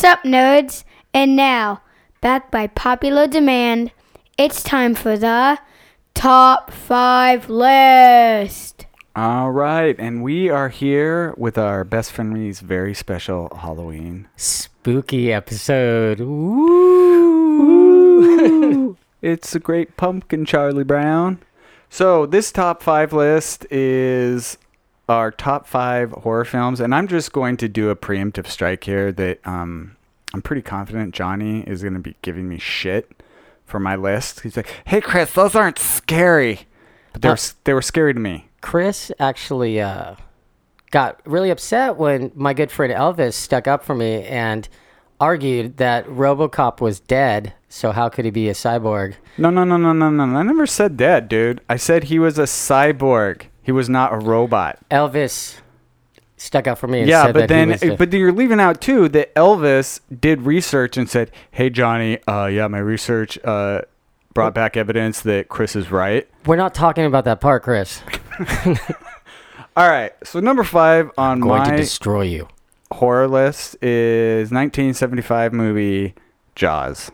what's 0.00 0.18
up, 0.18 0.22
nerds? 0.24 0.84
And 1.12 1.36
now, 1.36 1.82
back 2.22 2.50
by 2.50 2.68
popular 2.68 3.26
demand, 3.26 3.92
it's 4.38 4.62
time 4.62 4.94
for 4.94 5.18
the 5.18 5.58
top 6.14 6.70
five 6.70 7.50
list. 7.50 8.86
All 9.14 9.50
right, 9.50 9.94
and 9.98 10.22
we 10.22 10.48
are 10.48 10.70
here 10.70 11.34
with 11.36 11.58
our 11.58 11.84
best 11.84 12.12
friend 12.12 12.32
friend's 12.32 12.60
very 12.60 12.94
special 12.94 13.54
Halloween. 13.54 14.26
Spooky 14.36 15.30
episode. 15.34 16.20
Woo! 16.20 17.76
It's 19.20 19.54
a 19.54 19.60
great 19.60 19.98
pumpkin, 19.98 20.46
Charlie 20.46 20.82
Brown. 20.82 21.40
So 21.90 22.24
this 22.24 22.50
top 22.50 22.82
five 22.82 23.12
list 23.12 23.66
is 23.70 24.56
our 25.10 25.30
top 25.30 25.66
five 25.66 26.12
horror 26.12 26.46
films, 26.46 26.80
and 26.80 26.94
I'm 26.94 27.06
just 27.08 27.32
going 27.32 27.58
to 27.58 27.68
do 27.68 27.90
a 27.90 27.96
preemptive 27.96 28.46
strike 28.46 28.84
here 28.84 29.12
that 29.12 29.46
um, 29.46 29.96
I'm 30.34 30.42
pretty 30.42 30.62
confident 30.62 31.14
Johnny 31.14 31.60
is 31.62 31.82
going 31.82 31.94
to 31.94 32.00
be 32.00 32.16
giving 32.22 32.48
me 32.48 32.58
shit 32.58 33.22
for 33.64 33.80
my 33.80 33.96
list. 33.96 34.40
He's 34.40 34.56
like, 34.56 34.68
"Hey, 34.86 35.00
Chris, 35.00 35.32
those 35.32 35.54
aren't 35.54 35.78
scary, 35.78 36.66
but 37.12 37.22
they 37.22 37.28
were 37.28 37.32
Uh, 37.32 37.34
s 37.34 37.54
they 37.64 37.74
were 37.74 37.82
scary 37.82 38.14
to 38.14 38.20
me." 38.20 38.48
Chris 38.60 39.10
actually 39.18 39.80
uh, 39.80 40.16
got 40.90 41.20
really 41.24 41.50
upset 41.50 41.96
when 41.96 42.30
my 42.34 42.52
good 42.54 42.70
friend 42.70 42.92
Elvis 42.92 43.32
stuck 43.34 43.66
up 43.66 43.84
for 43.84 43.94
me 43.94 44.24
and 44.24 44.68
argued 45.18 45.76
that 45.78 46.06
RoboCop 46.06 46.80
was 46.80 47.00
dead. 47.00 47.52
So 47.68 47.92
how 47.92 48.08
could 48.08 48.24
he 48.24 48.30
be 48.30 48.48
a 48.48 48.52
cyborg? 48.52 49.14
No, 49.38 49.50
no, 49.50 49.64
no, 49.64 49.76
no, 49.76 49.92
no, 49.92 50.10
no. 50.10 50.36
I 50.36 50.42
never 50.42 50.66
said 50.66 50.98
that, 50.98 51.28
dude. 51.28 51.60
I 51.68 51.76
said 51.76 52.04
he 52.04 52.18
was 52.18 52.38
a 52.38 52.42
cyborg. 52.44 53.42
He 53.62 53.70
was 53.72 53.88
not 53.88 54.12
a 54.12 54.16
robot. 54.16 54.78
Elvis 54.90 55.56
stuck 56.40 56.66
out 56.66 56.78
for 56.78 56.88
me. 56.88 57.00
And 57.00 57.08
yeah, 57.08 57.26
said 57.26 57.34
but 57.34 57.48
then, 57.48 57.68
the- 57.70 57.96
but 57.96 58.10
then 58.10 58.20
you're 58.20 58.32
leaving 58.32 58.60
out 58.60 58.80
too 58.80 59.08
that 59.10 59.34
Elvis 59.34 60.00
did 60.20 60.42
research 60.42 60.96
and 60.96 61.08
said, 61.08 61.30
"Hey, 61.50 61.70
Johnny, 61.70 62.18
uh, 62.26 62.46
yeah, 62.46 62.66
my 62.68 62.78
research 62.78 63.38
uh, 63.44 63.82
brought 64.34 64.54
back 64.54 64.76
evidence 64.76 65.20
that 65.22 65.48
Chris 65.48 65.76
is 65.76 65.90
right." 65.90 66.26
we're 66.46 66.56
not 66.56 66.74
talking 66.74 67.04
about 67.04 67.24
that 67.26 67.40
part, 67.40 67.62
Chris. 67.62 68.02
All 69.76 69.88
right, 69.88 70.12
so 70.24 70.40
number 70.40 70.64
five 70.64 71.10
on 71.16 71.40
going 71.40 71.62
to 71.64 71.70
my 71.70 71.76
destroy 71.76 72.22
you. 72.22 72.48
horror 72.92 73.28
list 73.28 73.76
is 73.82 74.50
1975 74.50 75.52
movie 75.52 76.14
Jaws. 76.54 77.10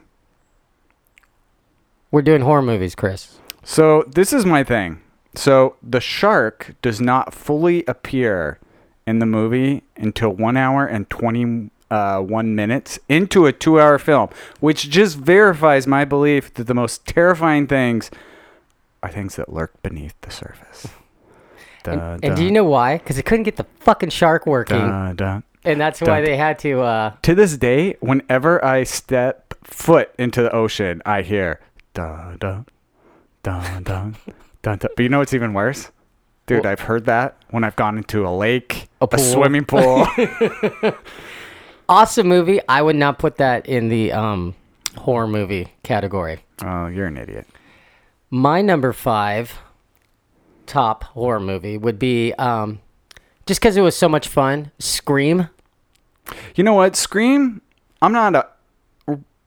We're 2.10 2.22
doing 2.22 2.42
horror 2.42 2.62
movies, 2.62 2.94
Chris. 2.94 3.38
So 3.62 4.04
this 4.06 4.32
is 4.32 4.46
my 4.46 4.64
thing. 4.64 5.02
So 5.34 5.76
the 5.82 6.00
shark 6.00 6.74
does 6.80 7.00
not 7.00 7.34
fully 7.34 7.84
appear 7.86 8.58
in 9.06 9.18
the 9.20 9.26
movie 9.26 9.82
until 9.96 10.30
one 10.30 10.56
hour 10.56 10.84
and 10.86 11.08
21 11.08 11.70
uh, 11.90 12.42
minutes 12.42 12.98
into 13.08 13.46
a 13.46 13.52
two 13.52 13.80
hour 13.80 13.98
film, 13.98 14.28
which 14.60 14.90
just 14.90 15.16
verifies 15.16 15.86
my 15.86 16.04
belief 16.04 16.52
that 16.54 16.64
the 16.64 16.74
most 16.74 17.06
terrifying 17.06 17.66
things 17.66 18.10
are 19.02 19.10
things 19.10 19.36
that 19.36 19.52
lurk 19.52 19.80
beneath 19.82 20.14
the 20.22 20.30
surface. 20.30 20.88
And, 21.84 22.00
Dun, 22.00 22.20
and 22.24 22.36
do 22.36 22.42
you 22.44 22.50
know 22.50 22.64
why? 22.64 22.98
Because 22.98 23.14
they 23.14 23.22
couldn't 23.22 23.44
get 23.44 23.54
the 23.56 23.66
fucking 23.78 24.10
shark 24.10 24.44
working, 24.44 25.14
dun. 25.14 25.44
and 25.64 25.80
that's 25.80 26.00
why 26.00 26.20
they 26.20 26.36
had 26.36 26.58
to. 26.60 26.80
Uh, 26.80 27.12
To 27.22 27.34
this 27.36 27.56
day, 27.56 27.94
whenever 28.00 28.62
I 28.64 28.82
step 28.82 29.54
foot 29.62 30.12
into 30.18 30.42
the 30.42 30.50
ocean, 30.52 31.00
I 31.06 31.22
hear 31.22 31.60
dun 31.94 32.38
dun 32.40 32.66
dun 33.44 33.84
dun. 33.84 34.16
dun. 34.62 34.78
But 34.80 34.98
you 34.98 35.08
know 35.08 35.20
what's 35.20 35.32
even 35.32 35.52
worse? 35.54 35.92
Dude, 36.46 36.58
What? 36.58 36.66
I've 36.66 36.80
heard 36.80 37.06
that 37.06 37.36
when 37.50 37.64
I've 37.64 37.76
gone 37.76 37.96
into 37.98 38.26
a 38.26 38.30
lake, 38.30 38.88
A 39.00 39.08
a, 39.10 39.18
swimming 39.18 39.64
pool. 39.64 40.06
awesome 41.88 42.28
movie. 42.28 42.60
I 42.68 42.82
would 42.82 42.96
not 42.96 43.18
put 43.18 43.36
that 43.36 43.66
in 43.66 43.88
the 43.88 44.12
um, 44.12 44.54
horror 44.96 45.26
movie 45.26 45.72
category. 45.82 46.40
oh, 46.62 46.86
you're 46.86 47.06
an 47.06 47.16
idiot. 47.16 47.46
My 48.30 48.62
number 48.62 48.92
five 48.92 49.58
top 50.66 51.04
horror 51.04 51.40
movie 51.40 51.78
would 51.78 51.98
be 51.98 52.32
um, 52.34 52.80
just 53.46 53.60
because 53.60 53.76
it 53.76 53.82
was 53.82 53.96
so 53.96 54.08
much 54.08 54.28
fun. 54.28 54.70
Scream. 54.78 55.48
You 56.54 56.64
know 56.64 56.74
what? 56.74 56.96
Scream. 56.96 57.60
I'm 58.02 58.12
not 58.12 58.34
a. 58.34 58.48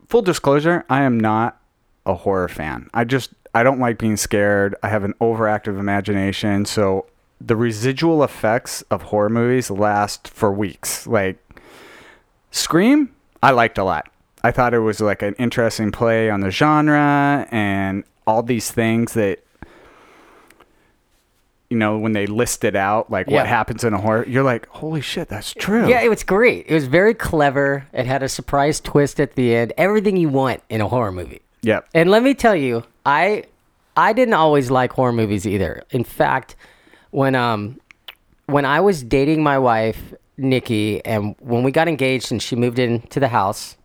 Full 0.07 0.21
disclosure, 0.23 0.85
I 0.89 1.03
am 1.03 1.19
not 1.19 1.61
a 2.03 2.16
horror 2.16 2.47
fan. 2.47 2.89
I 2.95 3.03
just 3.03 3.29
I 3.53 3.63
don't 3.63 3.79
like 3.79 3.97
being 3.97 4.17
scared. 4.17 4.75
I 4.83 4.89
have 4.89 5.03
an 5.03 5.13
overactive 5.19 5.79
imagination, 5.79 6.65
so 6.65 7.05
the 7.41 7.55
residual 7.55 8.23
effects 8.23 8.81
of 8.91 9.03
horror 9.03 9.29
movies 9.29 9.69
last 9.71 10.27
for 10.27 10.51
weeks. 10.51 11.07
Like 11.07 11.37
Scream, 12.51 13.13
I 13.41 13.51
liked 13.51 13.77
a 13.77 13.83
lot. 13.83 14.09
I 14.43 14.51
thought 14.51 14.73
it 14.73 14.79
was 14.79 14.99
like 15.01 15.21
an 15.21 15.35
interesting 15.35 15.91
play 15.91 16.29
on 16.29 16.41
the 16.41 16.51
genre 16.51 17.47
and 17.51 18.03
all 18.25 18.41
these 18.43 18.71
things 18.71 19.13
that 19.13 19.39
you 21.69 21.77
know 21.77 21.97
when 21.97 22.13
they 22.13 22.25
list 22.25 22.63
it 22.63 22.75
out 22.75 23.11
like 23.11 23.27
Yeah. 23.27 23.37
what 23.37 23.47
happens 23.47 23.83
in 23.83 23.93
a 23.93 23.97
horror 23.99 24.25
you're 24.27 24.43
like 24.43 24.67
holy 24.69 25.01
shit 25.01 25.27
that's 25.29 25.53
true 25.53 25.87
Yeah, 25.87 26.01
it 26.01 26.09
was 26.09 26.23
great. 26.23 26.66
It 26.67 26.73
was 26.73 26.87
very 26.87 27.13
clever. 27.13 27.85
It 27.93 28.05
had 28.05 28.23
a 28.23 28.29
surprise 28.29 28.79
twist 28.79 29.19
at 29.19 29.35
the 29.35 29.53
end. 29.55 29.73
Everything 29.77 30.17
you 30.17 30.29
want 30.29 30.61
in 30.69 30.81
a 30.81 30.87
horror 30.87 31.11
movie. 31.11 31.41
yep 31.61 31.87
And 31.93 32.09
let 32.09 32.23
me 32.23 32.33
tell 32.33 32.55
you, 32.55 32.83
I 33.05 33.43
I 33.95 34.13
didn't 34.13 34.33
always 34.35 34.71
like 34.71 34.93
horror 34.93 35.11
movies 35.13 35.45
either. 35.45 35.83
In 35.91 36.03
fact, 36.03 36.55
when 37.11 37.35
um 37.35 37.79
when 38.45 38.65
I 38.65 38.79
was 38.79 39.03
dating 39.03 39.43
my 39.43 39.57
wife, 39.59 40.13
Nikki, 40.37 41.03
and 41.05 41.35
when 41.39 41.63
we 41.63 41.71
got 41.71 41.87
engaged 41.87 42.31
and 42.31 42.41
she 42.41 42.55
moved 42.55 42.79
into 42.79 43.19
the 43.19 43.27
house 43.27 43.77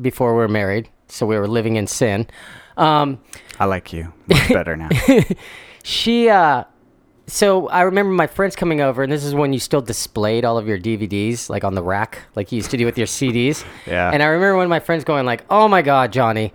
before 0.00 0.32
we 0.32 0.38
were 0.38 0.48
married, 0.48 0.88
so 1.08 1.26
we 1.26 1.36
were 1.36 1.48
living 1.48 1.76
in 1.76 1.86
sin. 1.86 2.26
Um, 2.76 3.20
I 3.58 3.64
like 3.64 3.92
you 3.92 4.12
much 4.28 4.48
better 4.52 4.76
now. 4.76 4.88
she 5.82 6.28
uh 6.28 6.64
so 7.26 7.68
I 7.68 7.82
remember 7.82 8.12
my 8.12 8.26
friends 8.26 8.56
coming 8.56 8.80
over, 8.80 9.02
and 9.02 9.12
this 9.12 9.22
is 9.22 9.34
when 9.34 9.52
you 9.52 9.58
still 9.58 9.82
displayed 9.82 10.46
all 10.46 10.56
of 10.56 10.66
your 10.66 10.78
DVDs, 10.78 11.50
like 11.50 11.62
on 11.62 11.74
the 11.74 11.82
rack, 11.82 12.20
like 12.34 12.50
you 12.50 12.56
used 12.56 12.70
to 12.70 12.78
do 12.78 12.86
with 12.86 12.96
your 12.96 13.06
CDs. 13.06 13.64
Yeah. 13.86 14.10
And 14.10 14.22
I 14.22 14.26
remember 14.26 14.56
one 14.56 14.64
of 14.64 14.70
my 14.70 14.80
friends 14.80 15.04
going 15.04 15.26
like, 15.26 15.44
"Oh 15.50 15.68
my 15.68 15.82
God, 15.82 16.10
Johnny, 16.12 16.52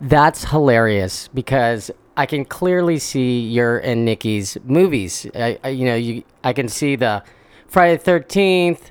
that's 0.00 0.44
hilarious 0.44 1.28
because 1.28 1.90
I 2.16 2.26
can 2.26 2.44
clearly 2.44 2.98
see 2.98 3.40
your 3.40 3.78
and 3.78 4.04
Nikki's 4.04 4.56
movies. 4.64 5.26
I, 5.34 5.58
I, 5.62 5.68
you 5.68 5.84
know, 5.84 5.96
you 5.96 6.24
I 6.42 6.52
can 6.52 6.68
see 6.68 6.96
the 6.96 7.22
Friday 7.68 7.96
the 7.96 8.02
Thirteenth, 8.02 8.90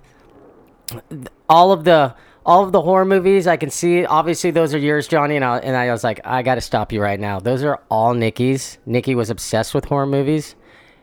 all 1.49 1.71
of 1.71 1.83
the 1.83 2.15
all 2.45 2.63
of 2.63 2.71
the 2.71 2.81
horror 2.81 3.05
movies. 3.05 3.47
I 3.47 3.57
can 3.57 3.71
see. 3.71 4.05
Obviously, 4.05 4.51
those 4.51 4.73
are 4.73 4.77
yours, 4.77 5.07
Johnny. 5.07 5.35
And 5.35 5.43
I, 5.43 5.57
and 5.57 5.75
I 5.75 5.91
was 5.91 6.03
like, 6.03 6.21
I 6.23 6.43
got 6.43 6.55
to 6.55 6.61
stop 6.61 6.91
you 6.91 7.01
right 7.01 7.19
now. 7.19 7.39
Those 7.39 7.63
are 7.63 7.81
all 7.89 8.13
Nikki's. 8.13 8.77
Nikki 8.85 9.15
was 9.15 9.29
obsessed 9.29 9.73
with 9.73 9.85
horror 9.85 10.05
movies. 10.05 10.55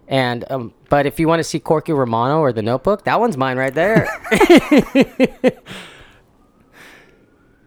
And 0.06 0.44
um, 0.50 0.74
but 0.88 1.06
if 1.06 1.18
you 1.18 1.26
want 1.26 1.40
to 1.40 1.44
see 1.44 1.58
Corky 1.58 1.92
Romano 1.92 2.38
or 2.38 2.52
The 2.52 2.62
Notebook, 2.62 3.04
that 3.04 3.18
one's 3.18 3.36
mine 3.36 3.56
right 3.56 3.74
there. 3.74 4.08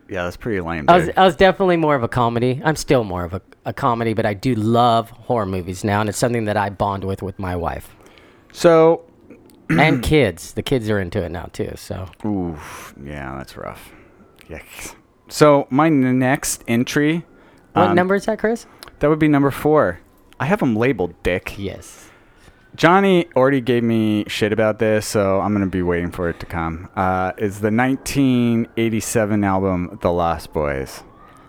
yeah, 0.10 0.24
that's 0.24 0.38
pretty 0.38 0.62
lame. 0.62 0.86
I 0.88 0.98
was. 0.98 1.10
I 1.18 1.26
was 1.26 1.36
definitely 1.36 1.78
more 1.78 1.96
of 1.96 2.04
a 2.04 2.08
comedy. 2.08 2.62
I'm 2.64 2.76
still 2.76 3.04
more 3.04 3.24
of 3.24 3.34
a, 3.34 3.42
a 3.66 3.74
comedy, 3.74 4.14
but 4.14 4.26
I 4.26 4.34
do 4.34 4.56
love 4.56 5.10
horror 5.10 5.46
movies 5.46 5.84
now, 5.84 6.00
and 6.02 6.10
it's 6.10 6.18
something 6.18 6.46
that 6.46 6.58
I 6.58 6.70
bond 6.70 7.04
with 7.04 7.22
with 7.24 7.40
my 7.40 7.56
wife 7.56 7.96
So, 8.52 9.04
and 9.70 10.04
kids. 10.04 10.54
The 10.54 10.62
kids 10.64 10.90
are 10.90 11.00
into 11.00 11.24
it 11.24 11.30
now 11.32 11.50
too. 11.54 11.72
So 11.76 12.08
oof, 12.26 12.94
yeah, 13.04 13.36
that's 13.38 13.58
rough. 13.58 13.92
Yikes. 14.50 14.96
So 15.28 15.68
my 15.72 15.88
n- 15.88 16.20
next 16.20 16.64
entry, 16.68 17.26
what 17.74 17.90
um, 17.90 17.96
number 17.96 18.14
is 18.16 18.26
that, 18.26 18.38
Chris? 18.40 18.68
that 19.00 19.10
would 19.10 19.20
be 19.20 19.28
number 19.28 19.50
four. 19.52 20.00
I 20.40 20.46
have 20.46 20.60
them 20.60 20.76
labeled, 20.76 21.16
Dick. 21.24 21.56
Yes. 21.58 22.05
Johnny 22.76 23.28
already 23.36 23.62
gave 23.62 23.84
me 23.84 24.26
shit 24.28 24.52
about 24.52 24.80
this, 24.80 25.08
so 25.08 25.40
I'm 25.40 25.54
gonna 25.54 25.66
be 25.68 25.82
waiting 25.82 26.12
for 26.12 26.30
it 26.30 26.40
to 26.42 26.46
come. 26.46 26.90
Uh, 26.96 27.32
is 27.38 27.62
the 27.62 27.72
1987 27.72 29.44
album 29.44 29.98
The 30.02 30.12
Lost 30.12 30.54
Boys? 30.54 31.04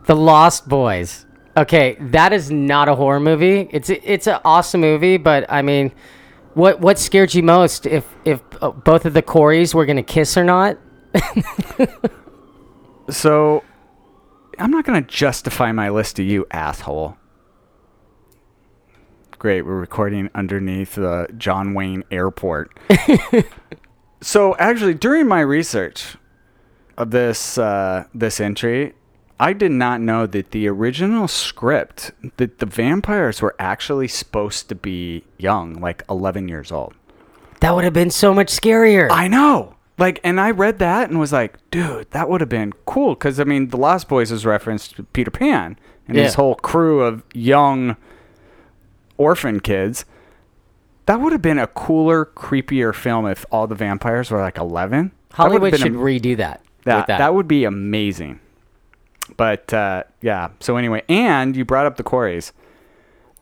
The 0.05 0.15
Lost 0.17 0.69
Boys. 0.69 1.27
Okay, 1.57 1.97
that 2.01 2.33
is 2.33 2.51
not 2.51 2.89
a 2.89 2.95
horror 2.95 3.21
movie. 3.21 3.69
It's 3.73 3.91
it's 3.91 4.27
an 4.27 4.41
awesome 4.45 4.81
movie, 4.81 5.17
but 5.17 5.47
I 5.49 5.63
mean, 5.63 5.93
what 6.55 6.81
what 6.81 6.99
scared 6.99 7.35
you 7.35 7.43
most? 7.43 7.87
If 7.87 8.05
if 8.25 8.41
uh, 8.61 8.71
both 8.71 9.05
of 9.07 9.15
the 9.15 9.23
Coreys 9.23 9.75
were 9.75 9.87
gonna 9.87 10.03
kiss 10.03 10.37
or 10.37 10.45
not? 10.45 10.79
So, 13.09 13.63
I'm 14.59 14.71
not 14.71 14.85
gonna 14.85 15.03
justify 15.03 15.73
my 15.73 15.91
list 15.91 16.17
to 16.17 16.23
you, 16.23 16.47
asshole. 16.51 17.17
Great, 19.39 19.63
we're 19.67 19.79
recording 19.79 20.31
underneath 20.35 20.95
the 20.95 21.29
John 21.37 21.75
Wayne 21.75 22.05
Airport. 22.11 22.79
so, 24.23 24.57
actually, 24.57 24.95
during 24.95 25.29
my 25.29 25.41
research 25.41 26.17
of 26.97 27.11
this 27.11 27.59
uh, 27.59 28.05
this 28.15 28.41
entry, 28.41 28.95
I 29.39 29.53
did 29.53 29.73
not 29.73 30.01
know 30.01 30.27
that 30.27 30.53
the 30.53 30.67
original 30.69 31.29
script 31.29 32.13
that 32.39 32.61
the 32.61 32.67
vampires 32.67 33.43
were 33.43 33.55
actually 33.59 34.09
supposed 34.09 34.71
to 34.71 34.75
be 34.75 35.25
young, 35.37 35.75
like 35.75 36.03
11 36.09 36.49
years 36.49 36.73
old. 36.73 36.95
That 37.61 37.75
would 37.75 37.85
have 37.85 37.93
been 37.93 38.11
so 38.11 38.33
much 38.33 38.49
scarier. 38.49 39.09
I 39.11 39.29
know. 39.29 39.77
like, 39.99 40.19
and 40.25 40.41
I 40.41 40.51
read 40.51 40.79
that 40.79 41.11
and 41.11 41.21
was 41.21 41.33
like, 41.33 41.59
dude, 41.71 42.11
that 42.13 42.31
would 42.31 42.41
have 42.41 42.49
been 42.49 42.73
cool. 42.87 43.15
Because 43.15 43.39
I 43.39 43.45
mean, 43.45 43.69
The 43.69 43.77
Lost 43.77 44.09
Boys 44.09 44.33
is 44.33 44.47
referenced 44.47 44.97
to 44.97 45.03
Peter 45.03 45.31
Pan 45.31 45.79
and 46.09 46.17
his 46.17 46.35
whole 46.35 46.55
crew 46.55 47.01
of 47.03 47.23
young 47.35 47.97
orphan 49.19 49.61
kids. 49.61 50.05
That 51.07 51.21
would 51.21 51.33
have 51.33 51.43
been 51.43 51.59
a 51.59 51.69
cooler, 51.69 52.25
creepier 52.25 52.95
film 52.95 53.27
if 53.27 53.45
all 53.53 53.67
the 53.67 53.75
vampires 53.77 54.31
were 54.31 54.41
like 54.41 54.59
eleven. 54.59 55.13
That 55.37 55.51
would 55.51 55.53
have 55.53 55.61
Hollywood 55.61 55.71
been 55.73 55.81
should 55.81 55.93
am- 55.93 55.99
redo 56.01 56.37
that. 56.39 56.63
that, 56.85 57.07
that. 57.07 57.19
that 57.19 57.35
would 57.35 57.47
be 57.47 57.65
amazing. 57.65 58.41
But 59.37 59.73
uh, 59.75 60.05
yeah, 60.23 60.51
so 60.61 60.77
anyway, 60.77 61.03
and 61.09 61.55
you 61.57 61.65
brought 61.65 61.87
up 61.87 61.97
the 61.97 62.05
Corys. 62.05 62.53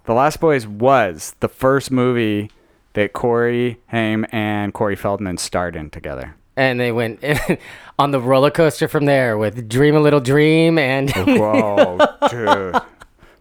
The 0.05 0.13
Lost 0.13 0.41
Boys 0.41 0.67
was 0.67 1.35
the 1.41 1.49
first 1.49 1.91
movie 1.91 2.51
that 2.95 3.13
Corey 3.13 3.79
Haim 3.89 4.27
and 4.31 4.75
Corey 4.75 4.97
Feldman 4.97 5.39
starred 5.39 5.77
in 5.77 5.89
together. 5.91 6.35
and 6.57 6.79
they 6.79 6.93
went 6.93 7.25
on 7.99 8.11
the 8.11 8.21
roller 8.21 8.51
coaster 8.51 8.87
from 8.89 9.07
there 9.07 9.37
with 9.39 9.69
Dream 9.69 9.97
a 9.97 10.01
Little 10.01 10.21
Dream 10.21 10.79
and 10.79 11.11
Whoa, 11.11 11.99
dude. 12.31 12.77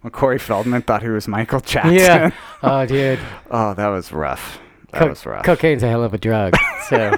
When 0.03 0.11
Corey 0.11 0.37
Feldman 0.39 0.83
thought 0.83 1.01
he 1.01 1.09
was 1.09 1.27
Michael 1.27 1.59
Jackson. 1.59 1.95
yeah. 1.95 2.31
Oh, 2.61 2.85
dude, 2.85 3.19
Oh, 3.51 3.73
that 3.73 3.87
was 3.87 4.11
rough. 4.13 4.59
That 4.91 4.99
Co- 4.99 5.07
was 5.09 5.25
rough. 5.25 5.43
cocaine's 5.43 5.81
a 5.83 5.89
hell 5.89 6.03
of 6.03 6.13
a 6.13 6.17
drug. 6.19 6.53
So, 6.87 7.15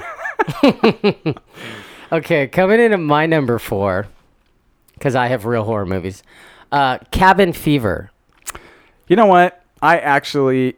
okay, 2.11 2.47
coming 2.47 2.79
into 2.79 2.97
my 2.97 3.25
number 3.25 3.59
four, 3.59 4.07
because 4.93 5.15
I 5.15 5.27
have 5.27 5.45
real 5.45 5.63
horror 5.63 5.85
movies. 5.85 6.23
Uh, 6.71 6.99
Cabin 7.11 7.53
Fever. 7.53 8.11
You 9.07 9.15
know 9.15 9.25
what? 9.27 9.61
I 9.81 9.99
actually, 9.99 10.75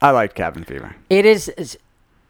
I 0.00 0.10
liked 0.10 0.34
Cabin 0.34 0.64
Fever. 0.64 0.96
It 1.10 1.24
is 1.26 1.48
is 1.50 1.78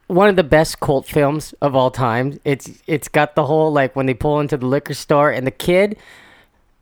one 0.08 0.28
of 0.28 0.36
the 0.36 0.44
best 0.44 0.80
cult 0.80 1.06
films 1.06 1.54
of 1.60 1.74
all 1.74 1.90
time. 1.90 2.40
It's 2.44 2.70
it's 2.86 3.08
got 3.08 3.34
the 3.34 3.46
whole 3.46 3.72
like 3.72 3.94
when 3.96 4.06
they 4.06 4.14
pull 4.14 4.40
into 4.40 4.56
the 4.56 4.66
liquor 4.66 4.94
store 4.94 5.30
and 5.30 5.46
the 5.46 5.50
kid 5.52 5.96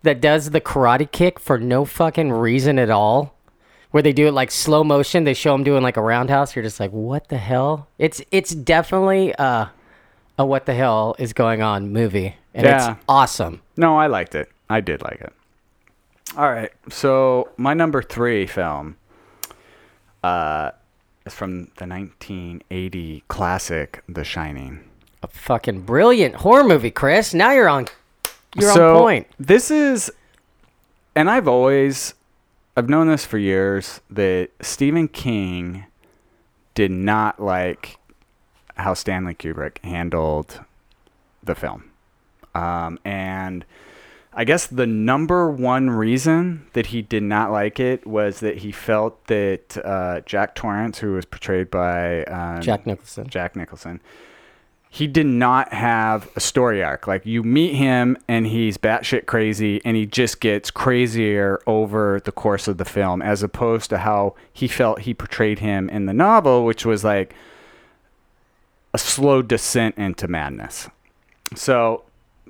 that 0.06 0.20
does 0.20 0.50
the 0.50 0.60
karate 0.60 1.10
kick 1.10 1.38
for 1.38 1.58
no 1.58 1.84
fucking 1.84 2.32
reason 2.32 2.78
at 2.78 2.90
all. 2.90 3.34
Where 3.92 4.02
they 4.02 4.12
do 4.12 4.26
it 4.26 4.32
like 4.32 4.50
slow 4.50 4.82
motion, 4.84 5.24
they 5.24 5.32
show 5.34 5.54
him 5.54 5.64
doing 5.64 5.82
like 5.82 5.96
a 5.96 6.02
roundhouse. 6.02 6.54
You're 6.56 6.62
just 6.64 6.80
like, 6.80 6.90
what 6.90 7.28
the 7.28 7.38
hell? 7.38 7.88
It's 7.98 8.20
it's 8.30 8.50
definitely 8.54 9.34
uh, 9.36 9.66
a 10.38 10.44
what 10.44 10.66
the 10.66 10.74
hell 10.74 11.14
is 11.18 11.32
going 11.32 11.62
on 11.62 11.92
movie, 11.92 12.34
and 12.52 12.66
Yeah. 12.66 12.92
it's 12.92 13.00
awesome. 13.08 13.62
No, 13.76 13.96
I 13.96 14.06
liked 14.08 14.34
it. 14.34 14.50
I 14.68 14.80
did 14.80 15.02
like 15.02 15.20
it. 15.20 15.32
All 16.36 16.50
right. 16.50 16.72
So 16.90 17.48
my 17.56 17.72
number 17.72 18.02
three 18.02 18.46
film 18.46 18.96
uh, 20.22 20.72
is 21.24 21.32
from 21.32 21.66
the 21.76 21.86
1980 21.86 23.24
classic, 23.28 24.02
The 24.08 24.24
Shining. 24.24 24.80
A 25.22 25.28
fucking 25.28 25.82
brilliant 25.82 26.36
horror 26.36 26.64
movie, 26.64 26.90
Chris. 26.90 27.32
Now 27.32 27.52
you're 27.52 27.68
on. 27.68 27.86
You're 28.60 28.72
so 28.72 28.96
on 28.96 29.02
point. 29.02 29.26
This 29.38 29.70
is, 29.70 30.10
and 31.14 31.30
I've 31.30 31.48
always, 31.48 32.14
I've 32.76 32.88
known 32.88 33.08
this 33.08 33.24
for 33.24 33.38
years 33.38 34.00
that 34.10 34.50
Stephen 34.60 35.08
King 35.08 35.86
did 36.74 36.90
not 36.90 37.40
like 37.40 37.98
how 38.76 38.94
Stanley 38.94 39.34
Kubrick 39.34 39.78
handled 39.84 40.60
the 41.42 41.54
film. 41.54 41.90
Um, 42.54 42.98
and 43.04 43.64
I 44.32 44.44
guess 44.44 44.66
the 44.66 44.86
number 44.86 45.50
one 45.50 45.88
reason 45.88 46.66
that 46.74 46.88
he 46.88 47.00
did 47.00 47.22
not 47.22 47.50
like 47.50 47.80
it 47.80 48.06
was 48.06 48.40
that 48.40 48.58
he 48.58 48.70
felt 48.70 49.26
that 49.28 49.78
uh, 49.82 50.20
Jack 50.26 50.54
Torrance, 50.54 50.98
who 50.98 51.12
was 51.14 51.24
portrayed 51.24 51.70
by 51.70 52.24
um, 52.24 52.60
Jack 52.60 52.86
Nicholson. 52.86 53.26
Jack 53.28 53.56
Nicholson, 53.56 54.00
he 54.96 55.06
did 55.06 55.26
not 55.26 55.74
have 55.74 56.26
a 56.36 56.40
story 56.40 56.82
arc. 56.82 57.06
Like 57.06 57.26
you 57.26 57.42
meet 57.42 57.74
him 57.74 58.16
and 58.28 58.46
he's 58.46 58.78
batshit 58.78 59.26
crazy, 59.26 59.78
and 59.84 59.94
he 59.94 60.06
just 60.06 60.40
gets 60.40 60.70
crazier 60.70 61.60
over 61.66 62.18
the 62.24 62.32
course 62.32 62.66
of 62.66 62.78
the 62.78 62.86
film, 62.86 63.20
as 63.20 63.42
opposed 63.42 63.90
to 63.90 63.98
how 63.98 64.34
he 64.54 64.66
felt 64.66 65.00
he 65.00 65.12
portrayed 65.12 65.58
him 65.58 65.90
in 65.90 66.06
the 66.06 66.14
novel, 66.14 66.64
which 66.64 66.86
was 66.86 67.04
like 67.04 67.34
a 68.94 68.98
slow 68.98 69.42
descent 69.42 69.98
into 69.98 70.28
madness. 70.28 70.88
So, 71.54 72.04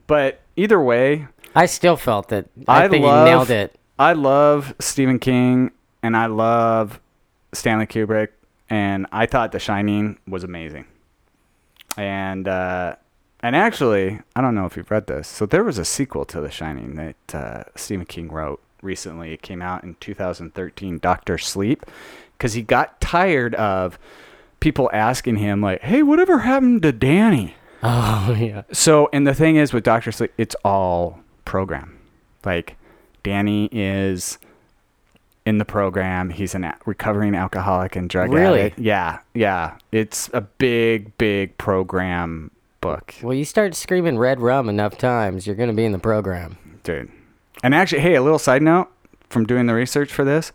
but 0.07 0.41
either 0.55 0.81
way, 0.81 1.27
I 1.57 1.67
still 1.67 1.97
felt 1.97 2.29
that. 2.29 2.47
I, 2.69 2.85
I 2.85 2.89
think 2.89 3.05
love- 3.05 3.27
he 3.27 3.33
nailed 3.33 3.51
it. 3.51 3.75
I 3.99 4.13
love 4.13 4.73
Stephen 4.79 5.19
King 5.19 5.73
and 6.01 6.17
I 6.17 6.27
love 6.27 7.01
Stanley 7.53 7.87
Kubrick, 7.87 8.29
and 8.71 9.09
I 9.11 9.27
thought 9.27 9.51
The 9.51 9.59
Shining 9.59 10.21
was 10.29 10.45
amazing. 10.45 10.85
And 11.97 12.47
uh, 12.49 12.97
and 13.41 13.55
actually, 13.55 14.21
I 14.35 14.41
don't 14.41 14.55
know 14.55 14.67
if 14.67 14.77
you've 14.77 14.91
read 14.91 15.07
this. 15.07 15.29
So 15.29 15.47
there 15.47 15.65
was 15.65 15.79
a 15.79 15.85
sequel 15.85 16.25
to 16.27 16.41
The 16.41 16.51
Shining 16.51 16.95
that 16.97 17.35
uh, 17.35 17.65
Stephen 17.75 18.07
King 18.07 18.29
wrote 18.31 18.61
recently. 18.83 19.33
It 19.33 19.43
came 19.43 19.63
out 19.63 19.85
in 19.85 19.97
2013, 20.01 20.99
Doctor 20.99 21.39
Sleep, 21.39 21.85
because 22.37 22.55
he 22.55 22.63
got 22.63 23.01
tired 23.01 23.55
of 23.55 23.99
people 24.61 24.91
asking 24.93 25.37
him 25.37 25.61
like, 25.61 25.83
"Hey, 25.83 26.03
whatever 26.03 26.41
happened 26.41 26.83
to 26.83 26.93
Danny?" 26.93 27.55
Oh 27.83 28.35
yeah. 28.37 28.63
So, 28.73 29.09
and 29.13 29.27
the 29.27 29.35
thing 29.35 29.57
is 29.57 29.73
with 29.73 29.85
Doctor 29.85 30.11
Sleep, 30.11 30.33
it's 30.39 30.57
all 30.65 31.21
program. 31.45 31.99
Like, 32.45 32.77
Danny 33.23 33.69
is 33.71 34.39
in 35.47 35.57
the 35.59 35.65
program. 35.65 36.29
He's 36.31 36.55
a 36.55 36.61
a- 36.61 36.75
recovering 36.85 37.35
alcoholic 37.35 37.97
and 37.97 38.11
drug 38.11 38.31
Really? 38.33 38.61
addict. 38.61 38.79
Yeah, 38.79 39.21
yeah. 39.33 39.79
It's 39.93 40.29
a 40.35 40.43
big, 40.43 41.17
big 41.17 41.57
program 41.57 42.51
book, 42.83 43.15
Well, 43.23 43.33
you 43.35 43.45
start 43.47 43.75
screaming 43.75 44.19
red 44.19 44.39
rum 44.41 44.69
enough 44.69 44.99
times, 44.99 45.47
you're 45.47 45.57
gonna 45.57 45.73
be 45.73 45.85
in 45.87 45.93
the 45.93 45.99
program. 45.99 46.59
dude. 46.83 47.11
And 47.65 47.75
actually, 47.75 48.01
hey, 48.03 48.15
a 48.17 48.23
little 48.23 48.39
side 48.39 48.61
note 48.63 48.89
from 49.31 49.45
doing 49.47 49.67
the 49.67 49.75
research 49.75 50.13
for 50.13 50.25
this: 50.25 50.53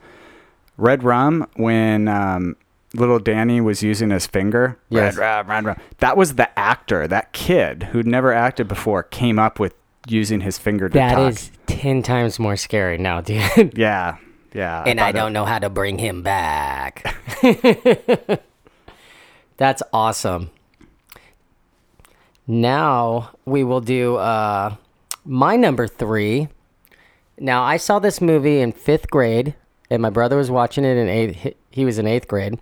Red 0.78 1.04
Rum, 1.04 1.48
when 1.56 2.08
um, 2.08 2.56
little 2.94 3.20
Danny 3.20 3.60
was 3.60 3.82
using 3.84 4.12
his 4.12 4.28
finger, 4.28 4.78
Yes. 4.90 5.18
red 5.18 5.48
rum, 5.48 5.48
red 5.50 5.66
rum. 5.66 5.78
That 5.98 6.16
was 6.16 6.36
the 6.36 6.58
actor, 6.60 7.08
that 7.08 7.34
kid 7.34 7.84
who'd 7.92 8.08
never 8.08 8.32
acted 8.32 8.68
before, 8.68 9.04
came 9.04 9.40
up 9.40 9.60
with 9.60 9.74
using 10.08 10.42
his 10.42 10.58
finger 10.58 10.88
to 10.90 10.94
That 10.94 11.16
talk. 11.16 11.32
is 11.32 11.52
ten 11.68 12.02
times 12.04 12.40
more 12.40 12.56
scary 12.56 12.98
now, 12.98 13.20
dude. 13.22 13.74
Yeah, 13.78 14.18
yeah. 14.54 14.84
and 14.86 15.00
I 15.00 15.10
it- 15.10 15.14
don't 15.14 15.34
know 15.34 15.46
how 15.46 15.60
to 15.60 15.70
bring 15.70 15.98
him 15.98 16.22
back. 16.24 17.16
That's 19.58 19.84
awesome. 19.94 20.50
Now 22.48 23.32
we 23.46 23.64
will 23.64 23.82
do 23.82 24.16
uh, 24.16 24.76
my 25.26 25.56
number 25.56 25.88
three. 25.88 26.48
Now 27.40 27.64
I 27.64 27.78
saw 27.78 28.00
this 28.00 28.20
movie 28.22 28.60
in 28.60 28.72
fifth 28.72 29.10
grade, 29.10 29.56
and 29.90 30.02
my 30.02 30.10
brother 30.10 30.38
was 30.38 30.50
watching 30.52 30.84
it 30.84 30.98
in 30.98 31.08
eighth. 31.08 31.56
He 31.70 31.86
was 31.86 31.98
in 32.00 32.08
eighth 32.08 32.28
grade. 32.28 32.60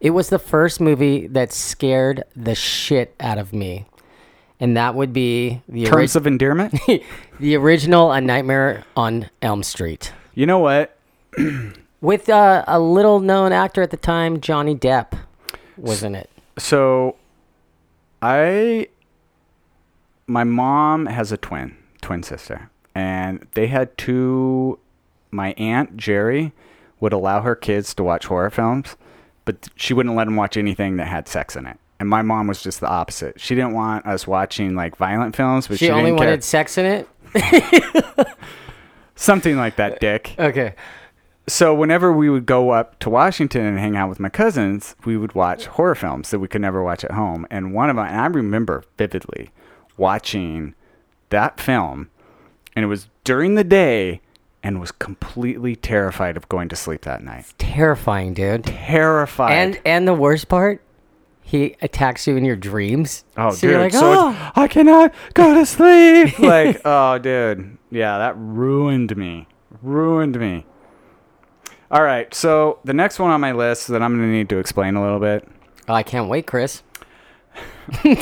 It 0.00 0.10
was 0.10 0.28
the 0.28 0.38
first 0.38 0.80
movie 0.80 1.26
that 1.28 1.52
scared 1.52 2.22
the 2.36 2.54
shit 2.54 3.14
out 3.18 3.38
of 3.38 3.52
me, 3.52 3.84
and 4.60 4.76
that 4.76 4.94
would 4.94 5.12
be 5.12 5.60
the 5.68 5.86
ori- 5.86 6.02
Terms 6.02 6.14
of 6.16 6.26
endearment. 6.26 6.78
the 7.40 7.56
original 7.56 8.12
A 8.12 8.20
Nightmare 8.20 8.84
on 8.96 9.28
Elm 9.42 9.62
Street 9.64 10.12
you 10.38 10.46
know 10.46 10.60
what? 10.60 10.96
with 12.00 12.28
uh, 12.28 12.64
a 12.68 12.78
little 12.78 13.18
known 13.18 13.50
actor 13.50 13.82
at 13.82 13.90
the 13.90 13.96
time, 13.96 14.40
Johnny 14.40 14.76
Depp, 14.76 15.18
was 15.76 16.04
in 16.04 16.14
it. 16.14 16.30
So, 16.58 17.16
I, 18.22 18.86
my 20.28 20.44
mom 20.44 21.06
has 21.06 21.32
a 21.32 21.36
twin, 21.36 21.76
twin 22.00 22.22
sister, 22.22 22.70
and 22.94 23.48
they 23.54 23.66
had 23.66 23.98
two. 23.98 24.78
My 25.32 25.54
aunt 25.54 25.96
Jerry 25.96 26.52
would 27.00 27.12
allow 27.12 27.40
her 27.42 27.56
kids 27.56 27.92
to 27.94 28.04
watch 28.04 28.26
horror 28.26 28.50
films, 28.50 28.96
but 29.44 29.68
she 29.74 29.92
wouldn't 29.92 30.14
let 30.14 30.26
them 30.26 30.36
watch 30.36 30.56
anything 30.56 30.98
that 30.98 31.08
had 31.08 31.26
sex 31.26 31.56
in 31.56 31.66
it. 31.66 31.78
And 31.98 32.08
my 32.08 32.22
mom 32.22 32.46
was 32.46 32.62
just 32.62 32.78
the 32.78 32.86
opposite. 32.88 33.40
She 33.40 33.56
didn't 33.56 33.72
want 33.72 34.06
us 34.06 34.24
watching 34.24 34.76
like 34.76 34.94
violent 34.96 35.34
films, 35.34 35.66
but 35.66 35.80
She, 35.80 35.86
she, 35.86 35.90
only 35.90 36.10
didn't 36.10 36.18
care. 36.18 36.28
wanted 36.28 36.44
sex 36.44 36.78
in 36.78 36.86
it. 36.86 37.08
something 39.18 39.56
like 39.56 39.76
that, 39.76 39.94
uh, 39.94 39.98
Dick. 40.00 40.34
Okay. 40.38 40.74
so 41.46 41.74
whenever 41.74 42.12
we 42.12 42.30
would 42.30 42.46
go 42.46 42.70
up 42.70 42.98
to 43.00 43.10
Washington 43.10 43.64
and 43.64 43.78
hang 43.78 43.96
out 43.96 44.08
with 44.08 44.20
my 44.20 44.28
cousins, 44.28 44.94
we 45.04 45.16
would 45.16 45.34
watch 45.34 45.66
horror 45.66 45.94
films 45.94 46.30
that 46.30 46.38
we 46.38 46.48
could 46.48 46.60
never 46.60 46.82
watch 46.82 47.04
at 47.04 47.12
home. 47.12 47.46
And 47.50 47.72
one 47.74 47.90
of 47.90 47.96
them, 47.96 48.06
and 48.06 48.20
I 48.20 48.26
remember 48.26 48.84
vividly 48.96 49.50
watching 49.96 50.74
that 51.30 51.60
film, 51.60 52.08
and 52.74 52.84
it 52.84 52.88
was 52.88 53.08
during 53.24 53.54
the 53.54 53.64
day, 53.64 54.20
and 54.62 54.80
was 54.80 54.90
completely 54.92 55.76
terrified 55.76 56.36
of 56.36 56.48
going 56.48 56.68
to 56.68 56.76
sleep 56.76 57.02
that 57.02 57.22
night. 57.22 57.46
Terrifying, 57.58 58.34
dude. 58.34 58.64
Terrified. 58.64 59.52
And 59.52 59.80
and 59.84 60.06
the 60.08 60.14
worst 60.14 60.48
part, 60.48 60.82
he 61.48 61.76
attacks 61.80 62.26
you 62.26 62.36
in 62.36 62.44
your 62.44 62.56
dreams. 62.56 63.24
oh, 63.38 63.50
so 63.50 63.62
dude, 63.62 63.70
you're 63.70 63.80
like, 63.80 63.92
so 63.92 64.00
oh. 64.02 64.52
I 64.54 64.68
cannot 64.68 65.14
go 65.32 65.54
to 65.54 65.64
sleep. 65.64 66.38
like, 66.40 66.82
oh, 66.84 67.16
dude, 67.16 67.78
yeah, 67.90 68.18
that 68.18 68.34
ruined 68.36 69.16
me. 69.16 69.48
Ruined 69.80 70.38
me. 70.38 70.66
All 71.90 72.02
right, 72.02 72.34
so 72.34 72.80
the 72.84 72.92
next 72.92 73.18
one 73.18 73.30
on 73.30 73.40
my 73.40 73.52
list 73.52 73.88
that 73.88 74.02
I'm 74.02 74.18
going 74.18 74.28
to 74.28 74.32
need 74.36 74.50
to 74.50 74.58
explain 74.58 74.94
a 74.94 75.02
little 75.02 75.20
bit. 75.20 75.48
Oh, 75.88 75.94
I 75.94 76.02
can't 76.02 76.28
wait, 76.28 76.46
Chris. 76.46 76.82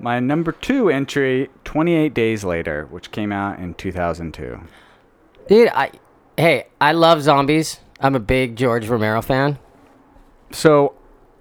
My 0.00 0.18
number 0.18 0.50
two 0.50 0.90
entry, 0.90 1.50
28 1.62 2.12
Days 2.12 2.42
Later, 2.42 2.86
which 2.90 3.12
came 3.12 3.30
out 3.30 3.60
in 3.60 3.74
2002. 3.74 4.60
Dude, 5.46 5.68
I 5.68 5.92
hey, 6.36 6.66
I 6.80 6.90
love 6.90 7.22
zombies. 7.22 7.78
I'm 8.00 8.16
a 8.16 8.20
big 8.20 8.56
George 8.56 8.88
Romero 8.88 9.22
fan. 9.22 9.56
So, 10.50 10.94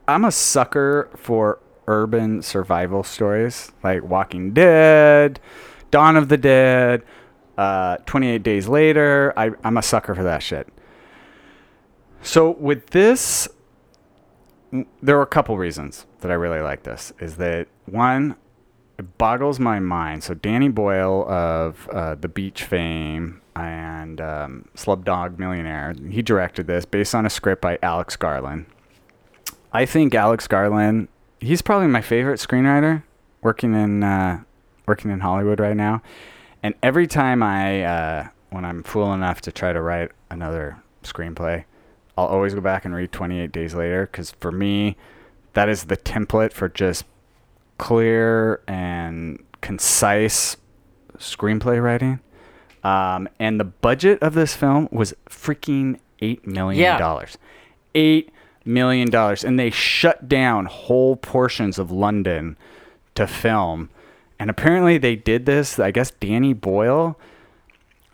I'm 0.07 0.25
a 0.25 0.31
sucker 0.31 1.09
for 1.15 1.59
urban 1.87 2.41
survival 2.41 3.03
stories 3.03 3.71
like 3.83 4.03
Walking 4.03 4.53
Dead, 4.53 5.39
Dawn 5.91 6.17
of 6.17 6.27
the 6.27 6.37
Dead, 6.37 7.03
uh, 7.57 7.97
28 8.05 8.43
Days 8.43 8.67
Later. 8.67 9.33
I, 9.37 9.51
I'm 9.63 9.77
a 9.77 9.81
sucker 9.81 10.13
for 10.13 10.23
that 10.23 10.43
shit. 10.43 10.67
So, 12.21 12.51
with 12.51 12.87
this, 12.87 13.47
there 15.01 15.15
were 15.15 15.23
a 15.23 15.27
couple 15.27 15.57
reasons 15.57 16.05
that 16.21 16.31
I 16.31 16.35
really 16.35 16.61
like 16.61 16.83
this. 16.83 17.13
Is 17.19 17.37
that 17.37 17.67
one, 17.85 18.35
it 18.97 19.17
boggles 19.17 19.59
my 19.59 19.79
mind. 19.79 20.23
So, 20.23 20.33
Danny 20.33 20.69
Boyle 20.69 21.29
of 21.29 21.87
uh, 21.89 22.15
The 22.15 22.29
Beach 22.29 22.63
fame 22.63 23.41
and 23.55 24.19
um, 24.19 24.69
Slumdog 24.75 25.37
Millionaire, 25.37 25.93
he 26.09 26.21
directed 26.21 26.67
this 26.67 26.85
based 26.85 27.13
on 27.13 27.25
a 27.25 27.29
script 27.29 27.61
by 27.61 27.77
Alex 27.81 28.15
Garland. 28.15 28.65
I 29.73 29.85
think 29.85 30.13
Alex 30.13 30.47
Garland, 30.47 31.07
he's 31.39 31.61
probably 31.61 31.87
my 31.87 32.01
favorite 32.01 32.39
screenwriter 32.39 33.03
working 33.41 33.73
in 33.73 34.03
uh, 34.03 34.43
working 34.85 35.11
in 35.11 35.19
Hollywood 35.21 35.59
right 35.59 35.75
now. 35.75 36.01
And 36.61 36.75
every 36.83 37.07
time 37.07 37.41
I 37.43 37.83
uh, 37.83 38.27
when 38.51 38.65
I'm 38.65 38.83
fool 38.83 39.13
enough 39.13 39.41
to 39.41 39.51
try 39.51 39.73
to 39.73 39.81
write 39.81 40.11
another 40.29 40.81
screenplay, 41.03 41.65
I'll 42.17 42.27
always 42.27 42.53
go 42.53 42.61
back 42.61 42.85
and 42.85 42.93
read 42.93 43.11
28 43.11 43.51
Days 43.51 43.73
Later 43.73 44.07
cuz 44.07 44.31
for 44.39 44.51
me 44.51 44.95
that 45.53 45.69
is 45.69 45.85
the 45.85 45.97
template 45.97 46.53
for 46.53 46.69
just 46.69 47.05
clear 47.77 48.61
and 48.67 49.43
concise 49.61 50.57
screenplay 51.17 51.81
writing. 51.81 52.19
Um, 52.83 53.29
and 53.39 53.59
the 53.59 53.65
budget 53.65 54.21
of 54.21 54.33
this 54.33 54.53
film 54.55 54.89
was 54.91 55.13
freaking 55.29 55.99
eight 56.19 56.45
million 56.45 56.99
dollars. 56.99 57.37
Yeah. 57.39 58.01
Eight 58.01 58.31
million 58.65 59.09
dollars, 59.09 59.43
and 59.43 59.59
they 59.59 59.69
shut 59.69 60.27
down 60.29 60.65
whole 60.65 61.15
portions 61.15 61.77
of 61.79 61.91
London 61.91 62.57
to 63.15 63.27
film. 63.27 63.89
And 64.39 64.49
apparently, 64.49 64.97
they 64.97 65.15
did 65.15 65.45
this. 65.45 65.79
I 65.79 65.91
guess 65.91 66.11
Danny 66.11 66.53
Boyle. 66.53 67.17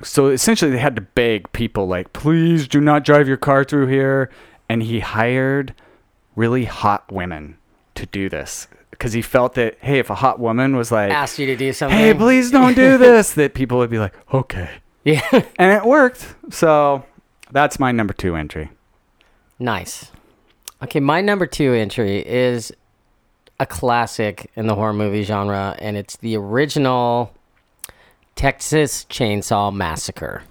So 0.02 0.28
essentially, 0.28 0.72
they 0.72 0.78
had 0.78 0.96
to 0.96 1.02
beg 1.02 1.52
people 1.52 1.88
like, 1.88 2.14
"Please 2.14 2.68
do 2.68 2.80
not 2.80 3.04
drive 3.04 3.28
your 3.28 3.38
car 3.38 3.64
through 3.64 3.88
here." 3.88 4.30
And 4.70 4.84
he 4.84 5.00
hired 5.00 5.74
really 6.36 6.66
hot 6.66 7.12
women 7.12 7.58
to 7.96 8.06
do 8.06 8.30
this 8.30 8.68
because 8.92 9.14
he 9.14 9.22
felt 9.22 9.56
that 9.56 9.78
hey, 9.82 10.00
if 10.00 10.10
a 10.10 10.16
hot 10.16 10.40
woman 10.40 10.76
was 10.76 10.92
like, 10.92 11.12
Asked 11.12 11.40
you 11.40 11.48
to 11.48 11.56
do 11.56 11.74
something. 11.74 11.98
"Hey, 11.98 12.14
please 12.14 12.52
don't 12.52 12.76
do 12.76 12.98
this," 13.00 13.34
that 13.34 13.54
people 13.54 13.78
would 13.80 13.90
be 13.90 14.00
like, 14.00 14.14
"Okay," 14.34 14.70
Yeah. 15.04 15.22
and 15.58 15.72
it 15.76 15.84
worked. 15.86 16.36
So 16.52 17.04
that's 17.52 17.80
my 17.80 17.92
number 17.92 18.14
two 18.14 18.36
entry. 18.36 18.70
nice. 19.58 20.12
Okay, 20.82 21.00
my 21.00 21.20
number 21.22 21.46
two 21.46 21.74
entry 21.74 22.26
is 22.26 22.72
a 23.60 23.66
classic 23.66 24.50
in 24.56 24.68
the 24.68 24.76
horror 24.76 24.94
movie 24.94 25.24
genre, 25.24 25.76
and 25.80 25.98
it's 25.98 26.16
the 26.18 26.38
original 26.38 27.34
Texas 28.36 29.06
Chainsaw 29.10 29.74
Massacre. 29.74 30.44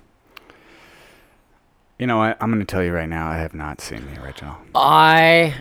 You 1.99 2.07
know 2.07 2.19
what? 2.19 2.37
I'm 2.41 2.51
going 2.51 2.61
to 2.61 2.67
tell 2.67 2.85
you 2.85 2.93
right 2.93 3.09
now. 3.09 3.31
I 3.31 3.39
have 3.39 3.55
not 3.55 3.81
seen 3.81 4.05
the 4.13 4.23
original. 4.23 4.57
I, 4.75 5.55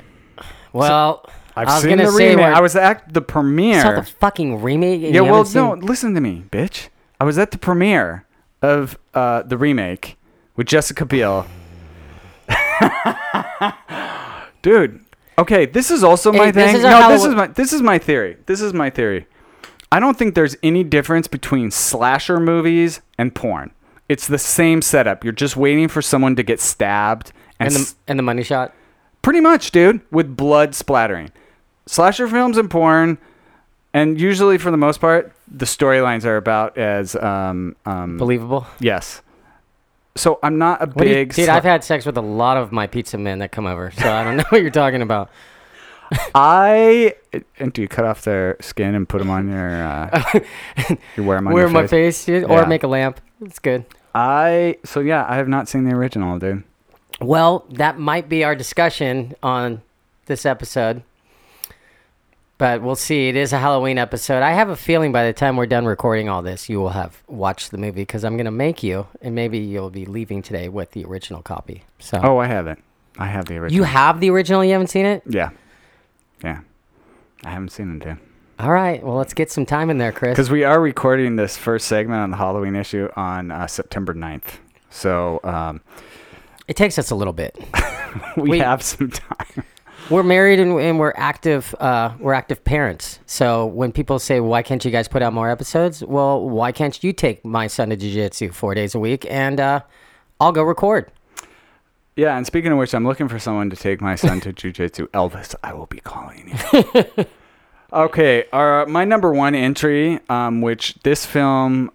well, 0.73 1.25
I've 1.55 1.69
I 1.69 1.73
was 1.75 1.83
seen 1.83 1.97
the 1.97 2.11
remake. 2.11 2.45
I 2.45 2.59
was 2.59 2.75
at 2.75 3.13
the 3.13 3.21
premiere. 3.21 3.81
saw 3.81 3.95
the 3.95 4.03
fucking 4.03 4.61
remake. 4.61 5.01
yeah, 5.13 5.21
well, 5.21 5.45
seen- 5.45 5.61
no, 5.63 5.73
listen 5.75 6.13
to 6.13 6.21
me, 6.21 6.43
bitch. 6.51 6.89
I 7.21 7.23
was 7.23 7.37
at 7.37 7.51
the 7.51 7.57
premiere 7.57 8.25
of 8.61 8.99
uh, 9.13 9.43
the 9.43 9.57
remake 9.57 10.17
with 10.57 10.67
Jessica 10.67 11.05
Biel. 11.05 11.47
Dude, 14.67 14.99
okay, 15.37 15.65
this 15.65 15.89
is 15.91 16.03
also 16.03 16.31
my 16.33 16.45
Hey, 16.45 16.51
this 16.51 16.65
thing. 16.71 16.75
is 16.77 16.83
no, 16.83 17.07
this 17.09 17.23
is 17.23 17.33
my 17.35 17.47
this 17.47 17.71
is 17.71 17.81
my 17.81 17.97
theory. 17.97 18.35
This 18.47 18.59
is 18.61 18.73
my 18.73 18.89
theory. 18.89 19.25
I 19.91 20.01
don't 20.01 20.17
think 20.17 20.35
there's 20.35 20.57
any 20.61 20.83
difference 20.83 21.27
between 21.27 21.71
slasher 21.71 22.39
movies 22.41 22.99
and 23.17 23.33
porn. 23.33 23.71
It's 24.09 24.27
the 24.27 24.37
same 24.37 24.81
setup. 24.81 25.23
You're 25.23 25.31
just 25.31 25.55
waiting 25.55 25.87
for 25.87 26.01
someone 26.01 26.35
to 26.35 26.43
get 26.43 26.59
stabbed 26.59 27.31
and, 27.61 27.67
and 27.67 27.75
the 27.75 27.79
s- 27.79 27.95
and 28.09 28.19
the 28.19 28.23
money 28.23 28.43
shot. 28.43 28.73
Pretty 29.21 29.39
much, 29.39 29.71
dude, 29.71 30.01
with 30.11 30.35
blood 30.35 30.75
splattering. 30.75 31.31
Slasher 31.85 32.27
films 32.27 32.57
and 32.57 32.69
porn, 32.69 33.17
and 33.93 34.19
usually 34.19 34.57
for 34.57 34.71
the 34.71 34.77
most 34.77 34.99
part, 34.99 35.31
the 35.49 35.65
storylines 35.65 36.25
are 36.25 36.35
about 36.35 36.77
as 36.77 37.15
um 37.15 37.75
um 37.85 38.17
Believable. 38.17 38.67
yes. 38.81 39.21
So 40.17 40.39
I'm 40.43 40.57
not 40.57 40.81
a 40.83 40.87
do 40.87 41.05
you- 41.07 41.13
big 41.15 41.33
dude, 41.33 41.47
sla- 41.47 41.53
I've 41.53 41.63
had 41.63 41.83
sex 41.83 42.05
with 42.05 42.17
a 42.17 42.21
lot 42.21 42.57
of 42.57 42.71
my 42.71 42.87
pizza 42.87 43.17
men 43.17 43.39
that 43.39 43.51
come 43.51 43.65
over, 43.65 43.91
so 43.91 44.11
I 44.11 44.23
don't 44.23 44.37
know 44.37 44.43
what 44.49 44.61
you're 44.61 44.69
talking 44.71 45.01
about. 45.01 45.29
I 46.35 47.13
and 47.59 47.73
do 47.73 47.81
you 47.81 47.87
cut 47.87 48.05
off 48.05 48.21
their 48.23 48.55
skin 48.61 48.95
and 48.95 49.07
put 49.07 49.19
them 49.19 49.29
on 49.29 49.49
your 49.49 49.83
uh, 49.83 50.23
you 51.17 51.23
wear 51.23 51.37
them 51.37 51.47
on 51.47 51.53
Wear 51.53 51.63
your 51.63 51.69
my 51.71 51.87
face? 51.87 52.23
face, 52.25 52.43
or 52.45 52.59
Yeah. 52.61 52.65
make 52.65 52.83
a 52.83 52.87
lamp. 52.87 53.19
It's 53.41 53.59
good. 53.59 53.85
I 54.15 54.77
so 54.85 54.99
yeah, 55.01 55.25
I 55.27 55.35
have 55.35 55.47
not 55.47 55.67
seen 55.67 55.83
the 55.83 55.93
original, 55.95 56.39
dude. 56.39 56.63
Well, 57.19 57.65
that 57.71 57.99
might 57.99 58.29
be 58.29 58.43
our 58.43 58.55
discussion 58.55 59.35
on 59.43 59.81
this 60.27 60.45
episode. 60.45 61.03
But 62.57 62.81
we'll 62.81 62.95
see. 62.95 63.27
It 63.29 63.35
is 63.35 63.53
a 63.53 63.59
Halloween 63.59 63.99
episode. 63.99 64.41
I 64.41 64.51
have 64.53 64.69
a 64.69 64.75
feeling 64.75 65.11
by 65.11 65.25
the 65.27 65.33
time 65.33 65.57
we're 65.57 65.67
done 65.67 65.85
recording 65.85 66.27
all 66.27 66.41
this, 66.41 66.69
you 66.69 66.79
will 66.79 66.89
have 66.89 67.21
watched 67.27 67.69
the 67.69 67.77
movie 67.77 68.01
because 68.01 68.23
I'm 68.23 68.35
going 68.35 68.45
to 68.45 68.51
make 68.51 68.81
you, 68.81 69.05
and 69.21 69.35
maybe 69.35 69.59
you'll 69.59 69.91
be 69.91 70.05
leaving 70.05 70.41
today 70.41 70.67
with 70.67 70.91
the 70.91 71.05
original 71.05 71.43
copy. 71.43 71.83
So 71.99 72.19
Oh, 72.23 72.39
I 72.39 72.47
haven't. 72.47 72.83
I 73.19 73.27
have 73.27 73.45
the 73.45 73.57
original. 73.57 73.75
you 73.77 73.83
have 73.83 74.19
the 74.19 74.31
original. 74.31 74.63
You 74.65 74.71
haven't 74.71 74.87
seen 74.87 75.05
it. 75.05 75.21
yeah, 75.27 75.49
yeah. 76.43 76.61
I 77.43 77.49
haven't 77.51 77.69
seen 77.69 77.95
it, 77.97 78.03
dude. 78.03 78.17
All 78.59 78.71
right. 78.71 79.03
Well, 79.03 79.15
let's 79.17 79.35
get 79.35 79.51
some 79.51 79.67
time 79.67 79.91
in 79.91 79.99
there, 79.99 80.11
Chris. 80.11 80.31
Because 80.33 80.49
we 80.49 80.63
are 80.63 80.81
recording 80.81 81.35
this 81.35 81.55
first 81.57 81.87
segment 81.87 82.21
on 82.21 82.31
the 82.31 82.37
Halloween 82.37 82.75
issue 82.75 83.07
on 83.15 83.51
uh, 83.51 83.67
September 83.67 84.15
9th. 84.15 84.57
So 84.89 85.39
um, 85.43 85.81
It 86.67 86.75
takes 86.75 86.97
us 86.97 87.11
a 87.11 87.15
little 87.15 87.33
bit. 87.33 87.55
we 88.37 88.49
We- 88.49 88.59
have 88.59 88.81
some 88.81 89.11
time. 89.11 89.63
We're 90.09 90.23
married 90.23 90.59
and, 90.59 90.79
and 90.79 90.99
we're 90.99 91.13
active. 91.15 91.75
Uh, 91.79 92.13
we're 92.19 92.33
active 92.33 92.63
parents. 92.63 93.19
So 93.25 93.65
when 93.65 93.91
people 93.91 94.19
say, 94.19 94.39
"Why 94.39 94.61
can't 94.63 94.83
you 94.85 94.91
guys 94.91 95.07
put 95.07 95.21
out 95.21 95.33
more 95.33 95.49
episodes?" 95.49 96.03
Well, 96.03 96.47
why 96.47 96.71
can't 96.71 97.03
you 97.03 97.11
take 97.11 97.43
my 97.43 97.67
son 97.67 97.89
to 97.89 97.97
jiu-jitsu 97.97 98.51
four 98.51 98.73
days 98.73 98.95
a 98.95 98.99
week 98.99 99.25
and 99.29 99.59
uh, 99.59 99.81
I'll 100.39 100.51
go 100.51 100.63
record. 100.63 101.11
Yeah, 102.15 102.35
and 102.35 102.47
speaking 102.47 102.71
of 102.71 102.77
which, 102.77 102.95
I'm 102.95 103.05
looking 103.05 103.27
for 103.27 103.37
someone 103.37 103.69
to 103.69 103.75
take 103.75 104.01
my 104.01 104.15
son 104.15 104.39
to 104.41 104.51
jujitsu. 104.51 105.07
Elvis, 105.13 105.53
I 105.63 105.73
will 105.73 105.85
be 105.85 105.99
calling 105.99 106.49
you. 106.49 107.25
okay, 107.93 108.45
uh, 108.51 108.85
my 108.87 109.05
number 109.05 109.31
one 109.31 109.53
entry, 109.53 110.19
um, 110.27 110.61
which 110.61 110.95
this 111.03 111.27
film 111.27 111.91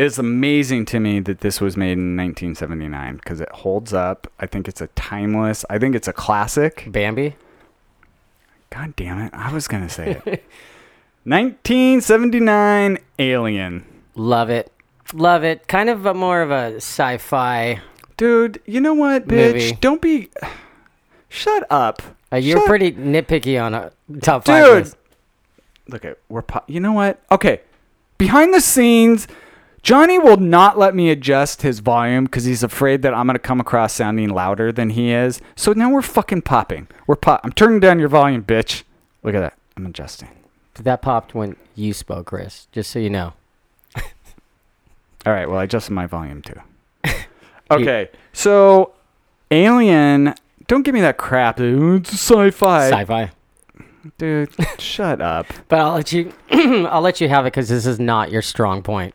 is 0.00 0.18
amazing 0.18 0.84
to 0.86 1.00
me 1.00 1.20
that 1.20 1.40
this 1.40 1.60
was 1.60 1.76
made 1.76 1.92
in 1.92 2.16
1979 2.16 3.16
because 3.16 3.40
it 3.40 3.50
holds 3.50 3.92
up. 3.92 4.26
I 4.38 4.46
think 4.46 4.68
it's 4.68 4.80
a 4.80 4.86
timeless. 4.88 5.64
I 5.68 5.78
think 5.78 5.94
it's 5.94 6.08
a 6.08 6.12
classic. 6.12 6.84
Bambi. 6.88 7.36
God 8.70 8.94
damn 8.96 9.18
it! 9.18 9.34
I 9.34 9.52
was 9.52 9.66
gonna 9.66 9.88
say 9.88 10.20
it. 10.24 10.24
1979 11.24 12.98
Alien. 13.18 13.84
Love 14.14 14.48
it. 14.48 14.72
Love 15.12 15.44
it. 15.44 15.66
Kind 15.68 15.90
of 15.90 16.06
a, 16.06 16.14
more 16.14 16.40
of 16.40 16.50
a 16.50 16.76
sci-fi. 16.76 17.80
Dude, 18.16 18.60
you 18.64 18.80
know 18.80 18.94
what, 18.94 19.26
bitch? 19.26 19.54
Movie. 19.54 19.72
Don't 19.80 20.00
be. 20.00 20.30
Shut 21.28 21.66
up. 21.70 22.00
Uh, 22.32 22.36
you're 22.36 22.58
Shut- 22.58 22.66
pretty 22.66 22.92
nitpicky 22.92 23.60
on 23.62 23.74
a 23.74 23.92
top 24.22 24.46
five 24.46 24.84
Dude. 24.84 24.94
Look 25.88 26.04
at 26.04 26.18
we're. 26.28 26.42
Po- 26.42 26.64
you 26.68 26.80
know 26.80 26.92
what? 26.92 27.20
Okay, 27.30 27.60
behind 28.18 28.54
the 28.54 28.60
scenes, 28.60 29.26
Johnny 29.82 30.18
will 30.18 30.36
not 30.36 30.78
let 30.78 30.94
me 30.94 31.10
adjust 31.10 31.62
his 31.62 31.80
volume 31.80 32.24
because 32.24 32.44
he's 32.44 32.62
afraid 32.62 33.02
that 33.02 33.14
I'm 33.14 33.26
gonna 33.26 33.38
come 33.38 33.60
across 33.60 33.94
sounding 33.94 34.28
louder 34.28 34.70
than 34.72 34.90
he 34.90 35.10
is. 35.12 35.40
So 35.56 35.72
now 35.72 35.90
we're 35.90 36.02
fucking 36.02 36.42
popping. 36.42 36.88
We're 37.06 37.16
pop. 37.16 37.40
I'm 37.44 37.52
turning 37.52 37.80
down 37.80 37.98
your 37.98 38.08
volume, 38.08 38.42
bitch. 38.44 38.82
Look 39.22 39.34
at 39.34 39.40
that. 39.40 39.54
I'm 39.76 39.86
adjusting. 39.86 40.28
Did 40.74 40.84
that 40.84 41.02
popped 41.02 41.34
when 41.34 41.56
you 41.74 41.92
spoke, 41.92 42.26
Chris. 42.26 42.68
Just 42.72 42.90
so 42.90 42.98
you 42.98 43.10
know. 43.10 43.32
All 45.26 45.32
right. 45.32 45.48
Well, 45.48 45.58
I 45.58 45.64
adjusted 45.64 45.92
my 45.92 46.06
volume 46.06 46.42
too. 46.42 46.60
Okay. 47.72 48.08
So, 48.32 48.94
Alien. 49.52 50.34
Don't 50.66 50.82
give 50.82 50.92
me 50.92 51.00
that 51.02 51.18
crap. 51.18 51.56
dude. 51.56 52.02
It's 52.02 52.14
sci-fi. 52.14 52.90
Sci-fi. 52.90 53.30
Dude, 54.18 54.50
shut 54.80 55.20
up. 55.20 55.46
But 55.68 55.78
I'll 55.78 55.94
let 55.94 56.10
you. 56.12 56.32
I'll 56.50 57.00
let 57.00 57.20
you 57.20 57.28
have 57.28 57.44
it 57.46 57.52
because 57.52 57.68
this 57.68 57.86
is 57.86 58.00
not 58.00 58.30
your 58.30 58.42
strong 58.42 58.82
point. 58.82 59.14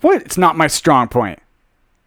What? 0.00 0.22
It's 0.22 0.38
not 0.38 0.56
my 0.56 0.66
strong 0.66 1.08
point. 1.08 1.38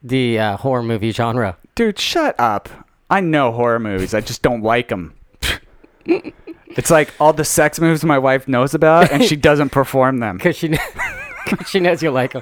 The 0.02 0.40
uh, 0.40 0.58
horror 0.58 0.84
movie 0.84 1.12
genre. 1.12 1.58
Dude, 1.75 2.00
shut 2.00 2.36
up. 2.40 2.70
I 3.10 3.20
know 3.22 3.52
horror 3.52 3.80
movies. 3.80 4.13
I 4.13 4.22
just 4.22 4.42
don't 4.42 4.62
like 4.63 4.90
them. 4.90 5.13
It's 6.75 6.90
like 6.90 7.13
all 7.20 7.34
the 7.34 7.46
sex 7.46 7.80
moves 7.80 8.04
my 8.04 8.18
wife 8.18 8.48
knows 8.48 8.74
about, 8.74 9.12
and 9.12 9.24
she 9.24 9.36
doesn't 9.50 9.70
perform 9.70 10.18
them. 10.18 10.38
Because 10.38 10.56
she, 10.58 10.70
kn- 10.70 10.82
'cause 11.46 11.70
she 11.70 11.80
knows 11.80 12.02
you 12.02 12.10
like 12.10 12.34
them. 12.34 12.42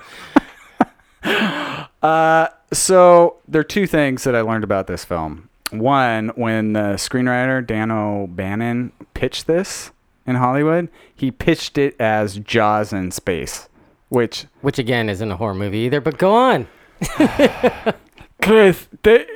Uh, 2.01 2.48
so 2.71 3.36
there 3.48 3.60
are 3.60 3.65
two 3.65 3.86
things 3.86 4.24
that 4.24 4.36
I 4.36 4.41
learned 4.41 4.63
about 4.63 4.88
this 4.88 5.03
film. 5.03 5.50
One, 5.71 6.29
when 6.36 6.74
the 6.74 6.93
screenwriter 6.95 7.65
Dan 7.65 7.91
O'Bannon 7.91 8.91
pitched 9.13 9.48
this 9.48 9.91
in 10.25 10.36
Hollywood, 10.36 10.89
he 11.13 11.29
pitched 11.31 11.77
it 11.77 11.95
as 12.00 12.38
Jaws 12.39 12.91
in 12.93 13.12
space, 13.12 13.67
which 14.11 14.45
Which 14.59 14.77
again 14.77 15.07
isn't 15.07 15.31
a 15.31 15.37
horror 15.37 15.55
movie 15.55 15.79
either, 15.79 16.01
but 16.01 16.17
go 16.17 16.35
on. 16.35 16.67
Chris, 18.41 18.89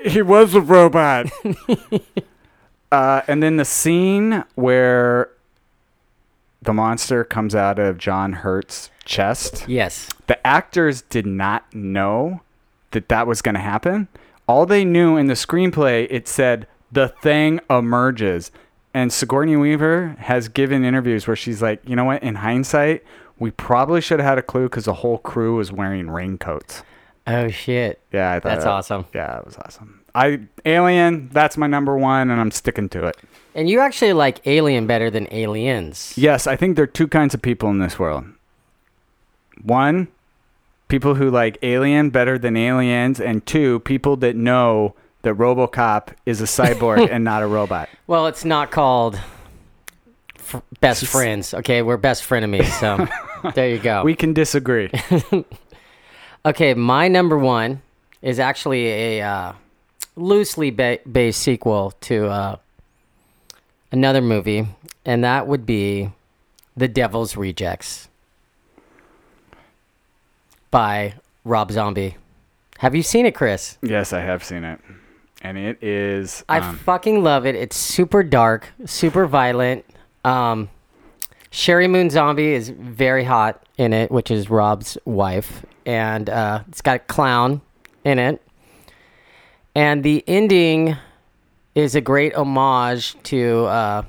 he 0.05 0.21
was 0.21 0.53
a 0.53 0.59
robot. 0.59 1.27
uh, 2.91 3.21
and 3.25 3.41
then 3.41 3.55
the 3.55 3.63
scene 3.63 4.43
where 4.55 5.29
the 6.61 6.73
monster 6.73 7.23
comes 7.23 7.55
out 7.55 7.79
of 7.79 7.97
John 7.97 8.33
Hurt's 8.33 8.89
chest. 9.05 9.63
Yes. 9.65 10.09
The 10.27 10.45
actors 10.45 11.03
did 11.03 11.25
not 11.25 11.73
know 11.73 12.41
that 12.91 13.07
that 13.07 13.27
was 13.27 13.41
going 13.41 13.55
to 13.55 13.61
happen. 13.61 14.09
All 14.45 14.65
they 14.65 14.83
knew 14.83 15.15
in 15.15 15.27
the 15.27 15.35
screenplay, 15.35 16.05
it 16.09 16.27
said 16.27 16.67
the 16.91 17.07
thing 17.07 17.61
emerges. 17.69 18.51
And 18.93 19.13
Sigourney 19.13 19.55
Weaver 19.55 20.17
has 20.19 20.49
given 20.49 20.83
interviews 20.83 21.27
where 21.27 21.35
she's 21.37 21.61
like, 21.61 21.81
you 21.87 21.95
know 21.95 22.05
what? 22.05 22.23
In 22.23 22.35
hindsight, 22.35 23.03
we 23.39 23.51
probably 23.51 24.01
should 24.01 24.19
have 24.19 24.27
had 24.29 24.37
a 24.37 24.41
clue 24.41 24.63
because 24.63 24.85
the 24.85 24.93
whole 24.95 25.17
crew 25.19 25.55
was 25.57 25.71
wearing 25.71 26.09
raincoats. 26.09 26.83
Oh 27.27 27.47
shit. 27.49 27.99
Yeah, 28.11 28.31
I 28.31 28.39
thought 28.39 28.49
That's 28.49 28.63
that- 28.63 28.69
awesome. 28.71 29.05
Yeah, 29.13 29.39
it 29.39 29.45
was 29.45 29.57
awesome. 29.57 30.01
I 30.13 30.41
Alien, 30.63 31.27
that's 31.33 31.57
my 31.57 31.67
number 31.67 31.97
one, 31.97 32.29
and 32.29 32.39
I'm 32.39 32.51
sticking 32.51 32.87
to 32.89 33.05
it. 33.07 33.17
And 33.53 33.69
you 33.69 33.79
actually 33.81 34.13
like 34.13 34.45
Alien 34.47 34.87
better 34.87 35.09
than 35.09 35.27
Aliens. 35.31 36.13
Yes, 36.17 36.47
I 36.47 36.55
think 36.55 36.75
there 36.77 36.83
are 36.83 36.87
two 36.87 37.07
kinds 37.07 37.33
of 37.33 37.41
people 37.41 37.69
in 37.69 37.79
this 37.79 37.99
world. 37.99 38.25
One, 39.63 40.07
people 40.87 41.15
who 41.15 41.29
like 41.29 41.57
Alien 41.63 42.09
better 42.11 42.37
than 42.37 42.55
Aliens, 42.57 43.19
and 43.19 43.45
two, 43.45 43.79
people 43.81 44.15
that 44.17 44.35
know 44.35 44.95
that 45.23 45.35
RoboCop 45.35 46.09
is 46.25 46.39
a 46.41 46.43
cyborg 46.45 47.09
and 47.09 47.23
not 47.23 47.41
a 47.43 47.47
robot. 47.47 47.89
Well, 48.07 48.27
it's 48.27 48.45
not 48.45 48.71
called 48.71 49.19
f- 50.53 50.61
best 50.79 51.05
friends. 51.05 51.53
Okay, 51.53 51.81
we're 51.81 51.97
best 51.97 52.23
frenemies. 52.23 52.69
So 52.79 53.07
there 53.55 53.69
you 53.69 53.79
go. 53.79 54.03
We 54.03 54.15
can 54.15 54.33
disagree. 54.33 54.91
Okay, 56.45 56.75
my 56.75 57.07
number 57.07 57.39
one 57.39 57.81
is 58.21 58.39
actually 58.39 58.85
a 58.85 59.21
uh, 59.23 59.53
loosely 60.15 60.69
ba- 60.69 60.99
based 61.11 61.41
sequel 61.41 61.91
to 62.01 62.27
uh, 62.27 62.57
another 63.91 64.21
movie, 64.21 64.67
and 65.03 65.23
that 65.23 65.47
would 65.47 65.65
be 65.65 66.11
The 66.77 66.87
Devil's 66.87 67.35
Rejects 67.35 68.09
by 70.69 71.15
Rob 71.43 71.71
Zombie. 71.71 72.17
Have 72.77 72.93
you 72.93 73.01
seen 73.01 73.25
it, 73.25 73.33
Chris? 73.33 73.77
yes, 73.81 74.13
I 74.13 74.19
have 74.19 74.43
seen 74.43 74.63
it, 74.63 74.79
and 75.41 75.57
it 75.57 75.81
is. 75.81 76.43
I 76.47 76.59
um, 76.59 76.77
fucking 76.77 77.23
love 77.23 77.47
it. 77.47 77.55
It's 77.55 77.75
super 77.75 78.21
dark, 78.21 78.67
super 78.85 79.25
violent. 79.25 79.84
Um, 80.25 80.69
Sheri 81.51 81.89
Moon 81.89 82.09
Zombie 82.09 82.53
is 82.53 82.69
very 82.69 83.23
hot 83.23 83.63
in 83.77 83.93
it, 83.93 84.11
which 84.11 84.31
is 84.31 84.49
Rob's 84.49 84.97
wife, 85.05 85.65
and 85.85 86.29
uh, 86.29 86.63
it's 86.67 86.81
got 86.81 86.95
a 86.95 86.99
clown 86.99 87.61
in 88.03 88.19
it. 88.19 88.41
And 89.75 90.03
the 90.03 90.23
ending 90.27 90.97
is 91.75 91.95
a 91.95 92.01
great 92.01 92.33
homage 92.35 93.15
to 93.23 93.65
uh, 93.65 94.03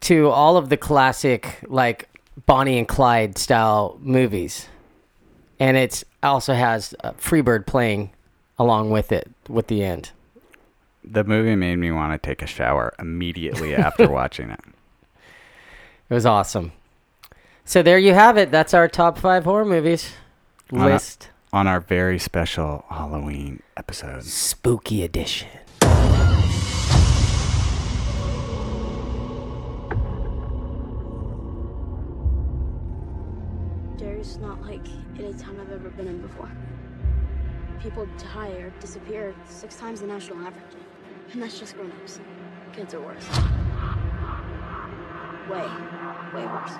to 0.00 0.28
all 0.28 0.56
of 0.56 0.70
the 0.70 0.76
classic 0.76 1.58
like 1.68 2.08
Bonnie 2.46 2.78
and 2.78 2.88
Clyde 2.88 3.38
style 3.38 3.96
movies, 4.02 4.66
and 5.60 5.76
it 5.76 6.02
also 6.22 6.52
has 6.52 6.94
uh, 7.04 7.12
Freebird 7.12 7.64
playing 7.64 8.10
along 8.58 8.90
with 8.90 9.12
it 9.12 9.30
with 9.48 9.68
the 9.68 9.84
end. 9.84 10.10
The 11.06 11.24
movie 11.24 11.54
made 11.56 11.76
me 11.76 11.90
want 11.92 12.20
to 12.20 12.26
take 12.28 12.42
a 12.42 12.46
shower 12.46 12.92
immediately 12.98 13.74
after 13.74 14.08
watching 14.10 14.50
it. 14.50 14.60
It 16.08 16.14
was 16.14 16.26
awesome. 16.26 16.72
So 17.64 17.82
there 17.82 17.98
you 17.98 18.14
have 18.14 18.36
it. 18.36 18.50
That's 18.50 18.74
our 18.74 18.88
top 18.88 19.18
five 19.18 19.44
horror 19.44 19.64
movies 19.64 20.12
On 20.72 20.80
a- 20.80 20.86
list. 20.86 21.30
on 21.52 21.66
our 21.66 21.80
very 21.80 22.18
special 22.18 22.84
Halloween 22.90 23.62
episode. 23.76 24.22
Spooky 24.24 25.02
edition. 25.02 25.48
There's 33.98 34.36
not 34.38 34.60
like 34.62 34.86
any 35.18 35.32
town 35.34 35.58
I've 35.60 35.72
ever 35.72 35.88
been 35.90 36.06
in 36.06 36.20
before. 36.20 36.50
People 37.82 38.06
die 38.34 38.50
or 38.50 38.70
disappear 38.80 39.34
six 39.48 39.76
times 39.76 40.00
the 40.00 40.06
national 40.06 40.38
average. 40.46 40.62
And 41.32 41.42
that's 41.42 41.58
just 41.58 41.74
grown-ups. 41.74 42.20
Kids 42.72 42.94
are 42.94 43.00
worse. 43.00 43.28
Way, 45.50 45.68
way 46.34 46.46
worse. 46.46 46.72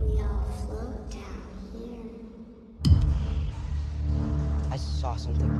We 0.00 0.12
all 0.22 0.44
float 0.66 1.10
down 1.10 1.42
here. 1.74 2.06
I 4.70 4.76
saw 4.76 5.16
something. 5.16 5.52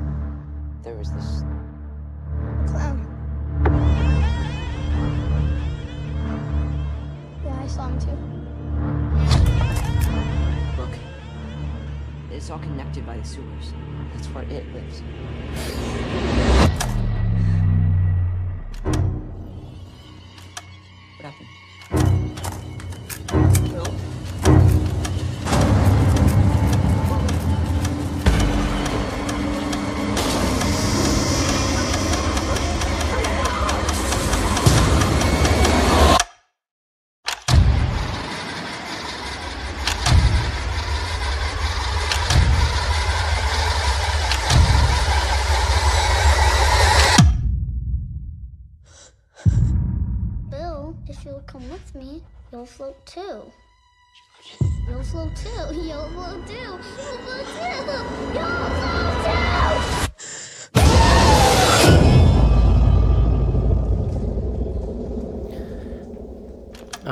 There 0.83 0.95
was 0.95 1.11
this. 1.13 1.43
Clown. 2.67 3.07
Yeah, 7.45 7.61
I 7.61 7.67
saw 7.67 7.89
him 7.89 7.99
too. 8.01 8.42
It's 12.33 12.51
all 12.51 12.59
connected 12.59 13.05
by 13.05 13.19
the 13.19 13.25
sewers. 13.25 13.75
That's 14.15 14.27
where 14.29 14.45
it 14.45 14.65
lives. 14.73 15.03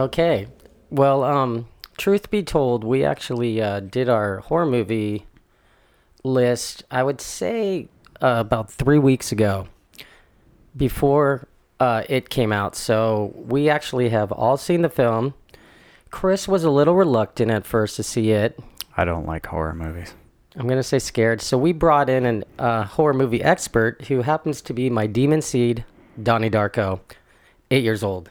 Okay. 0.00 0.46
Well, 0.88 1.22
um, 1.22 1.68
truth 1.98 2.30
be 2.30 2.42
told, 2.42 2.84
we 2.84 3.04
actually 3.04 3.60
uh, 3.60 3.80
did 3.80 4.08
our 4.08 4.38
horror 4.38 4.64
movie 4.64 5.26
list, 6.24 6.84
I 6.90 7.02
would 7.02 7.20
say 7.20 7.88
uh, 8.22 8.36
about 8.38 8.70
three 8.70 8.98
weeks 8.98 9.30
ago 9.30 9.68
before 10.74 11.46
uh, 11.80 12.04
it 12.08 12.30
came 12.30 12.50
out. 12.50 12.76
So 12.76 13.34
we 13.36 13.68
actually 13.68 14.08
have 14.08 14.32
all 14.32 14.56
seen 14.56 14.80
the 14.80 14.88
film. 14.88 15.34
Chris 16.10 16.48
was 16.48 16.64
a 16.64 16.70
little 16.70 16.94
reluctant 16.94 17.50
at 17.50 17.66
first 17.66 17.96
to 17.96 18.02
see 18.02 18.30
it. 18.30 18.58
I 18.96 19.04
don't 19.04 19.26
like 19.26 19.44
horror 19.44 19.74
movies. 19.74 20.14
I'm 20.56 20.66
going 20.66 20.78
to 20.78 20.82
say 20.82 20.98
scared. 20.98 21.42
So 21.42 21.58
we 21.58 21.72
brought 21.72 22.08
in 22.08 22.42
a 22.58 22.62
uh, 22.62 22.84
horror 22.84 23.12
movie 23.12 23.42
expert 23.42 24.06
who 24.06 24.22
happens 24.22 24.62
to 24.62 24.72
be 24.72 24.88
my 24.88 25.06
demon 25.06 25.42
seed, 25.42 25.84
Donnie 26.20 26.50
Darko, 26.50 27.00
eight 27.70 27.84
years 27.84 28.02
old. 28.02 28.30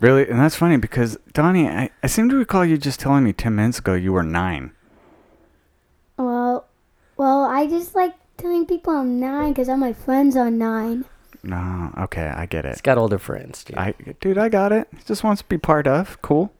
Hey. 0.00 0.06
Really? 0.06 0.28
And 0.28 0.38
that's 0.40 0.56
funny 0.56 0.76
because, 0.76 1.18
Donnie, 1.32 1.68
I, 1.68 1.90
I 2.02 2.06
seem 2.06 2.28
to 2.30 2.36
recall 2.36 2.64
you 2.64 2.78
just 2.78 3.00
telling 3.00 3.24
me 3.24 3.32
10 3.32 3.54
minutes 3.54 3.78
ago 3.78 3.94
you 3.94 4.12
were 4.12 4.22
nine. 4.22 4.72
Well, 6.16 6.66
well, 7.16 7.44
I 7.44 7.66
just 7.66 7.94
like 7.94 8.14
telling 8.36 8.66
people 8.66 8.94
I'm 8.94 9.20
nine 9.20 9.52
because 9.52 9.68
all 9.68 9.76
my 9.76 9.92
friends 9.92 10.36
are 10.36 10.50
nine. 10.50 11.04
No, 11.42 11.92
okay, 11.96 12.26
I 12.26 12.44
get 12.46 12.66
He's 12.66 12.76
it. 12.78 12.82
got 12.82 12.98
older 12.98 13.18
friends, 13.18 13.64
dude. 13.64 13.78
I, 13.78 13.94
dude, 14.20 14.36
I 14.36 14.48
got 14.50 14.72
it. 14.72 14.88
He 14.94 15.02
just 15.06 15.24
wants 15.24 15.40
to 15.42 15.48
be 15.48 15.56
part 15.56 15.86
of. 15.86 16.20
Cool. 16.20 16.52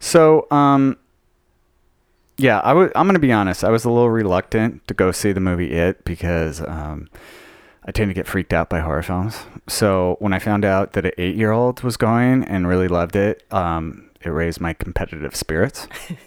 So, 0.00 0.46
um, 0.50 0.96
yeah, 2.38 2.60
I 2.60 2.72
was. 2.72 2.90
I'm 2.94 3.06
gonna 3.06 3.18
be 3.18 3.32
honest. 3.32 3.64
I 3.64 3.70
was 3.70 3.84
a 3.84 3.90
little 3.90 4.08
reluctant 4.08 4.86
to 4.88 4.94
go 4.94 5.10
see 5.12 5.32
the 5.32 5.40
movie 5.40 5.72
It 5.72 6.04
because 6.04 6.62
um, 6.62 7.10
I 7.88 7.90
tend 7.90 8.10
to 8.10 8.14
get 8.14 8.26
freaked 8.26 8.52
out 8.52 8.68
by 8.68 8.80
horror 8.80 9.02
films. 9.02 9.38
So 9.66 10.16
when 10.20 10.34
I 10.34 10.38
found 10.38 10.64
out 10.64 10.92
that 10.92 11.06
an 11.06 11.12
eight 11.16 11.34
year 11.36 11.50
old 11.52 11.82
was 11.82 11.96
going 11.96 12.44
and 12.44 12.68
really 12.68 12.86
loved 12.86 13.16
it, 13.16 13.42
um, 13.50 14.10
it 14.20 14.28
raised 14.28 14.60
my 14.60 14.72
competitive 14.74 15.34
spirits. 15.34 15.88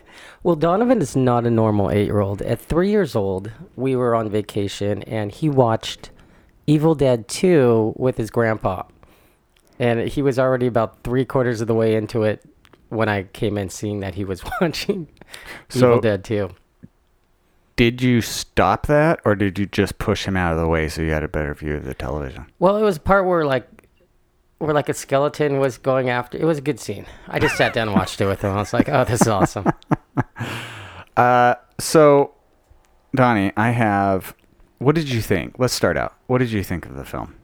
Well, 0.43 0.55
Donovan 0.55 1.03
is 1.03 1.15
not 1.15 1.45
a 1.45 1.51
normal 1.51 1.91
eight 1.91 2.05
year 2.05 2.19
old. 2.19 2.41
At 2.41 2.59
three 2.59 2.89
years 2.89 3.15
old, 3.15 3.51
we 3.75 3.95
were 3.95 4.15
on 4.15 4.27
vacation 4.27 5.03
and 5.03 5.31
he 5.31 5.49
watched 5.49 6.09
Evil 6.65 6.95
Dead 6.95 7.27
2 7.27 7.93
with 7.95 8.17
his 8.17 8.31
grandpa. 8.31 8.83
And 9.77 9.99
he 10.09 10.23
was 10.23 10.39
already 10.39 10.65
about 10.65 11.03
three 11.03 11.25
quarters 11.25 11.61
of 11.61 11.67
the 11.67 11.75
way 11.75 11.93
into 11.95 12.23
it 12.23 12.43
when 12.89 13.07
I 13.07 13.23
came 13.23 13.55
in 13.55 13.69
seeing 13.69 13.99
that 13.99 14.15
he 14.15 14.25
was 14.25 14.41
watching 14.61 15.07
So- 15.69 15.89
Evil 15.91 16.01
Dead 16.01 16.23
2. 16.23 16.49
Did 17.75 18.01
you 18.01 18.21
stop 18.21 18.87
that, 18.87 19.19
or 19.25 19.35
did 19.35 19.57
you 19.57 19.65
just 19.65 19.97
push 19.97 20.25
him 20.25 20.37
out 20.37 20.53
of 20.53 20.59
the 20.59 20.67
way 20.67 20.87
so 20.87 21.01
you 21.01 21.11
had 21.11 21.23
a 21.23 21.27
better 21.27 21.53
view 21.53 21.75
of 21.75 21.85
the 21.85 21.93
television? 21.93 22.45
Well, 22.59 22.77
it 22.77 22.83
was 22.83 22.97
a 22.97 22.99
part 23.01 23.25
where 23.25 23.45
like 23.45 23.67
where 24.59 24.73
like 24.73 24.89
a 24.89 24.93
skeleton 24.93 25.59
was 25.59 25.77
going 25.77 26.09
after. 26.09 26.37
It 26.37 26.45
was 26.45 26.59
a 26.59 26.61
good 26.61 26.79
scene. 26.79 27.05
I 27.27 27.39
just 27.39 27.57
sat 27.57 27.73
down 27.73 27.87
and 27.87 27.97
watched 27.97 28.21
it 28.21 28.27
with 28.27 28.41
him. 28.41 28.51
I 28.51 28.57
was 28.57 28.73
like, 28.73 28.89
"Oh, 28.89 29.03
this 29.03 29.21
is 29.21 29.27
awesome." 29.27 29.65
Uh, 31.17 31.55
so, 31.77 32.33
Donnie, 33.13 33.51
I 33.57 33.71
have. 33.71 34.33
What 34.79 34.95
did 34.95 35.09
you 35.09 35.21
think? 35.21 35.59
Let's 35.59 35.73
start 35.73 35.97
out. 35.97 36.15
What 36.27 36.37
did 36.39 36.51
you 36.51 36.63
think 36.63 36.85
of 36.85 36.95
the 36.95 37.03
film? 37.03 37.35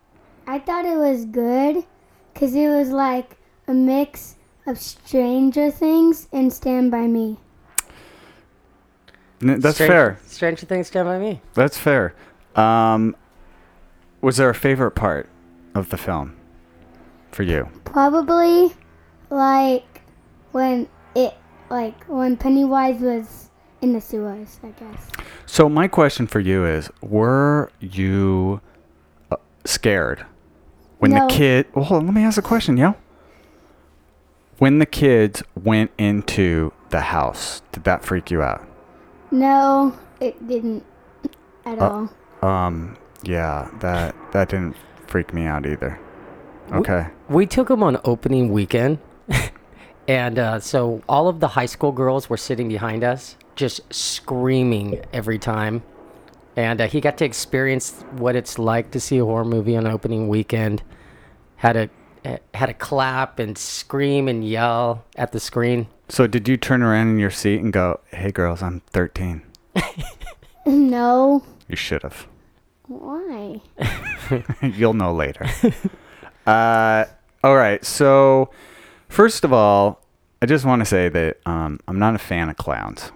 I 0.48 0.60
thought 0.60 0.86
it 0.86 0.98
was 0.98 1.26
good 1.26 1.84
because 2.34 2.56
it 2.56 2.70
was 2.70 2.90
like 2.90 3.38
a 3.68 3.74
mix 3.74 4.36
of 4.66 4.80
Stranger 4.80 5.70
Things 5.70 6.28
and 6.32 6.52
Stand 6.52 6.90
By 6.90 7.08
Me. 7.08 7.38
N- 9.42 9.60
That's 9.60 9.76
Stranger- 9.76 9.94
fair. 9.94 10.20
Stranger 10.26 10.66
Things 10.66 10.88
stand 10.88 11.08
by 11.08 11.20
me. 11.20 11.42
That's 11.54 11.78
fair. 11.78 12.14
Um, 12.56 13.16
was 14.22 14.38
there 14.38 14.50
a 14.50 14.56
favorite 14.56 14.92
part 14.92 15.30
of 15.76 15.90
the 15.90 15.98
film 15.98 16.36
for 17.32 17.44
you? 17.44 17.70
Probably 17.86 18.74
like 19.30 20.02
when 20.52 20.88
it, 21.16 21.36
like 21.70 22.04
when 22.06 22.36
Pennywise 22.38 23.00
was 23.00 23.50
in 23.82 23.94
the 23.94 24.02
sewers, 24.02 24.60
I 24.64 24.70
guess. 24.70 25.10
So 25.46 25.70
my 25.70 25.88
question 25.88 26.26
for 26.26 26.40
you 26.40 26.66
is: 26.66 26.90
Were 27.02 27.70
you 27.80 28.60
uh, 29.32 29.36
scared 29.66 30.26
when 30.98 31.12
No. 31.12 31.28
the 31.28 31.34
kid? 31.34 31.68
Well, 31.76 31.86
hold 31.86 32.02
on, 32.02 32.08
let 32.08 32.16
me 32.16 32.24
ask 32.24 32.40
a 32.40 32.42
question, 32.42 32.76
yo. 32.78 32.96
When 34.58 34.80
the 34.80 34.88
kids 34.88 35.44
went 35.56 35.92
into 36.00 36.74
the 36.90 37.02
house, 37.02 37.62
did 37.72 37.84
that 37.84 38.04
freak 38.04 38.32
you 38.32 38.42
out? 38.42 38.67
No, 39.32 39.98
it 40.20 40.48
didn't 40.48 40.84
at 41.66 41.80
Uh, 41.80 42.08
all. 42.42 42.50
Um, 42.50 42.98
yeah, 43.24 43.70
that 43.80 44.16
that 44.32 44.50
didn't 44.50 44.76
freak 45.08 45.34
me 45.34 45.46
out 45.46 45.66
either. 45.66 46.00
Okay. 46.72 47.08
We 47.30 47.46
took 47.46 47.70
him 47.70 47.82
on 47.82 48.00
opening 48.04 48.52
weekend, 48.52 49.00
and 50.08 50.38
uh, 50.40 50.60
so 50.60 51.02
all 51.08 51.28
of 51.28 51.40
the 51.40 51.48
high 51.50 51.66
school 51.66 51.92
girls 51.92 52.30
were 52.30 52.38
sitting 52.38 52.68
behind 52.68 53.04
us, 53.04 53.38
just 53.56 53.82
screaming 53.94 55.02
every 55.14 55.40
time. 55.40 55.84
And 56.56 56.82
uh, 56.82 56.88
he 56.88 57.02
got 57.02 57.18
to 57.20 57.26
experience 57.26 58.04
what 58.18 58.36
it's 58.36 58.58
like 58.58 58.92
to 58.92 59.00
see 59.00 59.20
a 59.20 59.26
horror 59.26 59.46
movie 59.46 59.78
on 59.78 59.86
opening 59.88 60.28
weekend. 60.28 60.84
Had 61.58 61.74
to 61.74 61.90
eh, 62.26 62.38
had 62.54 62.66
to 62.68 62.74
clap 62.74 63.40
and 63.40 63.58
scream 63.58 64.28
and 64.28 64.48
yell 64.48 65.06
at 65.16 65.32
the 65.32 65.40
screen. 65.40 65.88
So 66.10 66.28
did 66.28 66.48
you 66.48 66.58
turn 66.58 66.82
around 66.82 67.10
in 67.10 67.20
your 67.20 67.32
seat 67.32 67.62
and 67.62 67.72
go, 67.74 68.00
"Hey, 68.12 68.32
girls, 68.32 68.62
I'm 68.62 68.82
13." 68.92 69.44
No. 70.68 71.44
You 71.70 71.76
should 71.78 72.04
have. 72.04 72.28
Why? 72.88 73.62
You'll 74.62 74.94
know 74.94 75.14
later. 75.14 75.46
uh, 76.46 77.06
all 77.44 77.56
right. 77.56 77.84
So, 77.86 78.50
first 79.08 79.44
of 79.46 79.54
all, 79.54 80.02
I 80.42 80.46
just 80.46 80.66
want 80.66 80.82
to 80.82 80.86
say 80.86 81.10
that 81.10 81.38
um, 81.46 81.80
I'm 81.88 82.00
not 82.00 82.16
a 82.16 82.20
fan 82.20 82.50
of 82.50 82.58
clowns. 82.58 83.12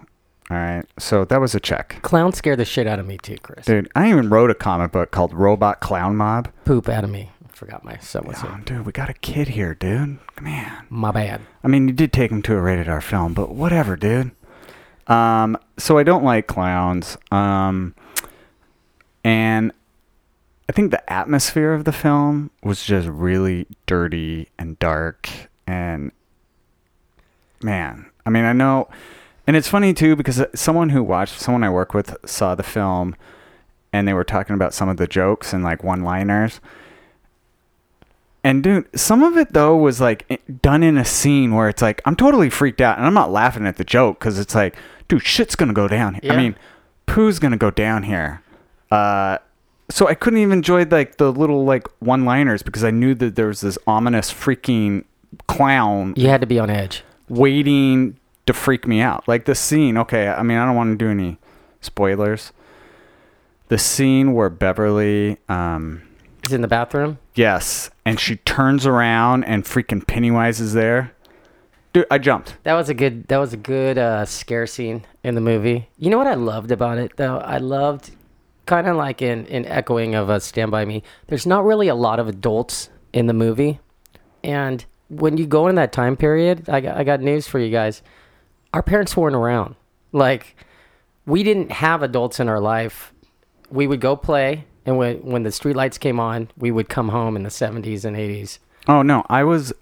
All 0.50 0.56
right. 0.56 0.84
So 0.98 1.24
that 1.26 1.40
was 1.40 1.54
a 1.54 1.60
check. 1.60 2.00
Clowns 2.02 2.36
scare 2.36 2.56
the 2.56 2.64
shit 2.64 2.86
out 2.86 2.98
of 2.98 3.06
me 3.06 3.18
too, 3.18 3.36
Chris. 3.42 3.66
Dude, 3.66 3.90
I 3.94 4.08
even 4.10 4.28
wrote 4.28 4.50
a 4.50 4.54
comic 4.54 4.92
book 4.92 5.10
called 5.10 5.32
Robot 5.34 5.80
Clown 5.80 6.16
Mob. 6.16 6.48
Poop 6.64 6.88
out 6.88 7.04
of 7.04 7.10
me. 7.10 7.31
I 7.62 7.64
forgot 7.64 7.84
my 7.84 7.96
son 7.98 8.24
was 8.26 8.38
Oh, 8.42 8.48
here. 8.48 8.60
dude, 8.64 8.86
we 8.86 8.90
got 8.90 9.08
a 9.08 9.12
kid 9.14 9.46
here, 9.46 9.72
dude. 9.72 10.18
Man. 10.40 10.84
My 10.90 11.12
bad. 11.12 11.42
I 11.62 11.68
mean, 11.68 11.86
you 11.86 11.94
did 11.94 12.12
take 12.12 12.32
him 12.32 12.42
to 12.42 12.56
a 12.56 12.60
rated 12.60 12.88
R 12.88 13.00
film, 13.00 13.34
but 13.34 13.54
whatever, 13.54 13.94
dude. 13.94 14.32
Um, 15.06 15.56
so 15.78 15.96
I 15.96 16.02
don't 16.02 16.24
like 16.24 16.48
clowns. 16.48 17.16
Um, 17.30 17.94
and 19.22 19.70
I 20.68 20.72
think 20.72 20.90
the 20.90 21.08
atmosphere 21.12 21.72
of 21.72 21.84
the 21.84 21.92
film 21.92 22.50
was 22.64 22.82
just 22.82 23.06
really 23.06 23.68
dirty 23.86 24.48
and 24.58 24.76
dark. 24.80 25.28
And 25.64 26.10
man, 27.62 28.10
I 28.26 28.30
mean, 28.30 28.44
I 28.44 28.52
know, 28.52 28.88
and 29.46 29.54
it's 29.54 29.68
funny 29.68 29.94
too 29.94 30.16
because 30.16 30.44
someone 30.52 30.88
who 30.88 31.04
watched, 31.04 31.38
someone 31.38 31.62
I 31.62 31.70
work 31.70 31.94
with, 31.94 32.16
saw 32.26 32.56
the 32.56 32.64
film, 32.64 33.14
and 33.92 34.08
they 34.08 34.14
were 34.14 34.24
talking 34.24 34.54
about 34.54 34.74
some 34.74 34.88
of 34.88 34.96
the 34.96 35.06
jokes 35.06 35.52
and 35.52 35.62
like 35.62 35.84
one-liners. 35.84 36.60
And 38.44 38.62
dude, 38.62 38.88
some 38.98 39.22
of 39.22 39.36
it 39.36 39.52
though 39.52 39.76
was 39.76 40.00
like 40.00 40.40
done 40.62 40.82
in 40.82 40.98
a 40.98 41.04
scene 41.04 41.54
where 41.54 41.68
it's 41.68 41.80
like 41.82 42.02
I'm 42.04 42.16
totally 42.16 42.50
freaked 42.50 42.80
out, 42.80 42.96
and 42.98 43.06
I'm 43.06 43.14
not 43.14 43.30
laughing 43.30 43.66
at 43.66 43.76
the 43.76 43.84
joke 43.84 44.18
because 44.18 44.38
it's 44.38 44.54
like, 44.54 44.76
dude, 45.08 45.22
shit's 45.22 45.54
gonna 45.56 45.72
go 45.72 45.86
down. 45.88 46.14
here. 46.22 46.32
I 46.32 46.36
mean, 46.36 46.56
poo's 47.06 47.38
gonna 47.38 47.56
go 47.56 47.70
down 47.70 48.02
here. 48.02 48.42
Uh, 48.90 49.38
so 49.90 50.08
I 50.08 50.14
couldn't 50.14 50.40
even 50.40 50.58
enjoy 50.58 50.84
like 50.86 51.18
the 51.18 51.32
little 51.32 51.64
like 51.64 51.86
one-liners 52.00 52.62
because 52.62 52.82
I 52.82 52.90
knew 52.90 53.14
that 53.16 53.36
there 53.36 53.46
was 53.46 53.60
this 53.60 53.78
ominous 53.86 54.32
freaking 54.32 55.04
clown 55.46 56.14
You 56.16 56.28
had 56.28 56.40
to 56.40 56.46
be 56.46 56.58
on 56.58 56.68
edge. 56.70 57.04
waiting 57.28 58.18
to 58.46 58.52
freak 58.52 58.86
me 58.86 59.00
out. 59.00 59.26
Like 59.28 59.44
the 59.44 59.54
scene, 59.54 59.96
okay, 59.98 60.28
I 60.28 60.42
mean, 60.42 60.58
I 60.58 60.66
don't 60.66 60.74
want 60.76 60.98
to 60.98 61.04
do 61.04 61.10
any 61.10 61.38
spoilers. 61.80 62.52
The 63.68 63.78
scene 63.78 64.32
where 64.34 64.50
Beverly, 64.50 65.38
um, 65.48 66.02
He's 66.42 66.52
in 66.52 66.60
the 66.60 66.68
bathroom. 66.68 67.18
yes, 67.34 67.90
and 68.04 68.18
she 68.18 68.36
turns 68.36 68.84
around 68.84 69.44
and 69.44 69.64
freaking 69.64 70.04
Pennywise 70.06 70.60
is 70.60 70.72
there. 70.72 71.12
Dude, 71.92 72.06
I 72.10 72.18
jumped. 72.18 72.56
That 72.64 72.74
was 72.74 72.88
a 72.88 72.94
good. 72.94 73.28
That 73.28 73.36
was 73.38 73.52
a 73.52 73.56
good 73.56 73.98
uh, 73.98 74.24
scare 74.24 74.66
scene 74.66 75.04
in 75.22 75.34
the 75.34 75.40
movie. 75.40 75.88
You 75.98 76.10
know 76.10 76.18
what 76.18 76.26
I 76.26 76.34
loved 76.34 76.70
about 76.72 76.98
it 76.98 77.16
though? 77.16 77.38
I 77.38 77.58
loved, 77.58 78.10
kind 78.66 78.86
of 78.88 78.96
like 78.96 79.20
in 79.22 79.46
in 79.46 79.66
echoing 79.66 80.14
of 80.14 80.30
a 80.30 80.40
Stand 80.40 80.70
by 80.70 80.84
Me. 80.84 81.02
There's 81.28 81.46
not 81.46 81.64
really 81.64 81.88
a 81.88 81.94
lot 81.94 82.18
of 82.18 82.28
adults 82.28 82.88
in 83.12 83.26
the 83.26 83.34
movie, 83.34 83.78
and 84.42 84.84
when 85.08 85.36
you 85.36 85.46
go 85.46 85.68
in 85.68 85.74
that 85.74 85.92
time 85.92 86.16
period, 86.16 86.68
I 86.70 86.80
got, 86.80 86.96
I 86.96 87.04
got 87.04 87.20
news 87.20 87.46
for 87.46 87.58
you 87.58 87.70
guys. 87.70 88.02
Our 88.72 88.82
parents 88.82 89.14
weren't 89.14 89.36
around. 89.36 89.74
Like, 90.12 90.56
we 91.26 91.42
didn't 91.42 91.70
have 91.70 92.02
adults 92.02 92.40
in 92.40 92.48
our 92.48 92.60
life. 92.60 93.12
We 93.70 93.86
would 93.86 94.00
go 94.00 94.16
play, 94.16 94.64
and 94.86 94.96
when 94.98 95.18
when 95.18 95.42
the 95.42 95.50
streetlights 95.50 95.98
came 96.00 96.18
on, 96.20 96.48
we 96.56 96.70
would 96.70 96.88
come 96.88 97.08
home 97.10 97.36
in 97.36 97.42
the 97.42 97.48
70s 97.50 98.04
and 98.04 98.16
80s. 98.16 98.58
Oh 98.88 99.02
no, 99.02 99.24
I 99.28 99.44
was 99.44 99.72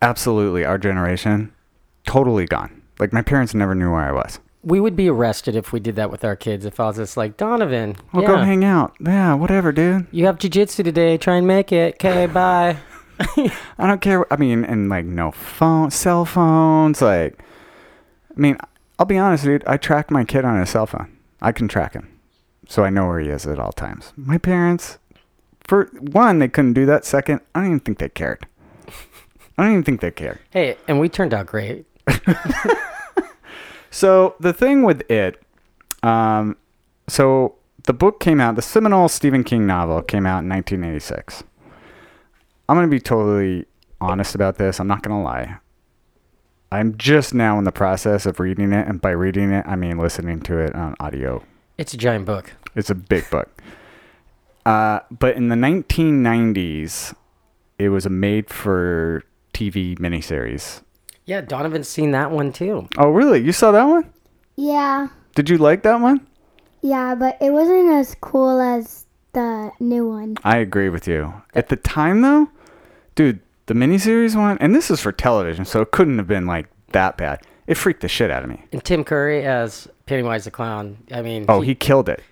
absolutely 0.00 0.64
our 0.64 0.78
generation, 0.78 1.52
totally 2.06 2.46
gone. 2.46 2.82
Like 2.98 3.12
my 3.12 3.22
parents 3.22 3.54
never 3.54 3.74
knew 3.74 3.90
where 3.90 4.00
I 4.02 4.12
was. 4.12 4.38
We 4.64 4.78
would 4.78 4.94
be 4.94 5.08
arrested 5.08 5.56
if 5.56 5.72
we 5.72 5.80
did 5.80 5.96
that 5.96 6.10
with 6.10 6.24
our 6.24 6.36
kids. 6.36 6.64
If 6.64 6.78
I 6.78 6.86
was 6.86 6.96
just 6.96 7.16
like 7.16 7.36
Donovan, 7.36 7.96
Well, 8.12 8.22
yeah, 8.22 8.28
go 8.28 8.36
hang 8.36 8.64
out. 8.64 8.94
Yeah, 9.00 9.34
whatever, 9.34 9.72
dude. 9.72 10.06
you 10.12 10.26
have 10.26 10.38
jujitsu 10.38 10.84
today. 10.84 11.16
Try 11.18 11.36
and 11.36 11.46
make 11.48 11.72
it. 11.72 11.94
Okay, 11.96 12.26
bye. 12.32 12.76
I 13.18 13.86
don't 13.86 14.00
care. 14.00 14.32
I 14.32 14.36
mean, 14.36 14.64
and 14.64 14.88
like 14.88 15.04
no 15.04 15.32
phone, 15.32 15.90
cell 15.90 16.24
phones. 16.24 17.02
Like, 17.02 17.42
I 18.36 18.40
mean, 18.40 18.56
I'll 19.00 19.06
be 19.06 19.18
honest, 19.18 19.44
dude. 19.44 19.64
I 19.66 19.76
track 19.78 20.10
my 20.12 20.24
kid 20.24 20.44
on 20.44 20.58
his 20.60 20.70
cell 20.70 20.86
phone. 20.86 21.16
I 21.40 21.50
can 21.50 21.66
track 21.66 21.94
him, 21.94 22.08
so 22.72 22.84
I 22.84 22.90
know 22.90 23.06
where 23.06 23.20
he 23.20 23.28
is 23.28 23.46
at 23.46 23.58
all 23.58 23.72
times. 23.72 24.12
My 24.16 24.38
parents, 24.38 24.98
for 25.64 25.90
one, 26.00 26.38
they 26.38 26.48
couldn't 26.48 26.72
do 26.72 26.86
that. 26.86 27.04
Second, 27.04 27.40
I 27.54 27.60
don't 27.60 27.66
even 27.66 27.80
think 27.80 27.98
they 27.98 28.08
cared. 28.08 28.46
I 29.58 29.64
don't 29.64 29.72
even 29.72 29.82
think 29.84 30.00
they 30.00 30.10
cared. 30.10 30.38
Hey, 30.50 30.76
and 30.88 30.98
we 30.98 31.08
turned 31.08 31.34
out 31.34 31.46
great. 31.46 31.86
So 33.92 34.36
the 34.40 34.54
thing 34.54 34.82
with 34.82 35.08
it, 35.10 35.40
um, 36.02 36.56
so 37.08 37.56
the 37.84 37.92
book 37.92 38.20
came 38.20 38.40
out. 38.40 38.56
The 38.56 38.62
seminal 38.62 39.06
Stephen 39.10 39.44
King 39.44 39.66
novel 39.66 40.00
came 40.00 40.24
out 40.24 40.42
in 40.42 40.48
1986. 40.48 41.44
I'm 42.68 42.76
gonna 42.76 42.88
be 42.88 42.98
totally 42.98 43.66
honest 44.00 44.34
about 44.34 44.56
this. 44.56 44.80
I'm 44.80 44.88
not 44.88 45.02
gonna 45.02 45.22
lie. 45.22 45.58
I'm 46.72 46.96
just 46.96 47.34
now 47.34 47.58
in 47.58 47.64
the 47.64 47.70
process 47.70 48.24
of 48.24 48.40
reading 48.40 48.72
it, 48.72 48.88
and 48.88 48.98
by 48.98 49.10
reading 49.10 49.52
it, 49.52 49.66
I 49.68 49.76
mean 49.76 49.98
listening 49.98 50.40
to 50.40 50.56
it 50.56 50.74
on 50.74 50.96
audio. 50.98 51.44
It's 51.78 51.94
a 51.94 51.96
giant 51.96 52.26
book. 52.26 52.52
It's 52.74 52.90
a 52.90 52.94
big 52.94 53.28
book. 53.30 53.62
Uh, 54.64 55.00
but 55.10 55.36
in 55.36 55.48
the 55.48 55.56
1990s, 55.56 57.14
it 57.78 57.88
was 57.88 58.06
a 58.06 58.10
made-for-TV 58.10 59.98
miniseries. 59.98 60.82
Yeah, 61.24 61.40
Donovan's 61.40 61.88
seen 61.88 62.10
that 62.12 62.30
one 62.30 62.52
too. 62.52 62.88
Oh, 62.98 63.10
really? 63.10 63.40
You 63.42 63.52
saw 63.52 63.72
that 63.72 63.84
one? 63.84 64.12
Yeah, 64.56 65.08
Did 65.34 65.48
you 65.48 65.56
like 65.58 65.82
that 65.82 66.00
one? 66.00 66.26
yeah, 66.82 67.14
but 67.14 67.38
it 67.40 67.52
wasn't 67.52 67.90
as 67.92 68.14
cool 68.20 68.60
as 68.60 69.06
the 69.32 69.70
new 69.80 70.06
one. 70.08 70.36
I 70.44 70.58
agree 70.58 70.88
with 70.88 71.06
you. 71.08 71.32
At 71.54 71.68
the 71.68 71.76
time, 71.76 72.20
though, 72.22 72.50
dude, 73.14 73.40
the 73.66 73.74
miniseries 73.74 74.36
one, 74.36 74.58
and 74.58 74.74
this 74.74 74.90
is 74.90 75.00
for 75.00 75.10
television, 75.12 75.64
so 75.64 75.80
it 75.80 75.90
couldn't 75.92 76.18
have 76.18 76.26
been 76.26 76.44
like 76.46 76.66
that 76.88 77.16
bad. 77.16 77.40
It 77.66 77.74
freaked 77.74 78.00
the 78.00 78.08
shit 78.08 78.30
out 78.30 78.42
of 78.42 78.50
me. 78.50 78.62
And 78.72 78.82
Tim 78.84 79.04
Curry 79.04 79.44
as 79.44 79.88
Pennywise 80.06 80.44
the 80.44 80.50
Clown. 80.50 80.98
I 81.12 81.22
mean, 81.22 81.44
Oh, 81.48 81.60
he 81.60 81.74
killed 81.74 82.08
it. 82.08 82.22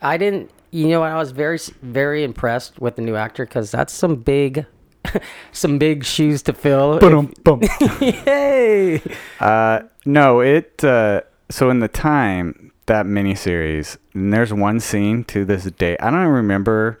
I 0.00 0.16
didn't. 0.16 0.50
You 0.70 0.88
know, 0.88 1.02
I 1.02 1.16
was 1.16 1.32
very, 1.32 1.58
very 1.82 2.22
impressed 2.24 2.80
with 2.80 2.96
the 2.96 3.02
new 3.02 3.16
actor 3.16 3.44
because 3.44 3.70
that's 3.70 3.92
some 3.92 4.16
big, 4.16 4.64
some 5.52 5.78
big 5.78 6.04
shoes 6.04 6.42
to 6.42 6.52
fill. 6.52 6.98
Boom, 6.98 7.32
boom. 7.44 7.60
Hey. 7.98 9.02
Uh, 9.40 9.80
no, 10.04 10.40
it. 10.40 10.82
Uh, 10.84 11.22
so 11.50 11.70
in 11.70 11.80
the 11.80 11.88
time 11.88 12.72
that 12.86 13.06
miniseries, 13.06 13.98
and 14.14 14.32
there's 14.32 14.52
one 14.52 14.80
scene 14.80 15.24
to 15.24 15.44
this 15.44 15.64
day. 15.64 15.96
I 15.98 16.10
don't 16.10 16.20
even 16.20 16.32
remember 16.32 17.00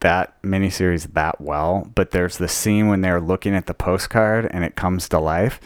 that 0.00 0.40
miniseries 0.42 1.12
that 1.14 1.40
well, 1.40 1.90
but 1.94 2.10
there's 2.10 2.38
the 2.38 2.48
scene 2.48 2.88
when 2.88 3.00
they're 3.02 3.20
looking 3.20 3.54
at 3.54 3.66
the 3.66 3.74
postcard 3.74 4.48
and 4.50 4.64
it 4.64 4.74
comes 4.76 5.08
to 5.10 5.18
life, 5.18 5.60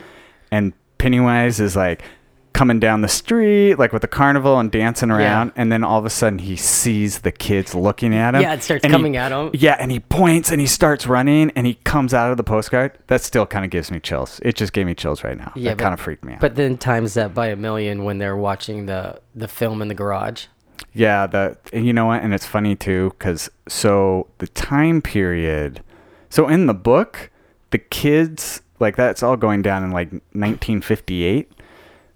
and 0.51 0.73
Pennywise 0.99 1.61
is 1.61 1.77
like 1.77 2.03
coming 2.53 2.79
down 2.79 3.01
the 3.01 3.09
street 3.09 3.75
like 3.81 3.93
with 3.93 4.01
the 4.01 4.07
carnival 4.07 4.61
and 4.61 4.71
dancing 4.71 5.11
around 5.11 5.51
and 5.57 5.73
then 5.73 5.83
all 5.83 5.99
of 5.99 6.07
a 6.07 6.09
sudden 6.11 6.39
he 6.39 6.55
sees 6.55 7.19
the 7.23 7.33
kids 7.33 7.75
looking 7.75 8.15
at 8.15 8.33
him 8.33 8.41
Yeah, 8.43 8.55
it 8.55 8.63
starts 8.63 8.85
and 8.85 8.93
he- 8.93 8.97
coming 8.97 9.17
at 9.17 9.33
him. 9.33 9.51
yeah, 9.55 9.77
and 9.81 9.91
he 9.91 9.99
points 9.99 10.53
and 10.53 10.61
he 10.61 10.67
starts 10.69 11.05
running 11.05 11.51
and 11.57 11.67
he 11.67 11.75
comes 11.83 12.15
out 12.15 12.31
of 12.31 12.37
the 12.37 12.45
postcard. 12.45 12.97
That 13.09 13.23
still 13.23 13.45
kind 13.45 13.65
of 13.65 13.73
gives 13.73 13.91
me 13.91 13.99
chills. 13.99 14.39
It 14.45 14.55
just 14.55 14.73
gave 14.73 14.87
me 14.87 14.95
chills 14.95 15.25
right 15.25 15.37
now. 15.37 15.51
Yeah, 15.57 15.71
that 15.71 15.79
kind 15.79 15.93
of 15.95 15.99
freaked 15.99 16.23
me 16.25 16.35
out. 16.35 16.41
But 16.41 16.55
then 16.55 16.79
times 16.79 17.15
that 17.15 17.35
by 17.35 17.49
a 17.49 17.57
million 17.57 18.05
when 18.05 18.19
they're 18.19 18.37
watching 18.37 18.87
the 18.87 19.21
the 19.35 19.49
film 19.49 19.83
in 19.83 19.89
the 19.89 19.95
garage. 19.95 20.47
Yeah, 20.93 21.27
the 21.27 21.57
you 21.73 21.93
know 21.93 22.07
what? 22.07 22.23
And 22.23 22.33
it's 22.35 22.47
funny 22.47 22.77
too 22.77 23.11
because 23.19 23.51
so 23.69 24.29
the 24.39 24.47
time 24.49 25.03
period. 25.03 25.83
So 26.31 26.49
in 26.49 26.67
the 26.67 26.75
book, 26.75 27.31
the 27.71 27.79
kids 27.79 28.61
like 28.81 28.97
that's 28.97 29.23
all 29.23 29.37
going 29.37 29.63
down 29.63 29.85
in 29.85 29.91
like 29.93 30.11
1958. 30.13 31.51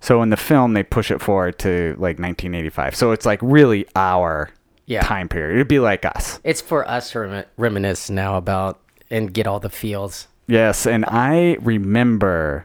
So 0.00 0.22
in 0.22 0.30
the 0.30 0.36
film, 0.36 0.74
they 0.74 0.82
push 0.84 1.10
it 1.10 1.20
forward 1.20 1.58
to 1.60 1.90
like 1.98 2.18
1985. 2.18 2.94
So 2.94 3.10
it's 3.12 3.26
like 3.26 3.40
really 3.42 3.86
our 3.96 4.50
Yeah. 4.86 5.02
time 5.02 5.28
period. 5.28 5.56
It'd 5.56 5.68
be 5.68 5.80
like 5.80 6.04
us. 6.04 6.38
It's 6.44 6.60
for 6.60 6.88
us 6.88 7.10
to 7.12 7.20
remi- 7.20 7.44
reminisce 7.56 8.08
now 8.10 8.36
about 8.36 8.80
and 9.10 9.32
get 9.32 9.46
all 9.46 9.58
the 9.60 9.70
feels. 9.70 10.28
Yes, 10.46 10.86
and 10.86 11.04
I 11.06 11.56
remember 11.60 12.64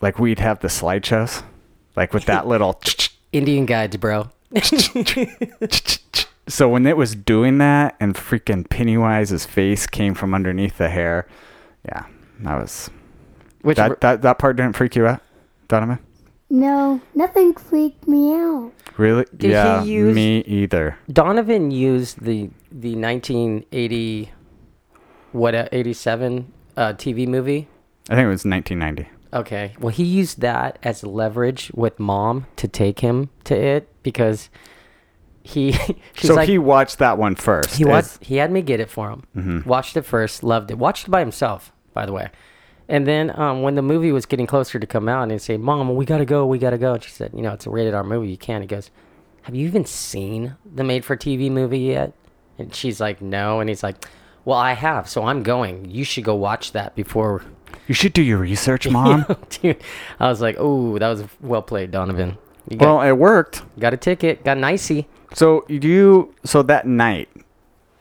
like 0.00 0.18
we'd 0.18 0.38
have 0.40 0.60
the 0.60 0.68
slideshows, 0.68 1.42
like 1.96 2.12
with 2.12 2.24
that 2.26 2.46
little. 2.52 2.80
Indian 3.32 3.66
guides, 3.66 3.96
bro. 3.96 4.30
so 6.48 6.68
when 6.68 6.86
it 6.86 6.96
was 6.96 7.14
doing 7.14 7.58
that, 7.58 7.96
and 8.00 8.14
freaking 8.14 8.66
Pennywise's 8.68 9.46
face 9.46 9.86
came 9.86 10.14
from 10.14 10.34
underneath 10.34 10.78
the 10.78 10.88
hair, 10.88 11.26
yeah, 11.84 12.06
that 12.40 12.56
was 12.56 12.90
Which 13.62 13.76
that 13.76 14.00
that 14.00 14.22
that 14.22 14.38
part 14.38 14.56
didn't 14.56 14.76
freak 14.76 14.96
you 14.96 15.06
out, 15.06 15.20
Donovan. 15.68 15.98
No, 16.52 17.00
nothing 17.14 17.54
freaked 17.54 18.08
me 18.08 18.34
out. 18.34 18.72
Really? 18.96 19.24
Did 19.36 19.42
he 19.42 19.52
yeah, 19.52 19.84
use- 19.84 20.14
me 20.14 20.40
either. 20.40 20.98
Donovan 21.12 21.70
used 21.70 22.20
the 22.20 22.50
the 22.72 22.96
1980 22.96 24.32
what 25.32 25.54
uh, 25.54 25.68
87 25.70 26.52
uh, 26.76 26.92
TV 26.94 27.26
movie. 27.28 27.68
I 28.08 28.16
think 28.16 28.26
it 28.26 28.28
was 28.28 28.44
1990. 28.44 29.08
Okay. 29.32 29.74
Well, 29.78 29.92
he 29.92 30.04
used 30.04 30.40
that 30.40 30.78
as 30.82 31.04
leverage 31.04 31.70
with 31.74 31.98
mom 32.00 32.46
to 32.56 32.66
take 32.66 33.00
him 33.00 33.30
to 33.44 33.54
it 33.56 33.88
because 34.02 34.50
he 35.42 35.72
so 36.16 36.34
like 36.34 36.48
he 36.48 36.58
watched 36.58 36.98
that 36.98 37.16
one 37.16 37.34
first. 37.36 37.76
he 37.76 37.84
watched 37.84 38.22
he 38.24 38.36
had 38.36 38.50
me 38.50 38.60
get 38.62 38.80
it 38.80 38.90
for 38.90 39.10
him. 39.10 39.22
Mhm. 39.36 39.66
Watched 39.66 39.96
it 39.96 40.02
first, 40.02 40.42
loved 40.42 40.70
it. 40.70 40.78
Watched 40.78 41.06
it 41.08 41.10
by 41.10 41.20
himself, 41.20 41.72
by 41.94 42.06
the 42.06 42.12
way. 42.12 42.28
And 42.88 43.06
then 43.06 43.30
um, 43.38 43.62
when 43.62 43.76
the 43.76 43.82
movie 43.82 44.10
was 44.10 44.26
getting 44.26 44.46
closer 44.48 44.80
to 44.80 44.86
come 44.86 45.08
out, 45.08 45.22
and 45.22 45.30
he 45.32 45.38
say, 45.38 45.56
"Mom, 45.56 45.94
we 45.94 46.04
gotta 46.04 46.24
go, 46.24 46.44
we 46.44 46.58
gotta 46.58 46.76
go," 46.78 46.94
and 46.94 47.02
she 47.02 47.10
said, 47.10 47.30
"You 47.32 47.42
know, 47.42 47.52
it's 47.52 47.66
a 47.66 47.70
rated 47.70 47.94
R 47.94 48.02
movie. 48.02 48.28
You 48.30 48.36
can't." 48.36 48.62
He 48.62 48.66
goes, 48.66 48.90
"Have 49.42 49.54
you 49.54 49.66
even 49.68 49.84
seen 49.86 50.56
the 50.74 50.82
made-for-TV 50.82 51.52
movie 51.52 51.78
yet?" 51.78 52.12
And 52.58 52.74
she's 52.74 53.00
like, 53.00 53.22
"No," 53.22 53.60
and 53.60 53.68
he's 53.70 53.84
like, 53.84 54.08
"Well, 54.44 54.58
I 54.58 54.72
have, 54.72 55.08
so 55.08 55.24
I'm 55.24 55.44
going. 55.44 55.84
You 55.88 56.02
should 56.02 56.24
go 56.24 56.34
watch 56.34 56.72
that 56.72 56.96
before." 56.96 57.42
You 57.90 57.94
should 57.94 58.12
do 58.12 58.22
your 58.22 58.38
research, 58.38 58.88
mom. 58.96 59.26
Dude, 59.48 59.82
I 60.20 60.28
was 60.28 60.40
like, 60.40 60.54
"Oh, 60.60 60.96
that 61.00 61.08
was 61.08 61.24
well 61.40 61.60
played, 61.60 61.90
Donovan. 61.90 62.38
You 62.68 62.76
got, 62.76 62.86
well, 62.86 63.02
it 63.02 63.18
worked. 63.18 63.62
got 63.80 63.92
a 63.92 63.96
ticket, 63.96 64.44
got 64.44 64.56
an 64.58 64.62
icy." 64.62 65.08
So 65.34 65.64
you 65.68 66.32
so 66.44 66.62
that 66.62 66.86
night, 66.86 67.28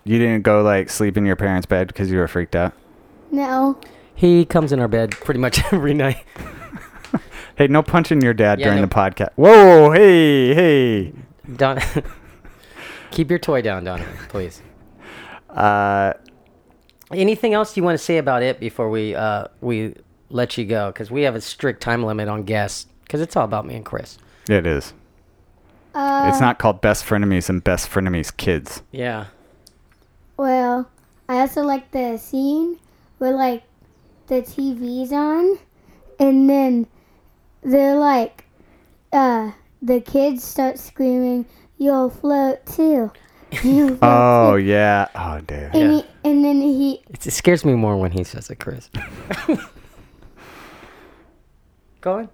you 0.03 0.19
didn't 0.19 0.43
go 0.43 0.61
like 0.61 0.91
sleep 0.91 1.17
in 1.17 1.25
your 1.25 1.35
parents' 1.35 1.65
bed 1.65 1.87
because 1.87 2.11
you 2.11 2.19
were 2.19 2.27
freaked 2.27 2.55
out. 2.55 2.73
No, 3.31 3.79
He 4.13 4.45
comes 4.45 4.71
in 4.71 4.79
our 4.79 4.87
bed 4.87 5.09
pretty 5.09 5.39
much 5.39 5.59
every 5.73 5.95
night. 5.95 6.23
Hey, 7.55 7.67
no 7.67 7.81
punching 7.83 8.21
your 8.21 8.33
dad 8.35 8.59
Yeah, 8.59 8.67
during 8.67 8.79
no. 8.81 8.85
the 8.85 8.93
podcast. 8.95 9.31
Whoa, 9.35 9.91
hey, 9.91 10.53
hey. 10.53 11.13
Don, 11.57 11.81
keep 13.11 13.29
your 13.29 13.39
toy 13.39 13.61
down, 13.61 13.83
Donovan, 13.85 14.13
please. 14.29 14.61
Uh, 15.49 16.13
Anything 17.11 17.53
else 17.53 17.75
you 17.75 17.83
want 17.83 17.97
to 17.97 18.03
say 18.03 18.17
about 18.17 18.43
it 18.43 18.59
before 18.59 18.89
we 18.89 19.15
uh, 19.15 19.45
we 19.61 19.95
let 20.29 20.57
you 20.57 20.65
go? 20.65 20.91
Because 20.91 21.09
we 21.09 21.23
have 21.23 21.35
a 21.35 21.41
strict 21.41 21.81
time 21.81 22.03
limit 22.03 22.27
on 22.27 22.43
guests. 22.43 22.85
Because 23.03 23.21
it's 23.21 23.35
all 23.35 23.45
about 23.45 23.65
me 23.65 23.75
and 23.75 23.83
Chris. 23.85 24.19
it 24.47 24.67
is. 24.67 24.93
uh, 25.95 26.29
it's 26.31 26.39
not 26.39 26.59
called 26.59 26.79
best 26.81 27.03
frenemies 27.03 27.49
and 27.49 27.63
best 27.63 27.89
frenemies 27.89 28.35
kids. 28.35 28.83
Yeah. 28.91 29.25
Well, 30.37 30.87
I 31.27 31.39
also 31.39 31.63
like 31.63 31.89
the 31.91 32.17
scene 32.17 32.77
where 33.17 33.31
like 33.31 33.63
the 34.27 34.41
TV's 34.43 35.11
on, 35.11 35.57
and 36.19 36.47
then 36.49 36.85
they're 37.63 37.97
like, 37.97 38.45
uh, 39.11 39.51
the 39.81 39.99
kids 40.01 40.43
start 40.43 40.77
screaming, 40.77 41.45
"You'll 41.79 42.11
float 42.11 42.65
too." 42.67 43.11
You'll 43.63 43.87
float 43.97 43.99
Oh 44.01 44.55
yeah. 44.55 45.07
Oh 45.15 45.39
dude. 45.41 45.59
And, 45.73 45.73
Yeah. 45.75 45.91
he, 46.01 46.05
and 46.29 46.45
then 46.45 46.61
he, 46.61 47.01
It's, 47.09 47.25
it 47.27 47.31
scares 47.31 47.63
me 47.65 47.73
more 47.75 47.97
when 47.97 48.11
he 48.11 48.23
says 48.23 48.49
it, 48.49 48.59
Chris. 48.59 48.89
go 52.01 52.13
on. 52.19 52.29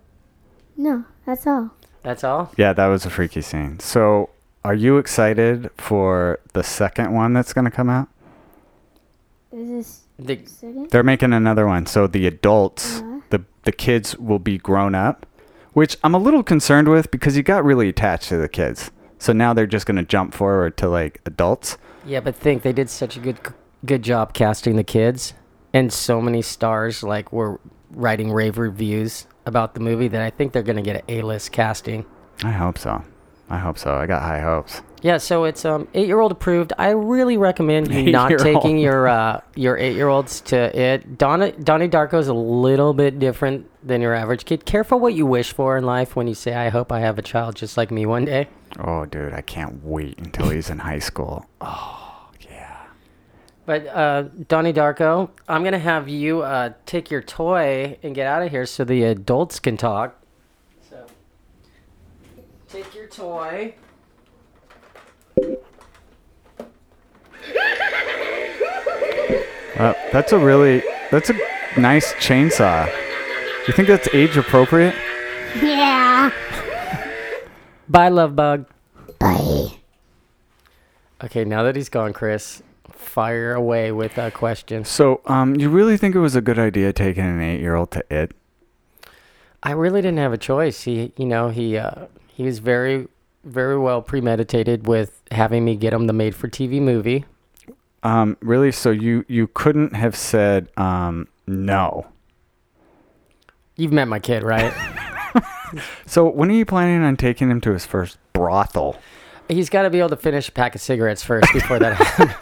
no, 0.77 1.05
that's 1.25 1.47
all. 1.47 1.71
That's 2.03 2.23
all. 2.23 2.51
Yeah, 2.57 2.73
that 2.73 2.85
was 2.87 3.05
a 3.05 3.09
freaky 3.09 3.41
scene. 3.41 3.79
So, 3.79 4.29
are 4.63 4.75
you 4.75 4.97
excited 4.97 5.71
for 5.77 6.39
the 6.53 6.63
second 6.63 7.13
one 7.13 7.33
that's 7.33 7.51
gonna 7.53 7.71
come 7.71 7.89
out? 7.89 8.07
Is 9.51 9.69
this 9.69 10.01
The, 10.19 10.45
second? 10.45 10.89
They're 10.91 11.03
making 11.03 11.33
another 11.33 11.65
one. 11.65 11.85
So 11.87 12.07
the 12.07 12.27
adults, 12.27 12.99
Yeah. 13.01 13.19
the 13.31 13.41
the 13.63 13.71
kids 13.71 14.15
will 14.17 14.37
be 14.39 14.57
grown 14.59 14.93
up, 14.93 15.25
which 15.73 15.97
I'm 16.03 16.13
a 16.13 16.19
little 16.19 16.43
concerned 16.43 16.87
with 16.87 17.09
because 17.09 17.35
you 17.35 17.41
got 17.43 17.63
really 17.65 17.89
attached 17.89 18.29
to 18.29 18.37
the 18.37 18.47
kids. 18.49 18.91
So 19.19 19.33
now 19.33 19.53
they're 19.53 19.65
just 19.67 19.85
gonna 19.85 20.03
jump 20.03 20.33
forward 20.33 20.77
to 20.77 20.89
like 20.89 21.21
adults. 21.25 21.77
yeah, 22.05 22.19
but 22.19 22.35
think 22.35 22.61
they 22.63 22.73
did 22.73 22.89
such 22.89 23.17
a 23.17 23.19
good 23.19 23.37
good 23.85 24.01
job 24.03 24.33
casting 24.33 24.75
the 24.75 24.83
kids, 24.83 25.33
and 25.73 25.91
so 25.93 26.21
many 26.21 26.41
stars 26.41 27.03
like 27.03 27.31
were 27.31 27.59
writing 27.91 28.31
rave 28.31 28.57
reviews 28.57 29.27
about 29.45 29.73
the 29.73 29.79
movie 29.79 30.07
that 30.07 30.21
I 30.21 30.29
think 30.29 30.53
they're 30.53 30.63
gonna 30.63 30.81
get 30.81 30.95
an 30.97 31.03
A 31.07 31.21
list 31.21 31.51
casting. 31.51 32.05
I 32.43 32.51
hope 32.51 32.77
so. 32.77 33.03
I 33.49 33.59
hope 33.59 33.77
so. 33.77 33.95
I 33.95 34.05
got 34.07 34.21
high 34.23 34.41
hopes. 34.41 34.81
Yeah, 35.01 35.17
so 35.17 35.43
it's 35.43 35.65
um 35.65 35.87
eight 35.93 36.07
year 36.07 36.19
old 36.19 36.31
approved. 36.31 36.73
I 36.77 36.89
really 36.89 37.37
recommend 37.37 37.93
you 37.93 38.11
not 38.11 38.31
taking 38.39 38.77
your 38.79 39.07
uh 39.07 39.41
your 39.55 39.77
eight 39.77 39.95
year 39.95 40.07
olds 40.07 40.41
to 40.41 40.57
it. 40.79 41.17
Donna 41.17 41.51
Donnie 41.51 41.89
Darko 41.89 42.19
is 42.19 42.27
a 42.27 42.33
little 42.33 42.93
bit 42.93 43.19
different 43.19 43.69
than 43.85 44.01
your 44.01 44.13
average 44.15 44.45
kid. 44.45 44.65
Careful 44.65 44.99
what 44.99 45.13
you 45.13 45.25
wish 45.25 45.53
for 45.53 45.77
in 45.77 45.83
life 45.85 46.15
when 46.15 46.27
you 46.27 46.33
say, 46.33 46.55
"I 46.55 46.69
hope 46.69 46.91
I 46.91 47.01
have 47.01 47.19
a 47.19 47.21
child 47.21 47.55
just 47.55 47.77
like 47.77 47.91
me 47.91 48.05
one 48.05 48.25
day." 48.25 48.47
Oh, 48.79 49.05
dude, 49.05 49.33
I 49.33 49.41
can't 49.41 49.83
wait 49.85 50.17
until 50.17 50.49
he's 50.49 50.69
in 50.69 50.79
high 50.79 50.99
school. 50.99 51.45
Oh, 51.61 52.29
yeah. 52.49 52.87
But 53.65 53.87
uh, 53.87 54.23
Donnie 54.47 54.73
Darko, 54.73 55.29
I'm 55.47 55.63
gonna 55.63 55.77
have 55.79 56.09
you 56.09 56.41
uh, 56.41 56.73
take 56.85 57.11
your 57.11 57.21
toy 57.21 57.97
and 58.01 58.15
get 58.15 58.27
out 58.27 58.41
of 58.41 58.49
here 58.49 58.65
so 58.65 58.83
the 58.83 59.03
adults 59.03 59.59
can 59.59 59.77
talk. 59.77 60.19
So, 60.89 61.05
take 62.67 62.95
your 62.95 63.07
toy. 63.07 63.75
Uh, 69.77 69.93
that's 70.11 70.31
a 70.31 70.37
really 70.37 70.81
that's 71.11 71.29
a 71.29 71.35
nice 71.77 72.13
chainsaw. 72.13 72.87
You 73.67 73.73
think 73.73 73.87
that's 73.87 74.07
age 74.13 74.37
appropriate? 74.37 74.95
Yeah. 75.61 76.31
Bye, 77.89 78.09
love 78.09 78.35
bug. 78.35 78.67
Bye. 79.19 79.71
Okay, 81.23 81.43
now 81.45 81.63
that 81.63 81.75
he's 81.75 81.89
gone, 81.89 82.13
Chris, 82.13 82.61
fire 82.91 83.53
away 83.53 83.91
with 83.91 84.17
a 84.17 84.31
question. 84.31 84.85
So, 84.85 85.21
um, 85.25 85.55
you 85.55 85.69
really 85.69 85.97
think 85.97 86.15
it 86.15 86.19
was 86.19 86.35
a 86.35 86.41
good 86.41 86.59
idea 86.59 86.93
taking 86.93 87.23
an 87.23 87.41
eight-year-old 87.41 87.91
to 87.91 88.03
it? 88.09 88.31
I 89.63 89.71
really 89.71 90.01
didn't 90.01 90.19
have 90.19 90.33
a 90.33 90.37
choice. 90.37 90.83
He, 90.83 91.11
you 91.17 91.25
know, 91.25 91.49
he 91.49 91.77
uh, 91.77 92.05
he 92.27 92.43
was 92.43 92.59
very, 92.59 93.07
very 93.45 93.77
well 93.77 94.01
premeditated 94.01 94.87
with 94.87 95.21
having 95.31 95.63
me 95.63 95.75
get 95.75 95.93
him 95.93 96.07
the 96.07 96.13
made-for-TV 96.13 96.81
movie. 96.81 97.25
Um, 98.03 98.37
really? 98.41 98.71
So 98.71 98.91
you 98.91 99.25
you 99.27 99.47
couldn't 99.47 99.95
have 99.95 100.15
said 100.15 100.69
um, 100.77 101.27
no. 101.47 102.05
You've 103.77 103.93
met 103.93 104.07
my 104.07 104.19
kid, 104.19 104.43
right? 104.43 104.73
So 106.05 106.29
when 106.29 106.49
are 106.49 106.53
you 106.53 106.65
planning 106.65 107.03
on 107.03 107.17
taking 107.17 107.49
him 107.49 107.61
to 107.61 107.71
his 107.71 107.85
first 107.85 108.17
brothel? 108.33 108.97
He's 109.47 109.69
got 109.69 109.83
to 109.83 109.89
be 109.89 109.99
able 109.99 110.09
to 110.09 110.15
finish 110.15 110.49
a 110.49 110.51
pack 110.51 110.75
of 110.75 110.81
cigarettes 110.81 111.23
first 111.23 111.51
before 111.53 111.79
that 111.79 111.95
happens. 111.95 112.31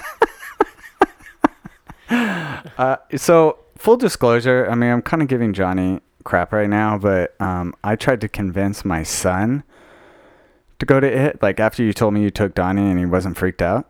Uh, 2.77 2.97
so 3.15 3.57
full 3.77 3.97
disclosure, 3.97 4.67
I 4.69 4.75
mean, 4.75 4.89
I'm 4.89 5.01
kind 5.01 5.21
of 5.21 5.27
giving 5.27 5.53
Johnny 5.53 5.99
crap 6.23 6.53
right 6.53 6.69
now, 6.69 6.97
but 6.97 7.39
um, 7.41 7.73
I 7.83 7.95
tried 7.95 8.21
to 8.21 8.29
convince 8.29 8.85
my 8.85 9.03
son 9.03 9.63
to 10.83 10.93
go 10.93 10.99
to 10.99 11.07
it. 11.07 11.41
Like 11.41 11.59
after 11.59 11.83
you 11.83 11.93
told 11.93 12.13
me 12.13 12.21
you 12.21 12.29
took 12.29 12.53
Donnie 12.53 12.89
and 12.89 12.99
he 12.99 13.05
wasn't 13.05 13.37
freaked 13.37 13.61
out, 13.61 13.89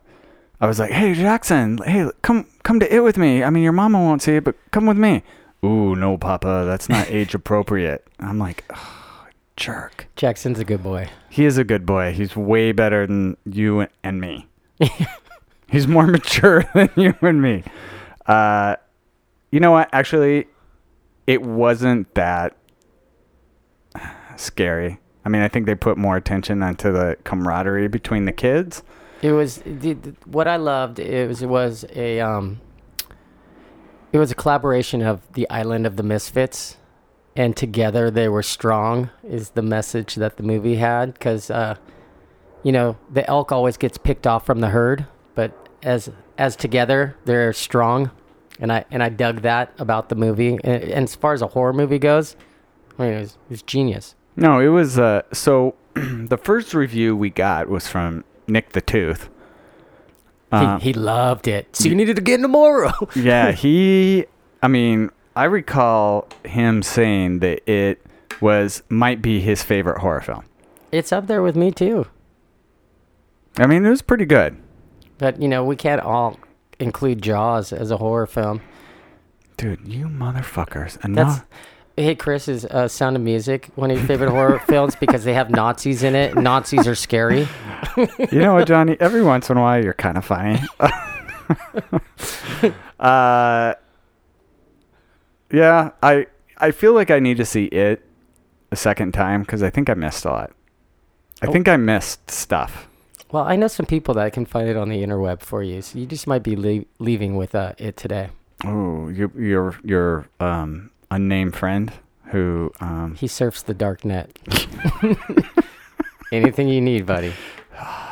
I 0.61 0.67
was 0.67 0.79
like, 0.79 0.91
"Hey 0.91 1.13
Jackson, 1.13 1.79
hey, 1.85 2.09
come 2.21 2.47
come 2.63 2.79
to 2.79 2.95
it 2.95 2.99
with 3.01 3.17
me. 3.17 3.43
I 3.43 3.49
mean, 3.49 3.63
your 3.63 3.73
mama 3.73 3.99
won't 3.99 4.21
see 4.21 4.37
it, 4.37 4.43
but 4.43 4.55
come 4.71 4.85
with 4.85 4.97
me." 4.97 5.23
Ooh, 5.63 5.95
no, 5.95 6.17
Papa, 6.17 6.63
that's 6.65 6.89
not 6.89 7.09
age 7.09 7.33
appropriate. 7.33 8.05
I'm 8.19 8.37
like, 8.37 8.65
oh, 8.75 9.27
jerk. 9.55 10.07
Jackson's 10.15 10.59
a 10.59 10.65
good 10.65 10.83
boy. 10.83 11.09
He 11.29 11.45
is 11.45 11.57
a 11.57 11.63
good 11.63 11.85
boy. 11.85 12.11
He's 12.11 12.35
way 12.35 12.73
better 12.73 13.07
than 13.07 13.37
you 13.45 13.87
and 14.03 14.19
me. 14.19 14.47
He's 15.69 15.87
more 15.87 16.05
mature 16.05 16.65
than 16.73 16.89
you 16.95 17.15
and 17.21 17.41
me. 17.41 17.63
Uh, 18.25 18.75
you 19.51 19.59
know 19.59 19.71
what? 19.71 19.89
Actually, 19.93 20.47
it 21.27 21.41
wasn't 21.41 22.13
that 22.15 22.57
scary. 24.35 24.99
I 25.25 25.29
mean, 25.29 25.41
I 25.41 25.47
think 25.47 25.65
they 25.65 25.75
put 25.75 25.97
more 25.97 26.17
attention 26.17 26.61
onto 26.61 26.91
the 26.91 27.17
camaraderie 27.23 27.87
between 27.87 28.25
the 28.25 28.31
kids. 28.31 28.83
It 29.21 29.31
was 29.31 29.63
what 30.25 30.47
I 30.47 30.57
loved. 30.57 30.99
It 30.99 31.27
was 31.27 31.41
it 31.41 31.47
was 31.49 31.85
a 31.95 32.19
um. 32.19 32.59
It 34.11 34.19
was 34.19 34.31
a 34.31 34.35
collaboration 34.35 35.01
of 35.01 35.21
the 35.33 35.49
Island 35.49 35.87
of 35.87 35.95
the 35.95 36.03
Misfits, 36.03 36.77
and 37.35 37.57
together 37.57 38.11
they 38.11 38.27
were 38.27 38.43
strong. 38.43 39.09
Is 39.23 39.51
the 39.51 39.63
message 39.63 40.15
that 40.15 40.37
the 40.37 40.43
movie 40.43 40.75
had? 40.75 41.13
Because, 41.13 41.49
uh, 41.49 41.77
you 42.61 42.71
know, 42.71 42.95
the 43.09 43.27
elk 43.27 43.51
always 43.51 43.75
gets 43.75 43.97
picked 43.97 44.27
off 44.27 44.45
from 44.45 44.59
the 44.59 44.69
herd, 44.69 45.07
but 45.33 45.51
as 45.81 46.11
as 46.37 46.55
together 46.55 47.15
they're 47.25 47.53
strong, 47.53 48.11
and 48.59 48.71
I 48.71 48.85
and 48.91 49.01
I 49.01 49.09
dug 49.09 49.41
that 49.41 49.73
about 49.79 50.09
the 50.09 50.15
movie. 50.15 50.59
And, 50.63 50.83
and 50.83 51.03
as 51.03 51.15
far 51.15 51.33
as 51.33 51.41
a 51.41 51.47
horror 51.47 51.73
movie 51.73 51.97
goes, 51.97 52.35
I 52.99 53.03
mean, 53.03 53.13
it 53.13 53.19
was, 53.21 53.31
it 53.31 53.49
was 53.49 53.61
genius. 53.63 54.15
No, 54.35 54.59
it 54.59 54.67
was 54.69 54.97
uh 54.99 55.21
so 55.31 55.75
the 55.93 56.37
first 56.37 56.73
review 56.73 57.15
we 57.15 57.29
got 57.29 57.69
was 57.69 57.87
from 57.87 58.23
Nick 58.47 58.71
the 58.71 58.81
Tooth. 58.81 59.29
Uh, 60.51 60.77
he, 60.77 60.85
he 60.85 60.93
loved 60.93 61.47
it. 61.47 61.75
So 61.75 61.89
you 61.89 61.95
needed 61.95 62.15
to 62.17 62.21
get 62.21 62.37
tomorrow. 62.41 62.93
yeah, 63.15 63.51
he 63.51 64.25
I 64.61 64.67
mean, 64.67 65.09
I 65.35 65.45
recall 65.45 66.27
him 66.45 66.83
saying 66.83 67.39
that 67.39 67.67
it 67.69 68.05
was 68.41 68.83
might 68.89 69.21
be 69.21 69.39
his 69.39 69.63
favorite 69.63 69.99
horror 69.99 70.21
film. 70.21 70.43
it's 70.91 71.11
up 71.11 71.27
there 71.27 71.41
with 71.41 71.55
me 71.55 71.71
too. 71.71 72.05
I 73.57 73.67
mean, 73.67 73.85
it 73.85 73.89
was 73.89 74.01
pretty 74.01 74.25
good. 74.25 74.57
But 75.17 75.41
you 75.41 75.47
know, 75.47 75.63
we 75.63 75.75
can't 75.75 76.01
all 76.01 76.39
include 76.79 77.21
Jaws 77.21 77.71
as 77.71 77.91
a 77.91 77.97
horror 77.97 78.27
film. 78.27 78.61
Dude, 79.57 79.87
you 79.87 80.07
motherfuckers. 80.07 80.93
That's 80.93 81.05
Enough. 81.05 81.45
Hey 81.95 82.15
Chris 82.15 82.47
is 82.47 82.65
uh, 82.65 82.87
Sound 82.87 83.15
of 83.15 83.21
Music 83.21 83.69
one 83.75 83.91
of 83.91 83.97
your 83.97 84.05
favorite 84.07 84.29
horror 84.31 84.59
films 84.67 84.95
because 84.95 85.23
they 85.23 85.33
have 85.33 85.49
Nazis 85.49 86.03
in 86.03 86.15
it. 86.15 86.35
Nazis 86.35 86.87
are 86.87 86.95
scary. 86.95 87.47
you 87.97 88.39
know 88.39 88.55
what, 88.55 88.67
Johnny? 88.67 88.97
Every 88.99 89.21
once 89.23 89.49
in 89.49 89.57
a 89.57 89.61
while, 89.61 89.83
you're 89.83 89.93
kind 89.93 90.17
of 90.17 90.25
funny. 90.25 90.59
uh, 92.99 93.73
yeah, 95.51 95.91
I 96.01 96.27
I 96.57 96.71
feel 96.71 96.93
like 96.93 97.11
I 97.11 97.19
need 97.19 97.37
to 97.37 97.45
see 97.45 97.65
it 97.65 98.03
a 98.71 98.75
second 98.75 99.13
time 99.13 99.41
because 99.41 99.61
I 99.61 99.69
think 99.69 99.89
I 99.89 99.93
missed 99.93 100.25
a 100.25 100.29
lot. 100.29 100.51
I 101.41 101.47
Oh. 101.47 101.51
think 101.51 101.67
I 101.67 101.77
missed 101.77 102.31
stuff. 102.31 102.87
Well, 103.31 103.43
I 103.43 103.55
know 103.55 103.67
some 103.67 103.85
people 103.85 104.13
that 104.15 104.31
can 104.33 104.45
find 104.45 104.67
it 104.69 104.77
on 104.77 104.89
the 104.89 105.03
interweb 105.03 105.41
for 105.41 105.61
you, 105.63 105.81
so 105.81 105.97
you 105.99 106.05
just 106.05 106.27
might 106.27 106.43
be 106.43 106.55
lea- 106.55 106.85
leaving 106.99 107.35
with 107.35 107.53
uh, 107.55 107.73
it 107.77 107.97
today. 107.97 108.29
Oh, 108.63 109.09
you, 109.09 109.31
your 109.37 109.75
your 109.83 110.27
um 110.39 110.89
unnamed 111.13 111.55
friend 111.55 111.91
who 112.31 112.71
um 112.79 113.15
He 113.15 113.27
surfs 113.27 113.61
the 113.63 113.73
dark 113.73 114.03
net. 114.05 114.27
Anything 116.31 116.67
you 116.67 116.81
need, 116.81 117.05
buddy. 117.05 117.33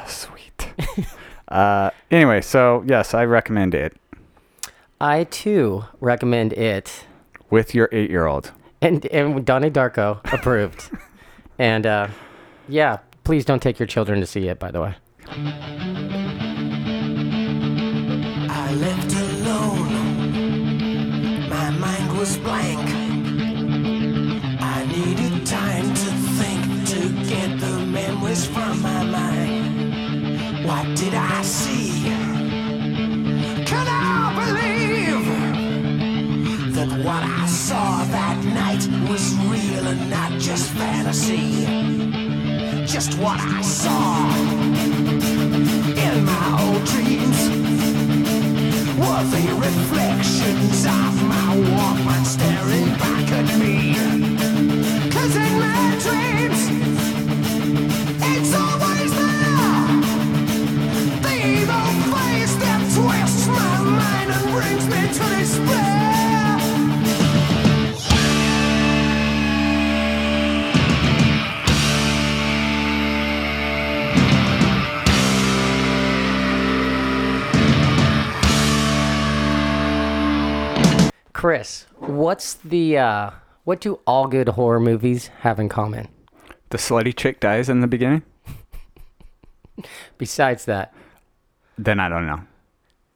sweet. 0.05 0.67
uh, 1.47 1.89
anyway, 2.11 2.39
so 2.41 2.83
yes, 2.85 3.13
I 3.13 3.25
recommend 3.25 3.73
it 3.73 3.97
I 4.99 5.23
too 5.25 5.85
recommend 5.99 6.53
it. 6.53 7.05
with 7.49 7.73
your 7.73 7.89
eight 7.91 8.09
year 8.11 8.27
old. 8.27 8.51
And 8.81 9.05
and 9.07 9.43
Donnie 9.45 9.71
Darko 9.71 10.19
approved. 10.33 10.91
and 11.59 11.85
uh, 11.87 12.07
yeah, 12.69 12.97
please 13.23 13.43
don't 13.45 13.61
take 13.61 13.79
your 13.79 13.87
children 13.87 14.19
to 14.19 14.25
see 14.27 14.47
it. 14.47 14.59
By 14.59 14.69
the 14.71 14.81
way, 14.81 14.93
I 18.49 18.73
left 18.75 19.11
alone. 19.13 19.89
My 21.49 21.69
mind 21.71 22.17
was 22.17 22.37
blank. 22.37 22.70
What 30.71 30.87
did 30.95 31.13
I 31.13 31.41
see? 31.41 32.03
Can 33.65 33.87
I 33.89 34.31
believe 34.39 35.25
that 36.75 36.87
what 37.05 37.23
I 37.41 37.45
saw 37.45 38.05
that 38.05 38.37
night 38.45 38.87
was 39.09 39.35
real 39.51 39.85
and 39.85 40.09
not 40.09 40.31
just 40.39 40.71
fantasy? 40.71 41.65
Just 42.85 43.17
what 43.19 43.37
I 43.41 43.61
saw 43.61 44.33
in 46.05 46.23
my 46.23 46.47
old 46.63 46.85
dreams. 46.85 47.39
Were 48.97 49.23
they 49.33 49.47
reflections 49.67 50.85
of 50.85 51.13
my 51.33 51.49
Walkman 51.75 52.25
staring 52.25 52.89
back 52.97 53.29
at 53.33 53.59
me? 53.59 54.20
Chris, 81.41 81.87
what's 81.97 82.53
the 82.53 82.99
uh, 82.99 83.31
what 83.63 83.81
do 83.81 83.99
all 84.05 84.27
good 84.27 84.49
horror 84.49 84.79
movies 84.79 85.29
have 85.39 85.59
in 85.59 85.69
common? 85.69 86.07
The 86.69 86.77
slutty 86.77 87.17
chick 87.17 87.39
dies 87.39 87.67
in 87.67 87.81
the 87.81 87.87
beginning. 87.87 88.21
Besides 90.19 90.65
that, 90.65 90.93
Then 91.79 91.99
I 91.99 92.09
don't 92.09 92.27
know. 92.27 92.41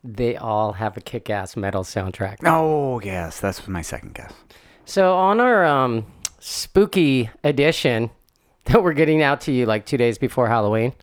they 0.03 0.35
all 0.37 0.73
have 0.73 0.97
a 0.97 1.01
kick-ass 1.01 1.55
metal 1.55 1.83
soundtrack. 1.83 2.37
Oh 2.43 2.99
yes, 3.01 3.39
that's 3.39 3.67
my 3.67 3.83
second 3.83 4.15
guess. 4.15 4.33
So 4.85 5.13
on 5.15 5.39
our 5.39 5.63
um, 5.63 6.07
spooky 6.39 7.29
edition 7.43 8.09
that 8.65 8.81
we're 8.81 8.93
getting 8.93 9.21
out 9.21 9.41
to 9.41 9.51
you 9.51 9.67
like 9.67 9.85
two 9.85 9.97
days 9.97 10.17
before 10.17 10.47
Halloween, 10.47 10.93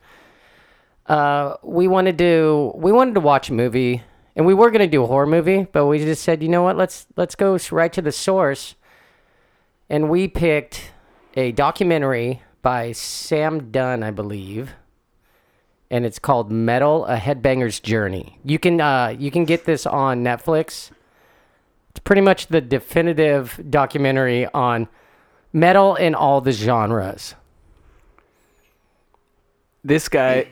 uh, 1.07 1.55
we 1.63 1.87
wanted 1.87 2.17
to 2.17 2.73
we 2.75 2.91
wanted 2.91 3.13
to 3.13 3.21
watch 3.21 3.49
a 3.49 3.53
movie, 3.53 4.03
and 4.35 4.45
we 4.45 4.53
were 4.53 4.71
gonna 4.71 4.87
do 4.87 5.03
a 5.03 5.07
horror 5.07 5.27
movie, 5.27 5.67
but 5.71 5.85
we 5.85 5.99
just 5.99 6.23
said, 6.23 6.41
you 6.41 6.49
know 6.49 6.63
what, 6.63 6.77
let's 6.77 7.07
let's 7.15 7.35
go 7.35 7.57
right 7.71 7.93
to 7.93 8.01
the 8.01 8.11
source, 8.11 8.75
and 9.89 10.09
we 10.09 10.27
picked 10.27 10.91
a 11.35 11.51
documentary 11.51 12.41
by 12.61 12.91
Sam 12.91 13.71
Dunn, 13.71 14.03
I 14.03 14.11
believe. 14.11 14.71
And 15.91 16.05
it's 16.05 16.17
called 16.17 16.51
Metal: 16.51 17.05
A 17.05 17.17
Headbanger's 17.17 17.79
Journey. 17.79 18.39
You 18.43 18.57
can 18.57 18.81
uh, 18.81 19.15
you 19.17 19.29
can 19.29 19.45
get 19.45 19.65
this 19.65 19.85
on 19.85 20.23
Netflix. 20.23 20.89
It's 21.91 21.99
pretty 21.99 22.21
much 22.21 22.47
the 22.47 22.61
definitive 22.61 23.59
documentary 23.69 24.47
on 24.47 24.87
metal 25.51 25.95
in 25.95 26.15
all 26.15 26.41
the 26.41 26.51
genres. 26.51 27.35
This 29.83 30.09
guy 30.09 30.47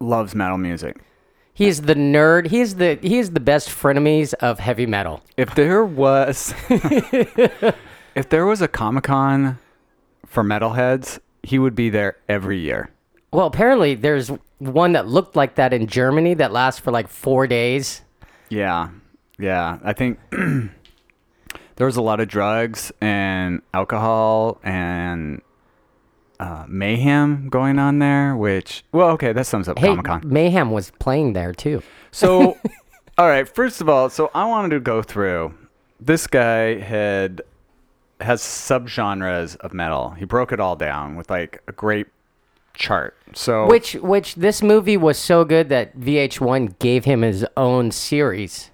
loves 0.00 0.34
metal 0.34 0.58
music. 0.58 0.98
He 1.54 1.66
is 1.68 1.82
the 1.82 1.94
nerd. 1.94 2.48
He's 2.48 2.74
the 2.74 2.98
he's 3.00 3.30
the 3.30 3.40
best 3.40 3.68
frenemies 3.68 4.34
of 4.34 4.58
heavy 4.58 4.86
metal. 4.86 5.22
If 5.36 5.54
there 5.54 5.84
was, 5.84 6.52
if 6.68 8.28
there 8.28 8.44
was 8.44 8.60
a 8.60 8.66
Comic 8.66 9.04
Con 9.04 9.58
for 10.26 10.42
metalheads, 10.42 11.20
he 11.44 11.60
would 11.60 11.76
be 11.76 11.90
there 11.90 12.16
every 12.28 12.58
year. 12.58 12.90
Well, 13.32 13.46
apparently 13.46 13.94
there's 13.94 14.30
one 14.58 14.92
that 14.92 15.06
looked 15.06 15.36
like 15.36 15.54
that 15.54 15.72
in 15.72 15.86
Germany 15.86 16.34
that 16.34 16.52
lasts 16.52 16.80
for 16.80 16.90
like 16.90 17.08
four 17.08 17.46
days. 17.46 18.02
Yeah. 18.48 18.90
Yeah. 19.38 19.78
I 19.84 19.92
think 19.92 20.18
there 20.30 21.86
was 21.86 21.96
a 21.96 22.02
lot 22.02 22.20
of 22.20 22.28
drugs 22.28 22.92
and 23.00 23.62
alcohol 23.72 24.60
and 24.64 25.40
uh, 26.44 26.64
mayhem 26.68 27.48
going 27.48 27.78
on 27.78 27.98
there, 28.00 28.36
which, 28.36 28.84
well, 28.92 29.08
okay, 29.10 29.32
that 29.32 29.46
sums 29.46 29.66
up 29.68 29.78
Hey, 29.78 29.86
Comic 29.86 30.04
Con. 30.04 30.22
Mayhem 30.24 30.70
was 30.70 30.90
playing 30.98 31.32
there 31.32 31.54
too. 31.54 31.82
So, 32.10 32.58
all 33.18 33.28
right, 33.28 33.48
first 33.48 33.80
of 33.80 33.88
all, 33.88 34.10
so 34.10 34.30
I 34.34 34.44
wanted 34.44 34.70
to 34.70 34.80
go 34.80 35.02
through. 35.02 35.54
This 35.98 36.26
guy 36.26 36.78
had 36.78 37.40
has 38.20 38.42
subgenres 38.42 39.56
of 39.56 39.72
metal. 39.72 40.10
He 40.10 40.24
broke 40.24 40.52
it 40.52 40.60
all 40.60 40.76
down 40.76 41.16
with 41.16 41.30
like 41.30 41.62
a 41.66 41.72
great 41.72 42.08
chart. 42.74 43.16
So, 43.34 43.66
Which 43.66 43.94
which 43.94 44.34
this 44.34 44.62
movie 44.62 44.96
was 44.98 45.18
so 45.18 45.44
good 45.44 45.70
that 45.70 45.96
VH1 45.98 46.78
gave 46.78 47.06
him 47.06 47.22
his 47.22 47.46
own 47.56 47.90
series 47.90 48.70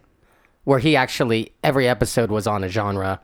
where 0.65 0.81
he 0.81 0.97
actually 0.97 1.53
every 1.63 1.89
episode 1.89 2.31
was 2.31 2.47
on 2.47 2.65
a 2.65 2.69
genre 2.69 3.21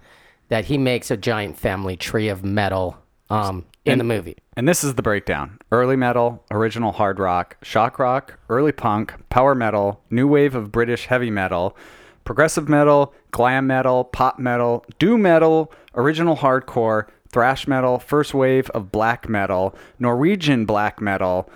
that 0.48 0.66
he 0.66 0.78
makes 0.78 1.10
a 1.10 1.16
giant 1.16 1.58
family 1.58 1.96
tree 1.96 2.28
of 2.28 2.44
metal 2.44 2.96
um 3.30 3.64
in 3.84 3.98
the 3.98 4.04
movie. 4.04 4.36
And 4.56 4.68
this 4.68 4.82
is 4.82 4.94
the 4.94 5.02
breakdown 5.02 5.58
early 5.70 5.96
metal, 5.96 6.44
original 6.50 6.92
hard 6.92 7.18
rock, 7.18 7.56
shock 7.62 7.98
rock, 7.98 8.38
early 8.48 8.72
punk, 8.72 9.14
power 9.28 9.54
metal, 9.54 10.00
new 10.10 10.26
wave 10.26 10.54
of 10.54 10.72
British 10.72 11.06
heavy 11.06 11.30
metal, 11.30 11.76
progressive 12.24 12.68
metal, 12.68 13.14
glam 13.30 13.66
metal, 13.66 14.04
pop 14.04 14.38
metal, 14.38 14.84
doom 14.98 15.22
metal, 15.22 15.72
original 15.94 16.36
hardcore, 16.36 17.06
thrash 17.30 17.66
metal, 17.66 17.98
first 17.98 18.34
wave 18.34 18.70
of 18.70 18.90
black 18.90 19.28
metal, 19.28 19.74
Norwegian 19.98 20.66
black 20.66 21.00
metal, 21.00 21.50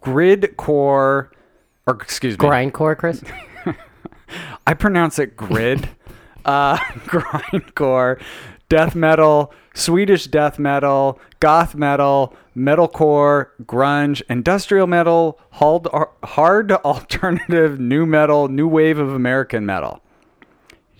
gridcore, 0.00 1.28
or 1.86 1.94
excuse 2.00 2.38
me, 2.38 2.44
Grindcore, 2.44 2.96
Chris? 2.96 3.22
I 4.66 4.74
pronounce 4.74 5.18
it 5.18 5.36
grid. 5.36 5.88
uh, 6.44 6.76
grindcore, 7.06 8.20
death 8.68 8.94
metal, 8.94 9.52
Swedish 9.74 10.26
death 10.26 10.58
metal, 10.58 11.18
goth 11.40 11.74
metal, 11.74 12.34
metalcore, 12.56 13.48
grunge, 13.64 14.22
industrial 14.28 14.86
metal, 14.86 15.38
hard, 15.52 15.86
hard 16.22 16.72
alternative, 16.84 17.80
nu 17.80 18.06
metal, 18.06 18.48
new 18.48 18.68
wave 18.68 18.98
of 18.98 19.12
American 19.12 19.64
metal. 19.66 20.00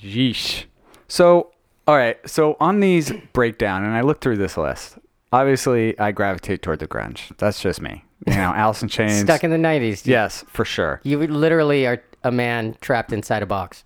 Yeesh. 0.01 0.65
So, 1.09 1.53
all 1.87 1.97
right. 1.97 2.19
So 2.29 2.57
on 2.61 2.81
these 2.81 3.13
breakdown, 3.33 3.85
and 3.85 3.95
I 3.95 4.01
look 4.01 4.21
through 4.21 4.39
this 4.39 4.57
list. 4.57 4.99
Obviously, 5.33 5.99
I 5.99 6.13
gravitate 6.13 6.61
toward 6.61 6.79
the 6.79 6.87
grunge. 6.87 7.35
That's 7.39 7.61
just 7.61 7.81
me. 7.81 8.05
You 8.27 8.35
know, 8.35 8.53
Alice 8.55 8.83
in 8.83 8.89
Chains. 8.89 9.21
Stuck 9.21 9.45
in 9.45 9.51
the 9.51 9.57
90s. 9.57 10.07
Yes, 10.07 10.45
for 10.49 10.65
sure. 10.65 11.01
You 11.05 11.19
literally 11.19 11.87
are 11.87 12.03
a 12.23 12.31
man 12.31 12.77
trapped 12.81 13.13
inside 13.13 13.43
a 13.43 13.47
box. 13.47 13.85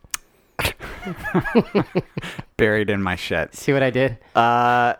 Buried 2.56 2.90
in 2.90 3.02
my 3.02 3.16
shit. 3.16 3.54
See 3.54 3.72
what 3.72 3.82
I 3.82 3.90
did? 3.90 4.18
Uh, 4.34 4.94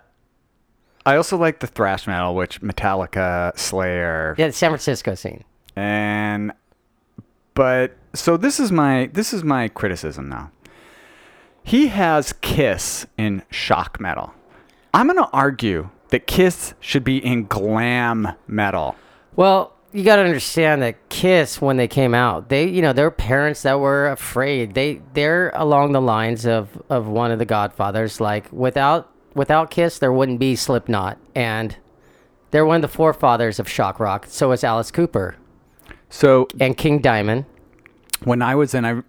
I 1.05 1.17
also 1.17 1.37
like 1.37 1.61
the 1.61 1.67
thrash 1.67 2.07
metal, 2.07 2.35
which 2.35 2.61
Metallica, 2.61 3.57
Slayer, 3.59 4.35
Yeah, 4.39 4.49
the 4.49 4.53
San 4.53 4.71
Francisco 4.71 5.15
scene. 5.15 5.45
and 5.77 6.53
but 7.55 7.97
so 8.15 8.37
this 8.37 8.59
is 8.61 8.71
my 8.73 9.09
this 9.13 9.33
is 9.33 9.43
my 9.45 9.69
criticism 9.69 10.29
now. 10.29 10.51
He 11.63 11.89
has 11.89 12.33
Kiss 12.35 13.07
in 13.19 13.43
shock 13.51 13.99
metal. 14.01 14.33
I'm 14.95 15.07
gonna 15.07 15.29
argue 15.33 15.91
that 16.09 16.27
Kiss 16.27 16.75
should 16.81 17.05
be 17.05 17.19
in 17.25 17.47
glam 17.47 18.29
metal. 18.47 18.97
Well, 19.37 19.76
you 19.97 20.05
got 20.05 20.17
to 20.17 20.23
understand 20.23 20.83
that 20.83 21.09
Kiss, 21.09 21.61
when 21.61 21.79
they 21.79 21.89
came 21.89 22.15
out, 22.15 22.51
they, 22.51 22.69
you 22.69 22.83
know, 22.83 22.93
their 22.93 23.11
parents 23.11 23.63
that 23.63 23.81
were 23.81 24.09
afraid. 24.11 24.75
They, 24.75 25.01
they're 25.15 25.51
along 25.55 25.93
the 25.93 26.01
lines 26.03 26.47
of 26.47 26.83
of 26.91 27.07
one 27.09 27.31
of 27.31 27.39
the 27.39 27.47
Godfathers. 27.47 28.21
Like 28.21 28.53
without 28.53 29.11
without 29.35 29.71
Kiss, 29.71 29.99
there 29.99 30.13
wouldn't 30.13 30.39
be 30.39 30.55
Slipknot, 30.55 31.19
and 31.35 31.77
they're 32.51 32.67
one 32.67 32.77
of 32.77 32.83
the 32.83 32.89
forefathers 32.97 33.59
of 33.59 33.69
shock 33.69 33.99
rock. 33.99 34.27
So 34.29 34.53
is 34.53 34.63
Alice 34.63 34.91
Cooper 34.91 35.37
So 36.11 36.47
and 36.61 36.77
King 36.77 37.01
Diamond. 37.01 37.47
when 38.25 38.43
I 38.43 38.55
was 38.55 38.75
in, 38.75 38.85
I 38.85 39.03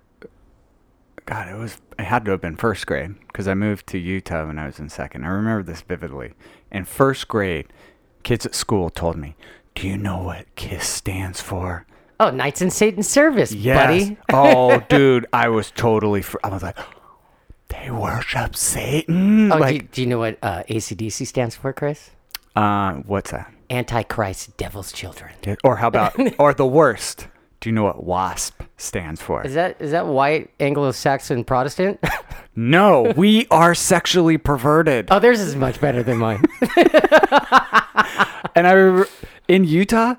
God, 1.25 1.49
it 1.49 1.55
was 1.57 1.81
it 1.99 2.03
had 2.05 2.23
to 2.25 2.31
have 2.31 2.41
been 2.41 2.55
first 2.55 2.87
grade 2.87 3.15
because 3.27 3.47
I 3.47 3.53
moved 3.55 3.87
to 3.87 3.97
Utah 3.97 4.47
when 4.47 4.57
I 4.57 4.67
was 4.67 4.79
in 4.79 4.87
second. 4.89 5.25
I 5.25 5.29
remember 5.29 5.63
this 5.63 5.81
vividly. 5.81 6.33
In 6.71 6.85
first 6.85 7.27
grade, 7.27 7.67
kids 8.23 8.45
at 8.45 8.55
school 8.55 8.89
told 8.89 9.17
me, 9.17 9.35
"Do 9.77 9.87
you 9.87 9.97
know 9.97 10.17
what 10.17 10.45
KISS 10.55 10.87
stands 10.87 11.39
for?" 11.39 11.85
Oh, 12.19 12.31
Knights 12.31 12.63
in 12.63 12.71
Satan's 12.71 13.07
Service, 13.07 13.53
buddy. 13.53 14.17
oh, 14.33 14.79
dude, 14.89 15.27
I 15.31 15.49
was 15.49 15.69
totally. 15.69 16.23
Fr- 16.23 16.37
I 16.43 16.49
was 16.49 16.63
like, 16.63 16.77
they 17.67 17.91
worship 17.91 18.55
Satan. 18.55 19.51
Oh, 19.51 19.55
do, 19.55 19.61
like, 19.61 19.73
you, 19.75 19.81
do 19.91 20.01
you 20.01 20.07
know 20.07 20.17
what 20.17 20.39
uh, 20.41 20.63
ACDC 20.63 21.27
stands 21.27 21.55
for, 21.55 21.73
Chris? 21.73 22.09
uh, 22.55 22.93
what's 23.05 23.29
that? 23.31 23.53
Antichrist, 23.69 24.57
Devil's 24.57 24.91
Children. 24.91 25.33
Or 25.63 25.75
how 25.75 25.89
about, 25.89 26.15
or 26.39 26.55
the 26.55 26.65
worst? 26.65 27.27
Do 27.59 27.69
you 27.69 27.73
know 27.75 27.83
what 27.83 28.03
WASP 28.03 28.63
stands 28.77 29.21
for? 29.21 29.45
Is 29.45 29.55
that 29.55 29.81
is 29.81 29.91
that 29.91 30.05
white 30.05 30.51
Anglo-Saxon 30.59 31.43
Protestant? 31.43 31.99
no, 32.55 33.13
we 33.17 33.45
are 33.51 33.75
sexually 33.75 34.37
perverted. 34.37 35.07
oh, 35.11 35.19
theirs 35.19 35.39
is 35.39 35.55
much 35.55 35.81
better 35.81 36.01
than 36.01 36.17
mine. 36.17 36.43
And 38.55 38.65
I 38.65 39.05
in 39.47 39.63
Utah, 39.63 40.15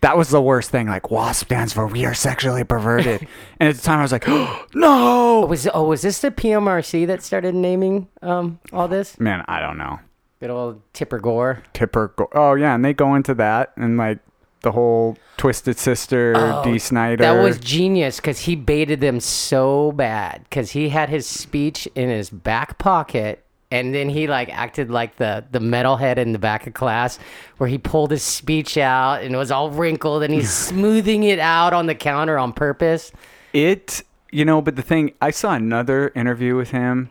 that 0.00 0.16
was 0.16 0.30
the 0.30 0.42
worst 0.42 0.70
thing. 0.70 0.88
Like 0.88 1.10
WASP 1.10 1.46
stands 1.46 1.72
for 1.72 1.86
we 1.86 2.04
are 2.04 2.14
sexually 2.14 2.64
perverted. 2.64 3.26
and 3.60 3.68
at 3.68 3.76
the 3.76 3.82
time, 3.82 4.00
I 4.00 4.02
was 4.02 4.12
like, 4.12 4.26
no. 4.74 5.46
Was 5.48 5.68
oh 5.72 5.84
was 5.84 6.02
this 6.02 6.20
the 6.20 6.30
PMRC 6.30 7.06
that 7.06 7.22
started 7.22 7.54
naming 7.54 8.08
um 8.20 8.58
all 8.72 8.88
this? 8.88 9.18
Man, 9.18 9.44
I 9.48 9.60
don't 9.60 9.78
know. 9.78 10.00
Good 10.40 10.50
old 10.50 10.82
Tipper 10.92 11.20
Gore. 11.20 11.62
Tipper. 11.72 12.08
Gore. 12.16 12.36
oh 12.36 12.54
yeah, 12.54 12.74
and 12.74 12.84
they 12.84 12.92
go 12.92 13.14
into 13.14 13.34
that 13.34 13.72
and 13.76 13.96
like 13.96 14.18
the 14.62 14.72
whole 14.72 15.16
Twisted 15.36 15.78
Sister, 15.78 16.60
Dee 16.64 16.78
Snider. 16.78 17.24
Oh, 17.24 17.36
That 17.36 17.42
was 17.42 17.58
genius 17.58 18.16
because 18.16 18.40
he 18.40 18.56
baited 18.56 19.00
them 19.00 19.20
so 19.20 19.92
bad 19.92 20.44
because 20.44 20.70
he 20.70 20.88
had 20.88 21.08
his 21.08 21.26
speech 21.26 21.86
in 21.94 22.08
his 22.08 22.30
back 22.30 22.78
pocket. 22.78 23.44
And 23.72 23.94
then 23.94 24.10
he 24.10 24.26
like 24.26 24.50
acted 24.50 24.90
like 24.90 25.16
the 25.16 25.44
the 25.50 25.58
metalhead 25.58 26.18
in 26.18 26.32
the 26.32 26.38
back 26.38 26.66
of 26.66 26.74
class, 26.74 27.18
where 27.56 27.70
he 27.70 27.78
pulled 27.78 28.10
his 28.10 28.22
speech 28.22 28.76
out 28.76 29.22
and 29.22 29.34
it 29.34 29.38
was 29.38 29.50
all 29.50 29.70
wrinkled, 29.70 30.22
and 30.22 30.34
he's 30.34 30.52
smoothing 30.68 31.22
it 31.22 31.38
out 31.38 31.72
on 31.72 31.86
the 31.86 31.94
counter 31.94 32.38
on 32.38 32.52
purpose. 32.52 33.10
it. 33.54 34.04
You 34.30 34.44
know, 34.46 34.62
but 34.62 34.76
the 34.76 34.82
thing 34.82 35.12
I 35.20 35.30
saw 35.30 35.52
another 35.54 36.10
interview 36.14 36.54
with 36.56 36.70
him, 36.70 37.10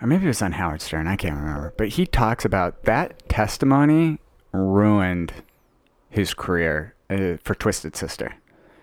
or 0.00 0.06
maybe 0.06 0.24
it 0.24 0.28
was 0.28 0.42
on 0.42 0.52
Howard 0.52 0.80
Stern. 0.80 1.06
I 1.08 1.16
can't 1.16 1.36
remember, 1.36 1.72
but 1.76 1.88
he 1.88 2.06
talks 2.06 2.44
about 2.44 2.82
that 2.84 3.28
testimony 3.28 4.18
ruined 4.52 5.32
his 6.10 6.34
career 6.34 6.94
uh, 7.10 7.36
for 7.42 7.54
Twisted 7.54 7.96
Sister, 7.96 8.34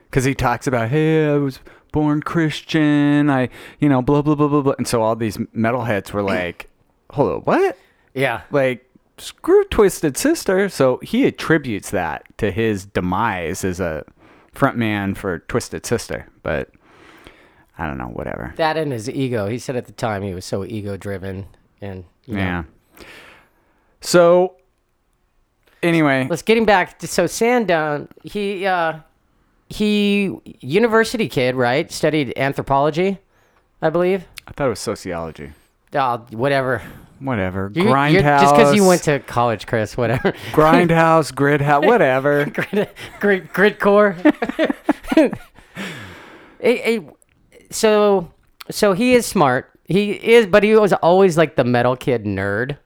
because 0.09 0.25
he 0.25 0.33
talks 0.33 0.67
about, 0.67 0.89
hey, 0.89 1.27
I 1.27 1.37
was 1.37 1.59
born 1.91 2.21
Christian. 2.21 3.29
I, 3.29 3.49
you 3.79 3.89
know, 3.89 4.01
blah 4.01 4.21
blah 4.21 4.35
blah 4.35 4.47
blah 4.47 4.61
blah, 4.61 4.73
and 4.77 4.87
so 4.87 5.01
all 5.01 5.15
these 5.15 5.37
metalheads 5.37 6.11
were 6.11 6.23
like, 6.37 6.69
hold 7.11 7.31
on, 7.31 7.41
what? 7.41 7.77
Yeah, 8.13 8.41
like 8.51 8.85
screw 9.17 9.63
twisted 9.65 10.15
sister 10.15 10.69
so 10.69 10.97
he 11.03 11.25
attributes 11.25 11.89
that 11.91 12.23
to 12.37 12.51
his 12.51 12.85
demise 12.85 13.65
as 13.65 13.79
a 13.79 14.03
frontman 14.55 15.15
for 15.15 15.39
twisted 15.39 15.85
sister 15.85 16.25
but 16.41 16.69
i 17.77 17.85
don't 17.85 17.97
know 17.97 18.07
whatever 18.07 18.53
that 18.55 18.77
and 18.77 18.91
his 18.91 19.09
ego. 19.09 19.47
He 19.47 19.59
said 19.59 19.75
at 19.75 19.85
the 19.85 19.91
time 19.91 20.23
he 20.23 20.33
was 20.33 20.45
so 20.45 20.63
ego 20.65 20.95
driven, 20.97 21.47
and 21.81 22.05
you 22.25 22.35
know. 22.35 22.39
yeah 22.39 22.63
so 24.01 24.55
anyway 25.83 26.27
Let's 26.29 26.41
getting 26.41 26.65
back 26.65 26.99
to 26.99 27.07
so 27.07 27.27
Sam 27.27 27.65
Dunn. 27.65 28.07
He 28.23 28.65
uh, 28.65 28.99
he 29.69 30.35
university 30.61 31.29
kid, 31.29 31.55
right? 31.55 31.91
Studied 31.91 32.33
anthropology, 32.37 33.19
I 33.81 33.89
believe. 33.89 34.25
i 34.47 34.51
thought 34.51 34.67
it 34.67 34.69
was 34.69 34.79
sociology 34.79 35.51
Oh, 35.93 36.25
whatever. 36.31 36.81
whatever 37.19 37.71
You- 37.73 37.83
grindhouse 37.85 38.41
Just 38.41 38.55
because 38.55 38.75
you 38.75 38.85
went 38.85 39.03
to 39.03 39.19
college, 39.19 39.65
Chris. 39.67 39.95
Whatever. 39.97 40.31
grindhouse 40.51 41.33
grid 41.33 41.61
house 41.61 41.85
whatever 41.85 42.45
grid, 42.53 42.89
grid, 43.19 43.53
grid 43.53 43.79
core. 43.79 44.15
Hey, 46.61 46.77
hey, 46.77 47.07
so, 47.71 48.33
so 48.69 48.91
he 48.91 49.13
is 49.13 49.25
smart. 49.25 49.71
He 49.85 50.11
is, 50.11 50.45
but 50.45 50.61
he 50.63 50.75
was 50.75 50.91
always 50.91 51.37
like 51.37 51.55
the 51.55 51.63
metal 51.63 51.95
kid 51.95 52.25
nerd. 52.25 52.77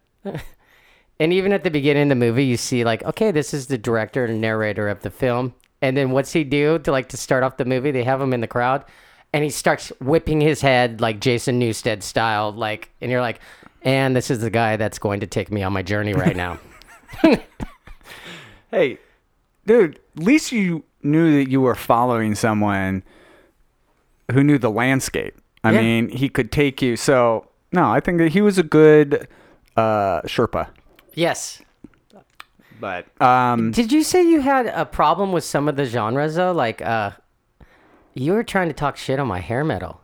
and 1.19 1.33
even 1.33 1.51
at 1.51 1.63
the 1.63 1.71
beginning 1.71 2.03
of 2.03 2.09
the 2.09 2.15
movie, 2.15 2.45
you 2.45 2.55
see 2.55 2.83
like, 2.83 3.03
okay, 3.03 3.31
this 3.31 3.51
is 3.51 3.65
the 3.67 3.77
director 3.79 4.25
and 4.25 4.39
narrator 4.39 4.87
of 4.89 5.01
the 5.01 5.09
film. 5.09 5.55
And 5.83 5.95
then 5.97 6.11
what's 6.11 6.31
he 6.31 6.43
do 6.43 6.79
to 6.79 6.91
like 6.91 7.09
to 7.09 7.17
start 7.17 7.43
off 7.43 7.57
the 7.57 7.65
movie? 7.65 7.91
They 7.91 8.03
have 8.05 8.19
him 8.21 8.33
in 8.33 8.39
the 8.41 8.47
crowd, 8.47 8.85
and 9.33 9.43
he 9.43 9.49
starts 9.49 9.89
whipping 9.99 10.39
his 10.41 10.61
head 10.61 11.01
like 11.01 11.19
Jason 11.19 11.59
Newsted 11.59 12.01
style, 12.03 12.53
like, 12.53 12.89
and 13.01 13.11
you're 13.11 13.19
like, 13.21 13.39
and 13.81 14.15
this 14.15 14.31
is 14.31 14.39
the 14.39 14.49
guy 14.49 14.77
that's 14.77 14.97
going 14.97 15.19
to 15.19 15.27
take 15.27 15.51
me 15.51 15.61
on 15.61 15.73
my 15.73 15.81
journey 15.83 16.13
right 16.13 16.35
now. 16.37 16.57
Hey, 18.71 18.97
dude, 19.67 19.99
at 20.17 20.23
least 20.23 20.51
you 20.51 20.83
knew 21.03 21.43
that 21.43 21.51
you 21.51 21.61
were 21.61 21.75
following 21.75 22.33
someone 22.33 23.03
who 24.31 24.43
knew 24.43 24.57
the 24.57 24.71
landscape. 24.71 25.35
I 25.63 25.73
Yeah. 25.73 25.81
mean, 25.81 26.09
he 26.09 26.27
could 26.27 26.51
take 26.51 26.81
you. 26.81 26.95
So, 26.95 27.47
no, 27.71 27.91
I 27.91 27.99
think 27.99 28.17
that 28.17 28.29
he 28.31 28.41
was 28.41 28.57
a 28.57 28.63
good 28.63 29.27
uh, 29.77 30.21
Sherpa. 30.23 30.69
yes. 31.13 31.61
But 32.83 33.05
um, 33.21 33.71
Did 33.71 33.93
you 33.93 34.03
say 34.03 34.27
you 34.27 34.41
had 34.41 34.65
a 34.65 34.83
problem 34.83 35.31
with 35.31 35.45
some 35.45 35.69
of 35.69 35.77
the 35.77 35.85
genres 35.85 36.35
though? 36.35 36.51
Like, 36.51 36.81
uh, 36.81 37.11
you 38.13 38.33
were 38.33 38.43
trying 38.43 38.67
to 38.67 38.73
talk 38.73 38.97
shit 38.97 39.21
on 39.21 39.27
my 39.27 39.39
hair 39.39 39.63
metal 39.63 40.01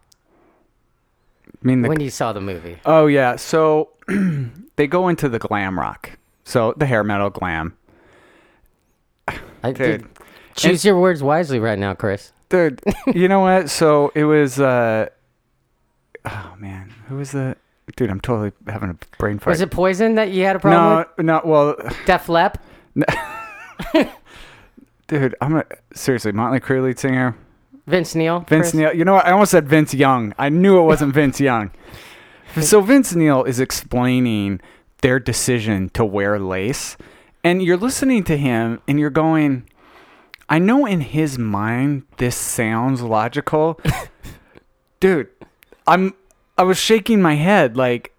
I 1.46 1.68
mean, 1.68 1.82
the, 1.82 1.90
when 1.90 2.00
you 2.00 2.10
saw 2.10 2.32
the 2.32 2.40
movie. 2.40 2.78
oh 2.86 3.08
yeah. 3.08 3.36
So 3.36 3.90
they 4.78 4.88
go 4.88 5.10
into 5.10 5.28
the 5.28 5.40
glam 5.40 5.78
rock. 5.78 6.12
So 6.46 6.74
the 6.78 6.86
hair 6.86 7.04
metal 7.04 7.30
glam, 7.30 7.76
I, 9.28 9.74
dude. 9.74 9.76
did, 9.76 10.08
choose 10.56 10.86
your 10.86 10.98
words 10.98 11.22
wisely 11.22 11.60
right 11.60 11.78
now, 11.78 11.94
Chris. 11.94 12.32
dude. 12.48 12.82
you 13.14 13.28
know 13.28 13.42
what? 13.42 13.70
So 13.70 14.14
it 14.16 14.24
was. 14.24 14.58
Uh, 14.58 15.10
oh 16.24 16.56
man, 16.58 16.94
who 17.10 17.18
was 17.18 17.34
the 17.34 17.58
dude? 17.98 18.10
I'm 18.10 18.22
totally 18.22 18.54
having 18.68 18.90
a 18.90 18.98
brain 19.18 19.38
fart. 19.38 19.52
Was 19.52 19.60
it 19.60 19.70
Poison 19.70 20.16
that 20.16 20.32
you 20.32 20.46
had 20.46 20.56
a 20.56 20.60
problem 20.60 21.06
no, 21.18 21.42
no. 21.42 21.42
Well, 21.44 21.76
with? 21.78 21.98
Def 22.06 22.30
Lep? 22.30 22.58
dude, 25.08 25.36
I'm 25.42 25.58
a 25.58 25.66
seriously 25.94 26.32
Motley 26.32 26.60
Crue 26.60 26.84
lead 26.84 27.00
singer. 27.00 27.36
Vince 27.88 28.14
Neil? 28.16 28.42
Vince 28.42 28.72
Chris? 28.72 28.74
Neil. 28.76 28.94
You 28.94 29.04
know 29.04 29.14
what? 29.16 29.26
I 29.26 29.32
almost 29.32 29.52
said 29.52 29.68
Vince 29.68 29.94
Young. 29.94 30.34
I 30.38 30.50
knew 30.50 30.78
it 30.78 30.84
wasn't 30.84 31.14
Vince 31.14 31.40
Young. 31.40 31.72
So 32.62 32.82
Vince 32.82 33.14
Neil 33.14 33.44
is 33.44 33.60
explaining 33.60 34.60
their 35.04 35.20
decision 35.20 35.90
to 35.90 36.04
wear 36.04 36.40
lace, 36.40 36.98
and 37.44 37.62
you're 37.62 37.78
listening 37.78 38.24
to 38.24 38.36
him, 38.38 38.82
and 38.88 39.00
you're 39.00 39.12
going, 39.12 39.70
"I 40.50 40.58
know 40.58 40.88
in 40.88 41.02
his 41.02 41.38
mind 41.38 42.04
this 42.18 42.36
sounds 42.36 43.04
logical, 43.04 43.80
dude." 45.00 45.28
I'm. 45.86 46.16
I 46.58 46.64
was 46.64 46.80
shaking 46.80 47.22
my 47.22 47.36
head 47.36 47.78
like. 47.78 48.14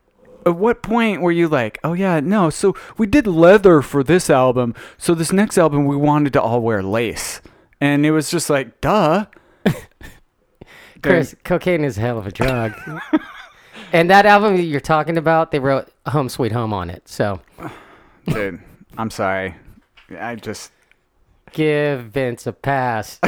At 0.47 0.57
what 0.57 0.83
point 0.83 1.21
were 1.23 1.33
you 1.33 1.49
like, 1.49 1.79
oh 1.85 1.93
yeah, 1.93 2.21
no, 2.21 2.51
so 2.51 2.75
we 2.99 3.07
did 3.07 3.27
leather 3.27 3.83
for 3.83 4.03
this 4.03 4.31
album, 4.31 4.75
so 4.99 5.15
this 5.15 5.33
next 5.33 5.59
album 5.59 5.87
we 5.87 5.97
wanted 5.97 6.33
to 6.35 6.43
all 6.43 6.61
wear 6.63 6.83
lace. 6.83 7.41
And 7.81 8.05
it 8.05 8.11
was 8.11 8.31
just 8.31 8.51
like, 8.51 8.81
duh. 8.81 9.27
Chris, 11.03 11.35
cocaine 11.45 11.85
is 11.85 11.97
a 11.97 12.01
hell 12.03 12.19
of 12.19 12.27
a 12.27 12.31
drug. 12.33 12.73
and 13.93 14.11
that 14.11 14.27
album 14.27 14.57
that 14.57 14.65
you're 14.65 14.81
talking 14.81 15.17
about, 15.17 15.51
they 15.51 15.59
wrote 15.59 15.91
Home 16.07 16.29
Sweet 16.29 16.53
Home 16.53 16.73
on 16.75 16.91
it. 16.91 17.09
So 17.09 17.41
Dude, 18.27 18.61
I'm 18.99 19.11
sorry. 19.11 19.55
I 20.19 20.35
just. 20.35 20.73
give 21.53 22.05
Vince 22.05 22.47
a 22.47 22.53
pass. 22.53 23.19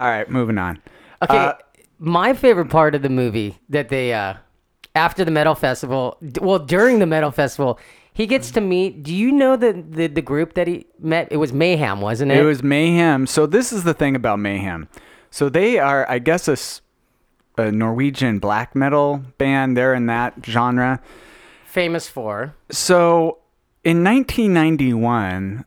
All 0.00 0.10
right, 0.10 0.28
moving 0.28 0.58
on. 0.58 0.80
Okay, 1.22 1.36
Uh, 1.36 1.54
my 1.98 2.34
favorite 2.34 2.68
part 2.68 2.94
of 2.94 3.02
the 3.02 3.08
movie 3.08 3.58
that 3.70 3.88
they 3.88 4.12
uh 4.12 4.34
after 4.96 5.24
the 5.24 5.30
metal 5.30 5.54
festival, 5.54 6.16
well 6.40 6.58
during 6.58 6.98
the 6.98 7.06
metal 7.06 7.30
festival, 7.30 7.78
he 8.12 8.26
gets 8.26 8.50
to 8.52 8.60
meet. 8.60 9.02
Do 9.02 9.14
you 9.14 9.30
know 9.30 9.56
the 9.56 9.72
the, 9.72 10.06
the 10.08 10.22
group 10.22 10.54
that 10.54 10.66
he 10.66 10.86
met? 10.98 11.28
It 11.30 11.36
was 11.36 11.52
Mayhem, 11.52 12.00
wasn't 12.00 12.32
it? 12.32 12.38
It 12.38 12.44
was 12.44 12.62
Mayhem. 12.62 13.26
So 13.26 13.46
this 13.46 13.72
is 13.72 13.84
the 13.84 13.94
thing 13.94 14.16
about 14.16 14.38
Mayhem. 14.38 14.88
So 15.30 15.48
they 15.48 15.78
are, 15.78 16.08
I 16.10 16.18
guess, 16.18 16.48
a 17.58 17.70
Norwegian 17.70 18.38
black 18.38 18.74
metal 18.74 19.22
band. 19.38 19.76
They're 19.76 19.94
in 19.94 20.06
that 20.06 20.34
genre. 20.44 21.00
famous 21.66 22.08
for. 22.08 22.54
So 22.70 23.38
in 23.84 24.02
1991, 24.02 25.64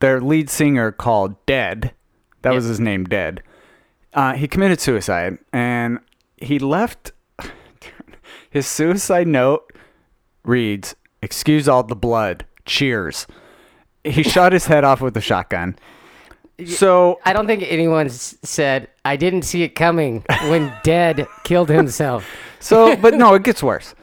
their 0.00 0.20
lead 0.20 0.50
singer 0.50 0.90
called 0.90 1.36
Dead, 1.46 1.92
that 2.42 2.52
was 2.52 2.64
his 2.64 2.80
name, 2.80 3.04
Dead. 3.04 3.42
Uh, 4.12 4.34
he 4.34 4.48
committed 4.48 4.80
suicide, 4.80 5.38
and 5.52 6.00
he 6.36 6.58
left. 6.58 7.12
His 8.52 8.66
suicide 8.66 9.26
note 9.26 9.72
reads, 10.44 10.94
"Excuse 11.22 11.68
all 11.68 11.82
the 11.82 11.96
blood. 11.96 12.44
Cheers." 12.64 13.26
He 14.04 14.22
shot 14.34 14.52
his 14.52 14.66
head 14.66 14.84
off 14.84 15.00
with 15.00 15.16
a 15.16 15.20
shotgun. 15.20 15.76
So 16.66 17.18
I 17.24 17.32
don't 17.32 17.46
think 17.46 17.64
anyone 17.66 18.08
said 18.10 18.88
I 19.04 19.16
didn't 19.16 19.42
see 19.42 19.62
it 19.62 19.70
coming 19.70 20.24
when 20.48 20.72
Dead 20.84 21.26
killed 21.44 21.70
himself. 21.70 22.28
So, 22.60 22.94
but 22.96 23.14
no, 23.14 23.34
it 23.38 23.42
gets 23.42 23.62
worse. 23.62 23.94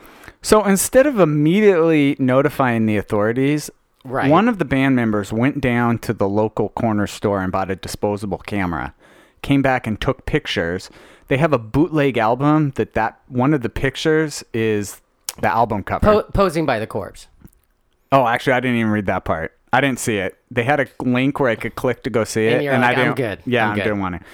So 0.41 0.63
instead 0.65 1.05
of 1.05 1.19
immediately 1.19 2.15
notifying 2.19 2.85
the 2.85 2.97
authorities, 2.97 3.69
Right. 4.05 4.31
one 4.31 4.47
of 4.47 4.57
the 4.57 4.65
band 4.65 4.95
members 4.95 5.31
went 5.33 5.59
down 5.59 5.99
to 5.99 6.13
the 6.13 6.27
local 6.27 6.69
corner 6.69 7.05
store 7.05 7.41
and 7.41 7.51
bought 7.51 7.69
a 7.69 7.75
disposable 7.75 8.37
camera. 8.37 8.93
Came 9.41 9.61
back 9.61 9.85
and 9.85 9.99
took 9.99 10.25
pictures. 10.25 10.89
They 11.29 11.37
have 11.37 11.53
a 11.53 11.57
bootleg 11.57 12.17
album 12.17 12.71
that 12.75 12.93
that 12.95 13.19
one 13.27 13.53
of 13.53 13.61
the 13.61 13.69
pictures 13.69 14.43
is 14.53 14.99
the 15.41 15.47
album 15.47 15.83
cover. 15.83 16.05
Po- 16.05 16.31
posing 16.31 16.65
by 16.65 16.79
the 16.79 16.87
corpse. 16.87 17.27
oh, 18.11 18.27
actually, 18.27 18.53
I 18.53 18.59
didn't 18.59 18.77
even 18.77 18.91
read 18.91 19.05
that 19.05 19.23
part. 19.25 19.55
I 19.71 19.81
didn't 19.81 19.99
see 19.99 20.17
it. 20.17 20.37
They 20.51 20.63
had 20.63 20.79
a 20.79 20.87
link 21.01 21.39
where 21.39 21.49
I 21.51 21.55
could 21.55 21.75
click 21.75 22.01
to 22.03 22.09
go 22.09 22.23
see 22.23 22.47
it, 22.47 22.53
And 22.55 22.63
you're 22.63 22.73
I 22.73 22.77
like, 22.79 22.97
"I'm 22.97 23.05
didn't. 23.05 23.17
good. 23.17 23.39
Yeah, 23.45 23.65
I'm 23.67 23.71
I 23.73 23.75
good." 23.75 23.83
didn't 23.83 23.99
want 23.99 24.15
to. 24.19 24.25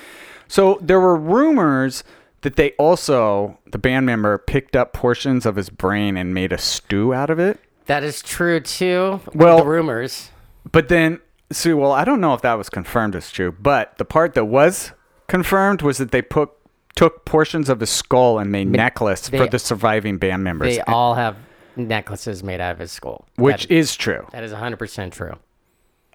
So 0.48 0.80
there 0.82 1.00
were 1.00 1.16
rumors 1.18 2.04
that 2.42 2.56
they 2.56 2.72
also, 2.74 3.58
the 3.72 3.78
band 3.78 4.06
member, 4.06 4.38
picked 4.38 4.76
up 4.78 4.94
portions 4.94 5.46
of 5.46 5.58
his 5.58 5.70
brain 5.70 6.16
and 6.16 6.34
made 6.34 6.54
a 6.54 6.58
stew 6.58 7.14
out 7.14 7.30
of 7.30 7.40
it. 7.40 7.60
That 7.88 8.04
is 8.04 8.22
true 8.22 8.60
too. 8.62 9.20
Well- 9.34 9.58
the 9.58 9.66
rumors. 9.66 10.32
But 10.72 10.88
then, 10.88 11.20
see, 11.52 11.74
well, 11.74 11.92
I 11.92 12.06
don't 12.06 12.22
know 12.22 12.34
if 12.34 12.42
that 12.42 12.54
was 12.58 12.70
confirmed 12.70 13.16
as 13.16 13.30
true, 13.32 13.52
but 13.60 13.98
the 13.98 14.06
part 14.06 14.34
that 14.36 14.46
was 14.46 14.94
confirmed 15.28 15.82
was 15.82 15.98
that 15.98 16.12
they 16.12 16.22
put 16.22 16.50
took 16.96 17.26
portions 17.26 17.70
of 17.70 17.80
his 17.80 17.90
skull 17.90 18.40
and 18.40 18.52
made 18.52 18.68
necklace 18.68 19.28
they- 19.30 19.38
for 19.38 19.48
the 19.48 19.60
surviving 19.60 20.18
band 20.18 20.44
members, 20.44 20.76
They 20.76 20.82
all 20.82 21.16
have 21.16 21.36
necklaces 21.76 22.44
made 22.44 22.62
out 22.62 22.72
of 22.72 22.80
his 22.80 22.92
skull. 22.92 23.26
which 23.36 23.70
is 23.70 23.96
true. 23.96 24.26
that 24.32 24.44
is 24.44 24.52
100% 24.54 25.12
true. 25.12 25.36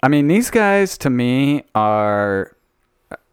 I 0.03 0.07
mean, 0.07 0.27
these 0.27 0.49
guys 0.49 0.97
to 0.99 1.09
me 1.11 1.63
are, 1.75 2.55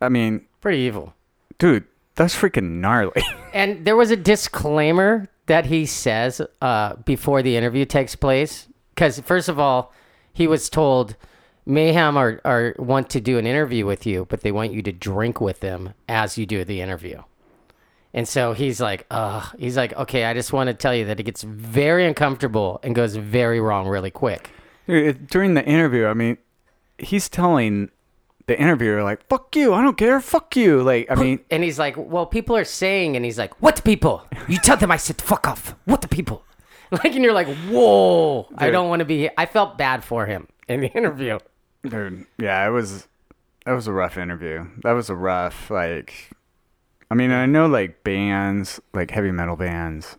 I 0.02 0.08
mean, 0.10 0.42
Pretty 0.60 0.78
evil. 0.80 1.14
dude, 1.58 1.84
that's 2.14 2.34
freaking 2.36 2.80
gnarly. 2.80 3.22
And 3.54 3.84
there 3.86 3.96
was 3.96 4.10
a 4.10 4.16
disclaimer 4.16 5.26
that 5.46 5.66
he 5.66 5.86
says 5.86 6.42
uh, 6.60 6.96
before 7.06 7.40
the 7.42 7.56
interview 7.56 7.86
takes 7.86 8.14
place. 8.14 8.68
Because, 8.94 9.18
first 9.20 9.48
of 9.48 9.58
all, 9.58 9.92
he 10.32 10.46
was 10.46 10.68
told 10.68 11.16
Mayhem 11.64 12.16
are, 12.18 12.40
are 12.44 12.74
want 12.78 13.08
to 13.10 13.20
do 13.20 13.38
an 13.38 13.46
interview 13.46 13.86
with 13.86 14.04
you, 14.06 14.26
but 14.28 14.42
they 14.42 14.52
want 14.52 14.72
you 14.72 14.82
to 14.82 14.92
drink 14.92 15.40
with 15.40 15.60
them 15.60 15.94
as 16.08 16.36
you 16.36 16.44
do 16.46 16.64
the 16.64 16.80
interview. 16.82 17.22
And 18.18 18.26
so 18.26 18.52
he's 18.52 18.80
like, 18.80 19.06
uh, 19.12 19.48
he's 19.60 19.76
like, 19.76 19.92
okay, 19.92 20.24
I 20.24 20.34
just 20.34 20.52
want 20.52 20.66
to 20.66 20.74
tell 20.74 20.92
you 20.92 21.04
that 21.04 21.20
it 21.20 21.22
gets 21.22 21.44
very 21.44 22.04
uncomfortable 22.04 22.80
and 22.82 22.92
goes 22.92 23.14
very 23.14 23.60
wrong 23.60 23.86
really 23.86 24.10
quick. 24.10 24.50
During 24.88 25.54
the 25.54 25.64
interview, 25.64 26.04
I 26.06 26.14
mean, 26.14 26.36
he's 26.98 27.28
telling 27.28 27.92
the 28.48 28.58
interviewer 28.58 29.04
like, 29.04 29.24
"Fuck 29.28 29.54
you, 29.54 29.72
I 29.72 29.82
don't 29.82 29.96
care, 29.96 30.20
fuck 30.20 30.56
you." 30.56 30.82
Like, 30.82 31.08
I 31.08 31.14
mean, 31.14 31.38
And 31.48 31.62
he's 31.62 31.78
like, 31.78 31.94
well, 31.96 32.26
people 32.26 32.56
are 32.56 32.64
saying, 32.64 33.14
and 33.14 33.24
he's 33.24 33.38
like, 33.38 33.62
what 33.62 33.84
people? 33.84 34.26
You 34.48 34.58
tell 34.58 34.76
them 34.76 34.90
I 34.90 34.96
said, 34.96 35.22
fuck 35.22 35.46
off. 35.46 35.76
What 35.84 36.02
the 36.02 36.08
people? 36.08 36.42
Like, 36.90 37.14
and 37.14 37.22
you're 37.22 37.34
like, 37.34 37.54
whoa, 37.68 38.48
I 38.56 38.70
don't 38.70 38.88
want 38.88 38.98
to 39.00 39.04
be. 39.04 39.18
Here. 39.18 39.30
I 39.38 39.46
felt 39.46 39.78
bad 39.78 40.02
for 40.02 40.26
him 40.26 40.48
in 40.66 40.80
the 40.80 40.88
interview. 40.88 41.38
dude, 41.84 42.26
yeah, 42.36 42.66
it 42.66 42.70
was 42.70 43.06
that 43.64 43.74
was 43.74 43.86
a 43.86 43.92
rough 43.92 44.16
interview. 44.18 44.66
That 44.82 44.92
was 44.92 45.08
a 45.08 45.14
rough 45.14 45.70
like. 45.70 46.30
I 47.10 47.14
mean, 47.14 47.30
I 47.30 47.46
know 47.46 47.66
like 47.66 48.04
bands, 48.04 48.80
like 48.92 49.10
heavy 49.10 49.30
metal 49.30 49.56
bands, 49.56 50.16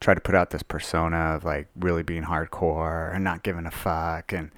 try 0.00 0.14
to 0.14 0.20
put 0.20 0.34
out 0.34 0.50
this 0.50 0.62
persona 0.62 1.36
of 1.36 1.44
like 1.44 1.68
really 1.78 2.02
being 2.02 2.24
hardcore 2.24 3.14
and 3.14 3.22
not 3.22 3.42
giving 3.42 3.66
a 3.66 3.70
fuck, 3.70 4.32
and 4.32 4.50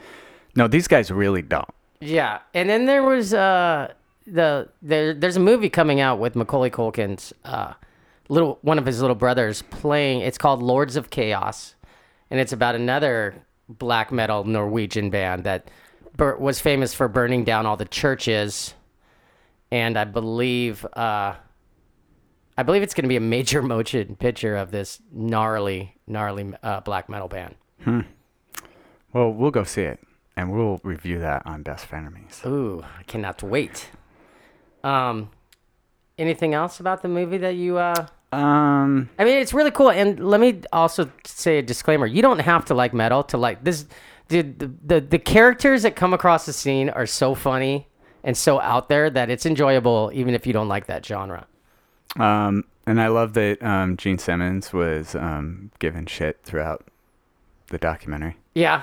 no, 0.56 0.68
these 0.68 0.88
guys 0.88 1.10
really 1.10 1.42
don't. 1.42 1.68
Yeah, 2.00 2.40
and 2.52 2.68
then 2.68 2.86
there 2.86 3.02
was 3.02 3.34
uh 3.34 3.92
the 4.26 4.68
there 4.82 5.12
there's 5.14 5.36
a 5.36 5.40
movie 5.40 5.68
coming 5.68 6.00
out 6.00 6.18
with 6.18 6.34
Macaulay 6.36 6.70
Culkin's 6.70 7.32
uh 7.44 7.74
little 8.28 8.58
one 8.62 8.78
of 8.78 8.86
his 8.86 9.00
little 9.00 9.16
brothers 9.16 9.62
playing. 9.62 10.20
It's 10.20 10.38
called 10.38 10.62
Lords 10.62 10.96
of 10.96 11.10
Chaos, 11.10 11.74
and 12.30 12.40
it's 12.40 12.52
about 12.52 12.74
another 12.74 13.34
black 13.68 14.12
metal 14.12 14.44
Norwegian 14.44 15.10
band 15.10 15.44
that 15.44 15.68
was 16.18 16.60
famous 16.60 16.94
for 16.94 17.08
burning 17.08 17.44
down 17.44 17.66
all 17.66 17.76
the 17.76 17.86
churches, 17.86 18.74
and 19.74 19.98
I 19.98 20.04
believe 20.04 20.86
uh 20.94 21.34
I 22.56 22.62
believe 22.62 22.84
it's 22.84 22.94
going 22.94 23.02
to 23.02 23.08
be 23.08 23.16
a 23.16 23.20
major 23.20 23.60
motion 23.74 24.14
picture 24.14 24.56
of 24.56 24.70
this 24.70 25.02
gnarly 25.12 25.96
gnarly 26.06 26.54
uh, 26.62 26.80
black 26.80 27.08
metal 27.08 27.28
band. 27.28 27.56
Well, 29.12 29.32
we'll 29.32 29.50
go 29.50 29.64
see 29.64 29.82
it, 29.82 30.00
and 30.36 30.52
we'll 30.52 30.80
review 30.82 31.18
that 31.20 31.42
on 31.46 31.62
Best 31.62 31.88
Frenemies. 31.88 32.44
Ooh, 32.46 32.84
I 32.98 33.02
cannot 33.04 33.42
wait. 33.42 33.90
Um, 34.82 35.30
anything 36.18 36.54
else 36.54 36.80
about 36.80 37.02
the 37.02 37.08
movie 37.08 37.38
that 37.38 37.56
you 37.56 37.78
uh 37.78 38.06
Um, 38.32 39.10
I 39.18 39.24
mean, 39.24 39.38
it's 39.38 39.52
really 39.52 39.70
cool. 39.72 39.90
And 39.90 40.20
let 40.20 40.40
me 40.40 40.60
also 40.72 41.10
say 41.24 41.58
a 41.58 41.62
disclaimer: 41.62 42.06
you 42.06 42.22
don't 42.22 42.40
have 42.40 42.64
to 42.66 42.74
like 42.74 42.94
metal 42.94 43.24
to 43.24 43.36
like 43.36 43.64
this. 43.64 43.86
Dude, 44.28 44.58
the, 44.58 44.70
the 44.84 45.00
the 45.00 45.18
characters 45.18 45.82
that 45.82 45.96
come 45.96 46.14
across 46.14 46.46
the 46.46 46.52
scene 46.52 46.88
are 46.90 47.06
so 47.06 47.34
funny 47.34 47.88
and 48.24 48.36
so 48.36 48.58
out 48.60 48.88
there 48.88 49.08
that 49.10 49.30
it's 49.30 49.46
enjoyable, 49.46 50.10
even 50.12 50.34
if 50.34 50.46
you 50.46 50.52
don't 50.52 50.66
like 50.68 50.86
that 50.86 51.06
genre. 51.06 51.46
um, 52.18 52.64
and 52.86 53.00
I 53.00 53.06
love 53.08 53.32
that 53.34 53.62
um, 53.62 53.96
Gene 53.96 54.18
Simmons 54.18 54.72
was 54.72 55.14
um, 55.14 55.70
given 55.78 56.04
shit 56.06 56.38
throughout 56.42 56.84
the 57.68 57.78
documentary. 57.78 58.36
Yeah, 58.54 58.82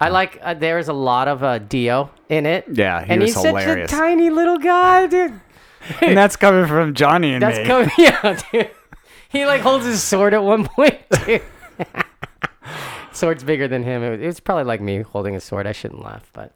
I 0.00 0.08
like. 0.10 0.38
Uh, 0.42 0.52
there's 0.54 0.88
a 0.88 0.92
lot 0.92 1.26
of 1.28 1.42
uh, 1.42 1.58
Dio 1.58 2.10
in 2.28 2.44
it. 2.44 2.66
Yeah, 2.70 3.02
he 3.04 3.12
and 3.12 3.22
was 3.22 3.34
he's 3.34 3.42
hilarious. 3.44 3.90
such 3.90 3.98
a 3.98 4.02
tiny 4.02 4.28
little 4.30 4.58
guy, 4.58 5.06
dude. 5.06 5.40
and 6.02 6.16
that's 6.18 6.36
coming 6.36 6.66
from 6.66 6.92
Johnny 6.94 7.32
and 7.32 7.42
That's 7.42 7.58
me. 7.58 7.64
coming. 7.64 7.90
Yeah, 7.98 8.38
dude. 8.52 8.70
He 9.30 9.46
like 9.46 9.62
holds 9.62 9.86
his 9.86 10.02
sword 10.02 10.34
at 10.34 10.42
one 10.42 10.66
point. 10.66 10.98
Too. 11.24 11.40
Sword's 13.12 13.42
bigger 13.44 13.68
than 13.68 13.82
him. 13.82 14.02
It 14.02 14.10
was, 14.10 14.20
it 14.20 14.26
was 14.26 14.40
probably 14.40 14.64
like 14.64 14.80
me 14.80 15.02
holding 15.02 15.34
a 15.34 15.40
sword. 15.40 15.66
I 15.66 15.72
shouldn't 15.72 16.02
laugh, 16.02 16.28
but 16.32 16.52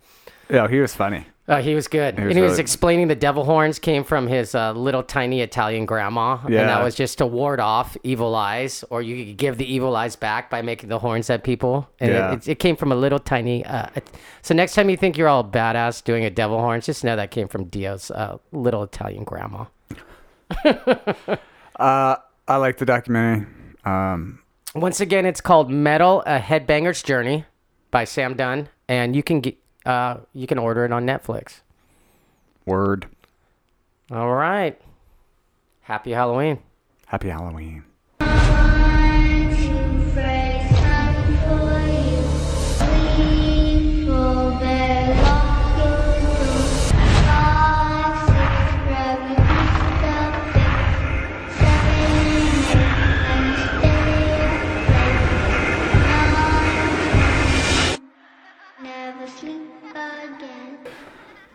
yeah, 0.51 0.68
he 0.68 0.81
was 0.81 0.95
funny. 0.95 1.27
Uh, 1.47 1.61
he 1.61 1.74
was 1.74 1.88
good. 1.88 2.14
was 2.16 2.22
and 2.24 2.32
he 2.32 2.40
was 2.40 2.53
really- 2.53 2.61
explaining 2.62 3.09
the 3.09 3.14
devil 3.14 3.45
horns 3.45 3.78
came 3.78 4.03
from 4.05 4.26
his 4.26 4.55
uh, 4.55 4.72
little 4.72 5.03
tiny 5.03 5.40
Italian 5.42 5.84
grandma, 5.86 6.38
and 6.45 6.55
that 6.55 6.82
was 6.82 6.95
just 6.95 7.18
to 7.18 7.26
ward 7.26 7.61
off 7.61 7.97
evil 8.03 8.34
eyes, 8.34 8.82
or 8.90 9.03
you 9.03 9.24
could 9.26 9.36
give 9.36 9.59
the 9.59 9.70
evil 9.70 9.95
eyes 9.97 10.16
back 10.16 10.49
by 10.51 10.62
making 10.62 10.88
the 10.88 10.99
horns 10.99 11.28
at 11.30 11.45
people. 11.45 11.88
And 12.01 12.11
Yeah. 12.12 12.32
it, 12.32 12.34
it, 12.34 12.49
it 12.53 12.59
came 12.59 12.76
from 12.76 12.92
a 12.92 12.97
little 12.97 13.18
tiny. 13.18 13.64
Uh, 13.64 13.86
it- 13.95 14.09
so 14.42 14.55
next 14.55 14.74
time 14.74 14.88
you 14.88 14.97
think 14.97 15.18
you're 15.18 15.28
all 15.28 15.45
badass 15.45 16.03
doing 16.03 16.24
a 16.24 16.30
devil 16.30 16.59
horns, 16.59 16.86
just 16.86 17.05
know 17.05 17.16
that 17.16 17.30
came 17.30 17.49
from 17.49 17.64
Dio's 17.64 18.11
uh, 18.11 18.38
little 18.53 18.82
Italian 18.82 19.24
grandma. 19.24 19.64
Uh, 21.76 22.16
I 22.47 22.57
like 22.57 22.78
the 22.78 22.84
documentary. 22.86 23.47
Um, 23.84 24.38
Once 24.76 25.01
again, 25.01 25.26
it's 25.26 25.40
called 25.40 25.70
Metal: 25.70 26.22
A 26.24 26.38
Headbanger's 26.38 27.03
Journey 27.03 27.47
by 27.90 28.05
Sam 28.05 28.34
Dunn, 28.34 28.68
and 28.88 29.16
you 29.16 29.22
can 29.24 29.40
get 29.40 29.57
uh, 29.85 30.18
you 30.32 30.47
can 30.47 30.59
order 30.59 30.85
it 30.85 30.93
on 30.93 31.07
Netflix. 31.07 31.61
word. 32.66 33.07
All 34.11 34.35
right. 34.35 34.80
Happy 35.82 36.12
Halloween. 36.12 36.61
Happy 37.07 37.28
Halloween. 37.28 37.85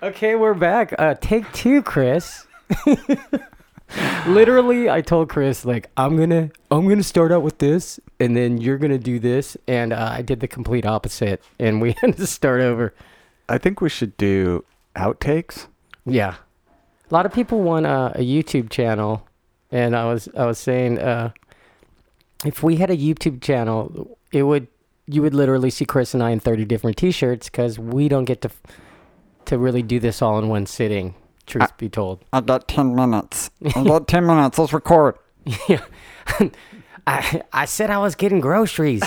Okay, 0.01 0.35
we're 0.35 0.53
back. 0.53 0.93
Uh, 0.97 1.15
take 1.19 1.51
two, 1.51 1.83
Chris. 1.83 2.47
Literally, 4.27 4.89
I 4.89 5.01
told 5.01 5.27
Chris 5.27 5.65
like 5.65 5.89
I'm 5.97 6.15
gonna 6.15 6.51
I'm 6.71 6.87
gonna 6.87 7.03
start 7.03 7.33
out 7.33 7.41
with 7.41 7.57
this, 7.57 7.99
and 8.17 8.37
then 8.37 8.59
you're 8.59 8.77
gonna 8.77 8.97
do 8.97 9.19
this, 9.19 9.57
and 9.67 9.91
uh, 9.91 10.09
I 10.13 10.21
did 10.21 10.39
the 10.39 10.47
complete 10.47 10.85
opposite, 10.85 11.43
and 11.59 11.81
we 11.81 11.95
had 12.01 12.15
to 12.15 12.25
start 12.25 12.61
over. 12.61 12.93
I 13.49 13.57
think 13.57 13.81
we 13.81 13.89
should 13.89 14.15
do 14.15 14.63
outtakes. 14.95 15.67
Yeah, 16.05 16.35
a 17.11 17.13
lot 17.13 17.25
of 17.25 17.33
people 17.33 17.59
want 17.61 17.85
uh, 17.85 18.13
a 18.15 18.21
YouTube 18.21 18.69
channel, 18.69 19.27
and 19.69 19.97
I 19.97 20.05
was 20.05 20.29
I 20.37 20.45
was 20.45 20.59
saying 20.59 20.97
uh, 20.99 21.31
if 22.45 22.63
we 22.63 22.77
had 22.77 22.89
a 22.89 22.97
YouTube 22.97 23.41
channel, 23.41 24.17
it 24.31 24.43
would 24.43 24.67
you 25.07 25.21
would 25.23 25.33
literally 25.33 25.71
see 25.71 25.83
Chris 25.83 26.13
and 26.13 26.23
I 26.23 26.29
in 26.29 26.39
30 26.39 26.63
different 26.63 26.95
T-shirts 26.95 27.49
because 27.49 27.77
we 27.77 28.07
don't 28.07 28.25
get 28.25 28.41
to 28.43 28.51
to 29.49 29.57
really 29.57 29.81
do 29.81 29.99
this 29.99 30.21
all 30.21 30.39
in 30.39 30.47
one 30.47 30.65
sitting. 30.65 31.15
Truth 31.45 31.77
be 31.77 31.89
told. 31.89 32.23
I 32.33 32.41
got 32.41 32.67
10 32.67 32.95
minutes. 32.95 33.49
I 33.75 33.83
got 33.83 34.07
10 34.07 34.25
minutes. 34.25 34.57
Let's 34.57 34.73
record. 34.73 35.15
Yeah. 35.67 35.83
I 37.07 37.41
I 37.51 37.65
said 37.65 37.89
I 37.89 37.97
was 37.97 38.13
getting 38.13 38.39
groceries. 38.39 39.03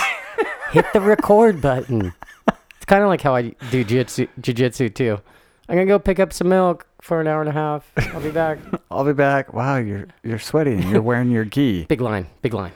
Hit 0.72 0.86
the 0.92 1.00
record 1.00 1.60
button. 1.60 2.12
It's 2.48 2.84
kind 2.86 3.02
of 3.02 3.08
like 3.08 3.20
how 3.20 3.36
I 3.36 3.42
do 3.42 3.84
jiu-jitsu, 3.84 4.26
jiu-jitsu 4.40 4.88
too. 4.88 5.20
I'm 5.68 5.76
gonna 5.76 5.86
go 5.86 6.00
pick 6.00 6.18
up 6.18 6.32
some 6.32 6.48
milk 6.48 6.86
for 7.00 7.20
an 7.20 7.28
hour 7.28 7.40
and 7.40 7.48
a 7.48 7.52
half. 7.52 7.88
I'll 8.12 8.20
be 8.20 8.32
back. 8.32 8.58
I'll 8.90 9.04
be 9.04 9.12
back. 9.12 9.52
Wow, 9.54 9.76
you're 9.76 10.08
you're 10.24 10.40
sweaty 10.40 10.72
and 10.72 10.90
you're 10.90 11.02
wearing 11.02 11.30
your 11.30 11.44
gi. 11.44 11.84
Big 11.84 12.00
line, 12.00 12.26
big 12.40 12.54
line. 12.54 12.72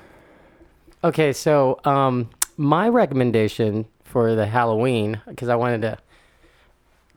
Okay, 1.03 1.33
so 1.33 1.81
um, 1.85 2.31
my 2.57 2.89
recommendation 2.89 3.87
for 4.05 4.37
the 4.37 4.47
Halloween 4.47 5.21
because 5.27 5.49
I 5.49 5.57
wanted 5.57 5.83
to, 5.83 5.99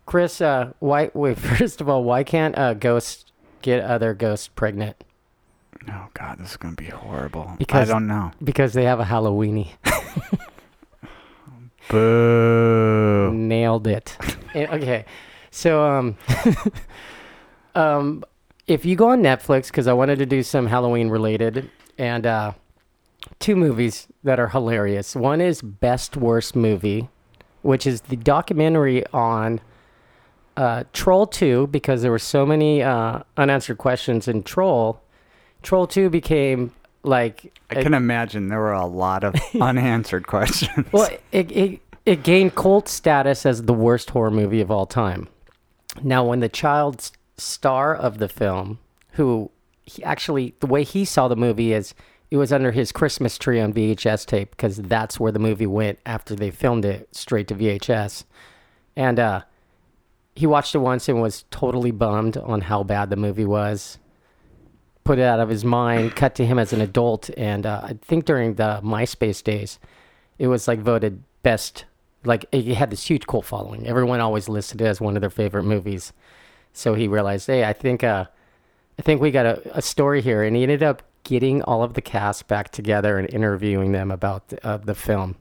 Chris. 0.10 0.41
Uh, 0.41 0.74
why? 0.80 1.12
Wait, 1.14 1.38
first 1.39 1.82
of 1.82 1.88
all, 1.88 2.03
why 2.03 2.24
can't 2.24 2.57
uh, 2.57 2.74
ghosts 2.74 3.32
get 3.62 3.84
other 3.84 4.14
ghosts 4.16 4.47
pregnant? 4.47 5.03
Oh 5.88 6.07
God, 6.14 6.39
this 6.39 6.51
is 6.51 6.57
gonna 6.57 6.76
be 6.76 6.86
horrible. 6.86 7.53
Because- 7.60 7.89
I 7.89 7.93
don't 7.93 8.07
know. 8.07 8.32
Because 8.43 8.74
they 8.74 8.86
have 8.86 8.99
a 8.99 9.05
Halloweeny. 9.05 9.70
Boo. 11.89 13.32
Nailed 13.34 13.88
it. 13.88 14.18
Eh, 14.55 14.66
okay, 14.78 15.05
so 15.51 15.86
um, 15.86 16.18
um, 17.76 18.24
if 18.66 18.84
you 18.84 18.95
go 18.95 19.10
on 19.10 19.22
Netflix, 19.22 19.68
because 19.68 19.86
I 19.86 19.93
wanted 19.93 20.18
to 20.18 20.26
do 20.26 20.41
some 20.41 20.66
Halloween 20.66 21.10
related, 21.10 21.70
and 21.99 22.26
uh, 22.26 22.53
two 23.38 23.55
movies 23.55 24.07
that 24.24 24.39
are 24.39 24.47
hilarious. 24.47 25.16
One 25.16 25.39
is 25.39 25.62
Best 25.62 26.18
Worst 26.18 26.55
Movie, 26.55 27.10
which 27.62 27.86
is 27.86 28.01
the 28.01 28.16
documentary 28.16 29.05
on 29.14 29.62
uh, 30.60 30.84
Troll 30.91 31.26
Two, 31.26 31.68
because 31.68 32.01
there 32.01 32.12
were 32.12 32.20
so 32.20 32.45
many 32.45 32.84
uh, 32.84 33.22
unanswered 33.38 33.78
questions 33.78 34.28
in 34.28 34.43
Troll. 34.43 35.01
Troll 35.64 35.88
Two 35.88 36.10
became 36.10 36.74
like 37.03 37.57
I 37.70 37.82
can 37.82 37.93
imagine 37.93 38.49
there 38.49 38.60
were 38.60 38.74
a 38.74 38.86
lot 38.86 39.24
of 39.24 39.36
unanswered 39.62 40.28
questions. 40.28 40.86
well, 40.91 41.10
it, 41.32 41.49
it, 41.51 41.80
it 42.05 42.24
gained 42.24 42.55
cult 42.55 42.89
status 42.89 43.45
as 43.45 43.64
the 43.64 43.74
worst 43.74 44.10
horror 44.10 44.32
movie 44.32 44.60
of 44.60 44.70
all 44.70 44.86
time. 44.86 45.30
Now, 46.03 46.26
when 46.26 46.41
the 46.41 46.49
child 46.49 47.10
star 47.38 47.95
of 47.95 48.18
the 48.18 48.28
film, 48.28 48.80
who 49.12 49.49
he 49.84 50.03
actually, 50.03 50.55
the 50.60 50.68
way 50.68 50.84
he 50.84 51.05
saw 51.05 51.30
the 51.30 51.38
movie 51.38 51.72
is 51.72 51.95
it 52.32 52.38
was 52.38 52.51
under 52.51 52.74
his 52.74 52.91
Christmas 52.91 53.38
tree 53.38 53.62
on 53.62 53.72
VHS 53.72 54.26
tape 54.26 54.51
because 54.51 54.76
that's 54.76 55.22
where 55.22 55.32
the 55.32 55.39
movie 55.39 55.66
went 55.66 55.99
after 56.05 56.36
they 56.36 56.51
filmed 56.51 56.84
it 56.84 57.07
straight 57.16 57.47
to 57.47 57.55
VHS. 57.55 58.26
And 58.97 59.20
uh, 59.20 59.43
he 60.39 60.47
watched 60.47 60.73
it 60.73 60.79
once 60.79 61.09
and 61.09 61.21
was 61.21 61.45
totally 61.51 61.91
bummed 61.91 62.37
on 62.37 62.61
how 62.61 62.83
bad 62.83 63.09
the 63.09 63.15
movie 63.15 63.45
was 63.45 63.99
put 65.09 65.17
it 65.17 65.23
out 65.23 65.39
of 65.39 65.49
his 65.49 65.65
mind, 65.65 66.15
cut 66.15 66.35
to 66.35 66.45
him 66.45 66.59
as 66.59 66.71
an 66.71 66.81
adult, 66.81 67.31
and 67.35 67.65
uh, 67.65 67.81
I 67.83 67.93
think 67.93 68.25
during 68.25 68.53
the 68.53 68.79
MySpace 68.83 69.43
days, 69.43 69.79
it 70.37 70.45
was 70.45 70.67
like 70.67 70.81
voted 70.81 71.23
best. 71.41 71.85
Like 72.23 72.45
it 72.51 72.75
had 72.75 72.91
this 72.91 73.09
huge 73.09 73.25
cult 73.25 73.45
following. 73.45 73.87
Everyone 73.87 74.19
always 74.19 74.47
listed 74.47 74.81
it 74.81 74.85
as 74.85 75.01
one 75.01 75.17
of 75.17 75.21
their 75.21 75.31
favorite 75.31 75.63
movies. 75.63 76.13
So 76.73 76.93
he 76.93 77.07
realized, 77.07 77.47
hey, 77.47 77.63
I 77.63 77.73
think, 77.73 78.03
uh, 78.03 78.25
I 78.99 79.01
think 79.01 79.19
we 79.19 79.31
got 79.31 79.47
a, 79.47 79.77
a 79.77 79.81
story 79.81 80.21
here, 80.21 80.43
and 80.43 80.55
he 80.55 80.61
ended 80.61 80.83
up 80.83 81.01
getting 81.23 81.63
all 81.63 81.81
of 81.81 81.95
the 81.95 82.01
cast 82.01 82.47
back 82.47 82.71
together 82.71 83.17
and 83.17 83.27
interviewing 83.33 83.93
them 83.93 84.11
about 84.11 84.53
uh, 84.61 84.77
the 84.77 84.93
film, 84.93 85.37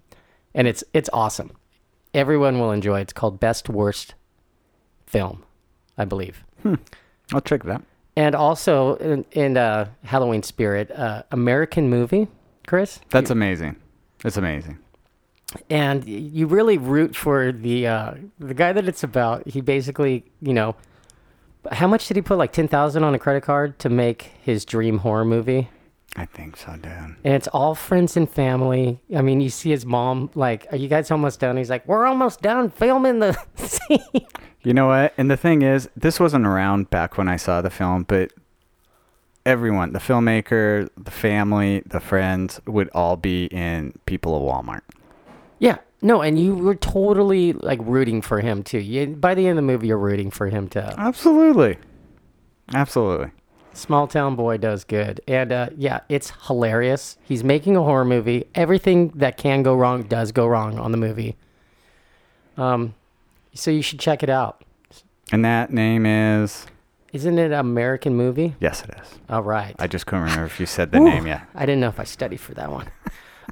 and 0.54 0.66
it's 0.66 0.82
it's 0.94 1.10
awesome. 1.12 1.50
Everyone 2.14 2.58
will 2.58 2.72
enjoy. 2.72 3.00
it. 3.00 3.02
It's 3.02 3.12
called 3.12 3.38
Best 3.38 3.68
Worst 3.68 4.14
Film, 5.08 5.42
I 5.96 6.04
believe. 6.04 6.44
I'll 7.32 7.40
check 7.40 7.62
that. 7.64 7.82
And 8.16 8.34
also 8.34 8.96
in, 8.96 9.24
in 9.32 9.56
uh, 9.56 9.88
Halloween 10.04 10.42
spirit, 10.42 10.90
uh, 10.90 11.22
American 11.30 11.88
movie, 11.88 12.28
Chris. 12.66 13.00
That's 13.10 13.30
amazing. 13.30 13.76
It's 14.24 14.36
amazing. 14.36 14.78
and 15.70 16.04
you 16.06 16.46
really 16.46 16.76
root 16.78 17.16
for 17.16 17.52
the 17.52 17.86
uh, 17.86 18.14
the 18.38 18.54
guy 18.54 18.72
that 18.72 18.86
it's 18.88 19.02
about. 19.02 19.46
He 19.48 19.60
basically, 19.60 20.24
you 20.42 20.52
know, 20.52 20.74
how 21.72 21.86
much 21.86 22.08
did 22.08 22.16
he 22.16 22.22
put? 22.22 22.36
Like 22.38 22.52
ten 22.52 22.68
thousand 22.68 23.04
on 23.04 23.14
a 23.14 23.18
credit 23.18 23.44
card 23.44 23.78
to 23.78 23.88
make 23.88 24.32
his 24.42 24.64
dream 24.64 24.98
horror 24.98 25.24
movie. 25.24 25.68
I 26.16 26.24
think 26.24 26.56
so, 26.56 26.72
dude. 26.72 26.84
And 26.92 27.34
it's 27.34 27.46
all 27.48 27.74
friends 27.76 28.16
and 28.16 28.28
family. 28.28 28.98
I 29.14 29.22
mean, 29.22 29.40
you 29.40 29.50
see 29.50 29.70
his 29.70 29.86
mom 29.86 30.30
like, 30.34 30.66
"Are 30.72 30.76
you 30.76 30.88
guys 30.88 31.10
almost 31.12 31.38
done?" 31.40 31.56
He's 31.56 31.70
like, 31.70 31.86
"We're 31.86 32.04
almost 32.06 32.42
done 32.42 32.70
filming 32.70 33.20
the 33.20 33.38
scene." 33.54 34.26
You 34.62 34.74
know 34.74 34.88
what? 34.88 35.14
And 35.16 35.30
the 35.30 35.36
thing 35.36 35.62
is, 35.62 35.88
this 35.96 36.18
wasn't 36.18 36.46
around 36.46 36.90
back 36.90 37.16
when 37.16 37.28
I 37.28 37.36
saw 37.36 37.60
the 37.62 37.70
film, 37.70 38.04
but 38.04 38.32
everyone, 39.46 39.92
the 39.92 39.98
filmmaker, 39.98 40.88
the 40.96 41.10
family, 41.10 41.82
the 41.86 42.00
friends, 42.00 42.60
would 42.66 42.90
all 42.90 43.16
be 43.16 43.46
in 43.46 43.92
People 44.06 44.36
of 44.36 44.42
Walmart. 44.42 44.82
Yeah, 45.58 45.78
no, 46.02 46.22
and 46.22 46.38
you 46.38 46.54
were 46.54 46.74
totally 46.74 47.52
like 47.54 47.80
rooting 47.82 48.20
for 48.20 48.40
him 48.40 48.62
too. 48.62 48.78
You, 48.78 49.06
by 49.08 49.34
the 49.34 49.46
end 49.46 49.58
of 49.58 49.64
the 49.64 49.72
movie, 49.72 49.88
you're 49.88 49.98
rooting 49.98 50.30
for 50.30 50.48
him 50.48 50.68
to. 50.70 50.94
Absolutely. 50.98 51.78
Absolutely. 52.74 53.30
Small 53.72 54.08
Town 54.08 54.34
Boy 54.34 54.56
does 54.56 54.84
good. 54.84 55.20
And 55.28 55.52
uh, 55.52 55.70
yeah, 55.76 56.00
it's 56.08 56.32
hilarious. 56.46 57.16
He's 57.22 57.44
making 57.44 57.76
a 57.76 57.82
horror 57.82 58.04
movie. 58.04 58.44
Everything 58.54 59.10
that 59.14 59.36
can 59.36 59.62
go 59.62 59.74
wrong 59.74 60.02
does 60.02 60.32
go 60.32 60.46
wrong 60.46 60.78
on 60.78 60.92
the 60.92 60.98
movie. 60.98 61.36
Um, 62.56 62.94
so 63.58 63.70
you 63.70 63.82
should 63.82 63.98
check 63.98 64.22
it 64.22 64.30
out. 64.30 64.62
And 65.32 65.44
that 65.44 65.72
name 65.72 66.06
is. 66.06 66.66
Isn't 67.12 67.38
it 67.38 67.46
an 67.46 67.52
American 67.54 68.14
movie? 68.14 68.54
Yes, 68.60 68.82
it 68.82 68.90
is. 69.00 69.18
All 69.28 69.42
right. 69.42 69.74
I 69.78 69.86
just 69.86 70.06
couldn't 70.06 70.24
remember 70.24 70.44
if 70.46 70.60
you 70.60 70.66
said 70.66 70.92
the 70.92 71.00
name 71.00 71.26
yet. 71.26 71.42
I 71.54 71.60
didn't 71.66 71.80
know 71.80 71.88
if 71.88 71.98
I 71.98 72.04
studied 72.04 72.38
for 72.40 72.54
that 72.54 72.70
one. 72.70 72.86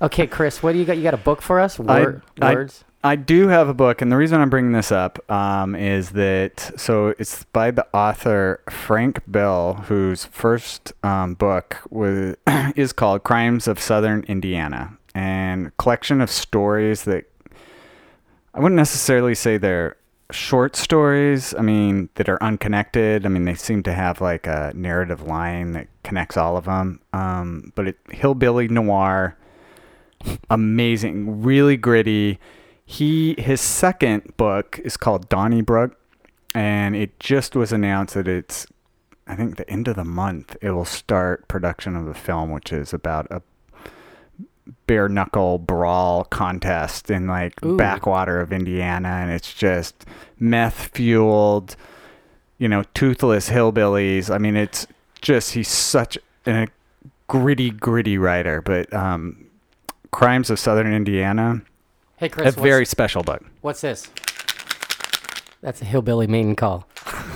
Okay, 0.03 0.27
Chris, 0.27 0.63
what 0.63 0.73
do 0.73 0.79
you 0.79 0.85
got? 0.85 0.97
You 0.99 1.03
got 1.03 1.15
a 1.15 1.19
book 1.19 1.41
for 1.41 1.59
us? 1.59 1.81
I- 1.81 1.83
Word, 2.01 2.23
I- 2.41 2.55
words? 2.55 2.85
I 3.05 3.15
do 3.15 3.47
have 3.47 3.69
a 3.69 3.75
book, 3.75 4.03
and 4.03 4.11
the 4.11 4.17
reason 4.17 4.41
I'm 4.41 4.51
bringing 4.51 4.73
this 4.73 4.91
up 4.91 5.31
um, 5.31 5.77
is 5.77 6.11
that 6.11 6.73
so 6.77 7.15
it's 7.21 7.45
by 7.53 7.71
the 7.71 7.87
author 7.95 8.61
Frank 8.69 9.23
Bill, 9.31 9.75
whose 9.87 10.25
first 10.25 10.93
um, 11.05 11.35
book 11.35 11.79
was 11.89 12.35
is 12.75 12.93
called 12.93 13.23
"Crimes 13.23 13.69
of 13.69 13.79
Southern 13.79 14.25
Indiana," 14.25 14.99
and 15.15 15.77
collection 15.77 16.21
of 16.21 16.31
stories 16.31 17.05
that 17.05 17.27
I 18.57 18.61
wouldn't 18.61 18.77
necessarily 18.77 19.35
say 19.35 19.59
they're 19.59 19.97
short 20.31 20.77
stories. 20.77 21.55
I 21.55 21.61
mean, 21.61 22.09
that 22.15 22.29
are 22.31 22.43
unconnected. 22.43 23.27
I 23.27 23.29
mean, 23.29 23.45
they 23.45 23.55
seem 23.55 23.83
to 23.83 23.93
have 23.93 24.23
like 24.23 24.47
a 24.47 24.73
narrative 24.75 25.21
line 25.21 25.73
that 25.73 25.89
connects 26.03 26.39
all 26.39 26.57
of 26.57 26.65
them. 26.65 27.01
Um, 27.13 27.73
but 27.75 27.89
it 27.89 27.99
hillbilly 28.11 28.67
noir, 28.69 29.37
amazing, 30.49 31.43
really 31.43 31.77
gritty. 31.77 32.39
He 32.87 33.35
his 33.39 33.61
second 33.61 34.37
book 34.39 34.81
is 34.85 34.97
called 34.97 35.29
Donnybrook, 35.29 35.95
and 36.55 36.97
it 36.97 37.21
just 37.21 37.57
was 37.57 37.73
announced 37.73 38.15
that 38.15 38.27
it's 38.27 38.67
I 39.27 39.37
think 39.37 39.57
the 39.57 39.69
end 39.69 39.87
of 39.87 39.97
the 39.97 40.05
month 40.05 40.57
it 40.63 40.71
will 40.71 40.87
start 40.87 41.47
production 41.47 41.95
of 41.95 42.07
the 42.07 42.15
film, 42.15 42.51
which 42.51 42.73
is 42.73 42.95
about 42.95 43.27
a 43.31 43.43
bare 44.87 45.09
knuckle 45.09 45.59
brawl 45.59 46.25
contest 46.25 47.11
in 47.11 47.27
like 47.27 47.63
Ooh. 47.65 47.77
backwater 47.77 48.41
of 48.41 48.53
Indiana, 48.53 49.09
and 49.09 49.31
it's 49.31 49.53
just 49.53 50.07
meth 50.39 50.89
fueled, 50.95 51.77
you 52.59 52.69
know, 52.69 52.85
toothless 52.95 53.51
hillbillies. 53.51 54.35
I 54.35 54.39
mean, 54.39 54.57
it's 54.57 54.87
just 55.21 55.53
he's 55.53 55.69
such 55.69 56.19
a 56.47 56.69
gritty, 57.29 57.71
gritty 57.71 58.19
writer. 58.19 58.63
But 58.63 58.93
um, 58.93 59.47
Crimes 60.11 60.51
of 60.51 60.59
Southern 60.59 60.93
Indiana, 60.93 61.63
Hey, 62.17 62.27
a 62.27 62.31
Chris, 62.31 62.57
a 62.57 62.61
very 62.61 62.87
special 62.87 63.23
book. 63.23 63.45
what's 63.61 63.83
this? 63.83 64.11
That's 65.61 65.83
a 65.83 65.85
hillbilly 65.85 66.27
maiden 66.27 66.57
call. 66.57 66.87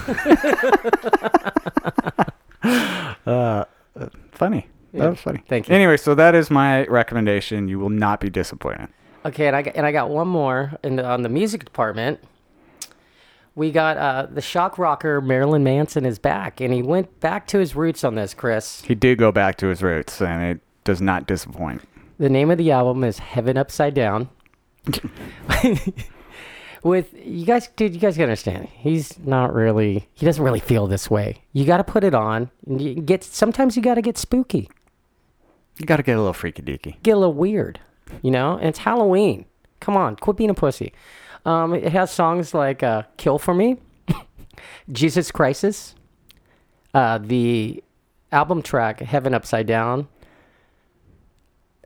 Funny. 4.33 4.66
Yeah. 4.93 5.03
That 5.03 5.11
was 5.11 5.20
funny. 5.20 5.43
Thank 5.49 5.68
you. 5.68 5.74
Anyway, 5.74 5.97
so 5.97 6.14
that 6.14 6.34
is 6.34 6.51
my 6.51 6.84
recommendation. 6.86 7.68
You 7.68 7.78
will 7.78 7.91
not 7.91 8.20
be 8.20 8.30
disappointed. 8.30 8.88
Okay, 9.24 9.47
and 9.47 9.55
I 9.55 9.62
got, 9.62 9.76
and 9.76 9.86
I 9.86 9.93
got 9.93 10.09
one 10.11 10.28
more 10.28 10.72
in 10.82 10.97
the, 10.97 11.05
on 11.05 11.22
the 11.22 11.28
music 11.28 11.64
department. 11.64 12.20
We 13.55 13.70
got 13.70 13.97
uh, 13.99 14.26
the 14.30 14.41
shock 14.41 14.78
rocker 14.78 15.20
Marilyn 15.20 15.62
Manson 15.62 16.07
is 16.07 16.18
back, 16.18 16.61
and 16.61 16.72
he 16.72 16.82
went 16.82 17.20
back 17.20 17.47
to 17.49 17.59
his 17.59 17.76
roots 17.76 18.05
on 18.05 18.14
this, 18.14 18.32
Chris. 18.32 18.82
He 18.82 18.95
did 18.95 19.18
go 19.18 19.30
back 19.32 19.57
to 19.59 19.66
his 19.66 19.82
roots, 19.82 20.20
and 20.22 20.43
it 20.43 20.61
does 20.84 21.01
not 21.01 21.26
disappoint. 21.26 21.82
The 22.18 22.28
name 22.28 22.51
of 22.51 22.59
the 22.59 22.70
album 22.70 23.05
is 23.05 23.18
Heaven 23.18 23.57
Upside 23.57 23.95
Down. 23.95 24.28
With 26.82 27.12
you 27.14 27.45
guys, 27.45 27.68
dude, 27.76 27.93
you 27.93 28.01
guys 28.01 28.16
gotta 28.16 28.24
understand. 28.24 28.68
He's 28.68 29.18
not 29.18 29.53
really. 29.53 30.09
He 30.14 30.24
doesn't 30.24 30.43
really 30.43 30.61
feel 30.61 30.86
this 30.86 31.11
way. 31.11 31.43
You 31.53 31.66
got 31.66 31.76
to 31.76 31.84
put 31.84 32.05
it 32.05 32.14
on. 32.14 32.51
And 32.66 32.80
you 32.80 32.95
get 32.95 33.22
sometimes 33.22 33.76
you 33.76 33.82
got 33.82 33.97
to 33.97 34.03
get 34.03 34.16
spooky, 34.16 34.70
You 35.81 35.87
got 35.87 35.97
to 35.97 36.03
get 36.03 36.14
a 36.16 36.18
little 36.18 36.35
freaky 36.35 36.62
deaky. 36.62 37.03
get 37.03 37.12
a 37.12 37.16
little 37.16 37.35
weird, 37.35 37.81
you 38.22 38.31
know. 38.31 38.57
And 38.59 38.68
it's 38.68 38.78
Halloween. 38.81 39.47
Come 39.81 39.97
on, 39.97 40.14
quit 40.16 40.37
being 40.37 40.51
a 40.51 40.55
pussy. 40.55 40.93
Um, 41.47 41.72
it 41.74 41.91
has 41.93 42.11
songs 42.11 42.53
like 42.53 42.83
uh, 42.83 43.05
"Kill 43.16 43.39
for 43.39 43.55
Me," 43.55 43.78
"Jesus 44.93 45.31
Crisis," 45.31 45.95
uh, 46.93 47.16
the 47.18 47.83
album 48.31 48.61
track 48.61 49.01
"Heaven 49.01 49.33
Upside 49.33 49.66
Down," 49.66 50.07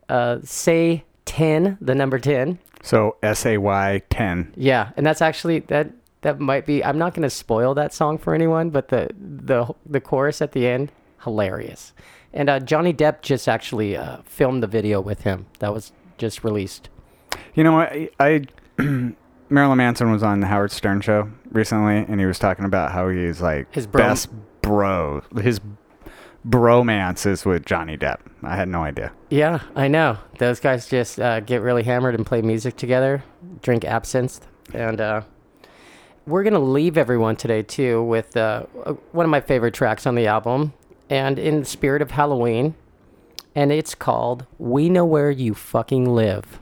uh, 0.08 0.38
"Say 0.42 1.04
Ten," 1.24 1.78
the 1.80 1.94
number 1.94 2.18
ten. 2.18 2.58
So 2.82 3.16
S 3.22 3.46
A 3.46 3.58
Y 3.58 4.02
ten. 4.10 4.52
Yeah, 4.56 4.90
and 4.96 5.06
that's 5.06 5.22
actually 5.22 5.60
that 5.60 5.90
that 6.22 6.40
might 6.40 6.66
be. 6.66 6.84
I'm 6.84 6.98
not 6.98 7.14
going 7.14 7.22
to 7.22 7.30
spoil 7.30 7.74
that 7.74 7.94
song 7.94 8.18
for 8.18 8.34
anyone, 8.34 8.70
but 8.70 8.88
the 8.88 9.08
the 9.16 9.72
the 9.86 10.00
chorus 10.00 10.42
at 10.42 10.50
the 10.52 10.66
end, 10.66 10.90
hilarious. 11.24 11.92
And 12.32 12.48
uh, 12.48 12.60
Johnny 12.60 12.92
Depp 12.92 13.22
just 13.22 13.48
actually 13.48 13.96
uh, 13.96 14.18
filmed 14.24 14.62
the 14.62 14.66
video 14.66 15.00
with 15.00 15.22
him. 15.22 15.46
That 15.60 15.72
was 15.72 15.92
just 16.18 16.44
released. 16.44 16.88
You 17.54 17.64
know? 17.64 17.80
I, 17.80 18.10
I 18.18 18.44
Marilyn 19.48 19.78
Manson 19.78 20.10
was 20.10 20.22
on 20.22 20.40
the 20.40 20.46
Howard 20.46 20.72
Stern 20.72 21.00
show 21.00 21.30
recently, 21.50 21.98
and 21.98 22.18
he 22.18 22.26
was 22.26 22.38
talking 22.38 22.64
about 22.64 22.92
how 22.92 23.08
he's 23.08 23.40
like 23.40 23.72
His 23.74 23.86
bro- 23.86 24.02
best 24.02 24.30
bro. 24.62 25.22
His 25.40 25.60
bromance 26.46 27.26
is 27.26 27.44
with 27.44 27.64
Johnny 27.64 27.96
Depp. 27.96 28.18
I 28.42 28.56
had 28.56 28.68
no 28.68 28.82
idea. 28.82 29.12
Yeah, 29.30 29.60
I 29.74 29.88
know. 29.88 30.18
Those 30.38 30.60
guys 30.60 30.86
just 30.86 31.20
uh, 31.20 31.40
get 31.40 31.62
really 31.62 31.82
hammered 31.82 32.14
and 32.14 32.26
play 32.26 32.42
music 32.42 32.76
together, 32.76 33.22
drink 33.62 33.84
absinthe, 33.84 34.46
and 34.72 35.00
uh, 35.00 35.22
we're 36.26 36.42
gonna 36.42 36.58
leave 36.58 36.96
everyone 36.98 37.36
today 37.36 37.62
too 37.62 38.02
with 38.02 38.36
uh, 38.36 38.64
uh, 38.84 38.92
one 39.12 39.24
of 39.24 39.30
my 39.30 39.40
favorite 39.40 39.74
tracks 39.74 40.06
on 40.06 40.14
the 40.14 40.26
album, 40.26 40.72
and 41.10 41.38
in 41.38 41.60
the 41.60 41.64
spirit 41.64 42.02
of 42.02 42.12
Halloween, 42.12 42.74
and 43.54 43.70
it's 43.72 43.94
called 43.94 44.46
"We 44.58 44.88
Know 44.88 45.04
Where 45.04 45.30
You 45.30 45.54
Fucking 45.54 46.14
Live." 46.14 46.60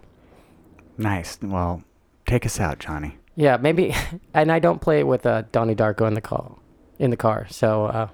Nice. 0.99 1.39
Well, 1.43 1.83
take 2.27 2.45
us 2.47 2.61
out, 2.61 2.79
Johnny. 2.79 3.17
Yeah, 3.35 3.57
maybe, 3.57 3.95
and 4.35 4.53
I 4.53 4.59
don't 4.59 4.81
play 4.81 5.01
it 5.01 5.07
with 5.07 5.25
uh, 5.25 5.43
Donnie 5.53 5.75
Darko 5.75 6.07
in 6.07 6.15
the 6.15 6.21
car, 6.21 6.53
in 6.99 7.11
the 7.11 7.17
car. 7.17 7.47
So 7.51 7.87
uh, 7.87 8.09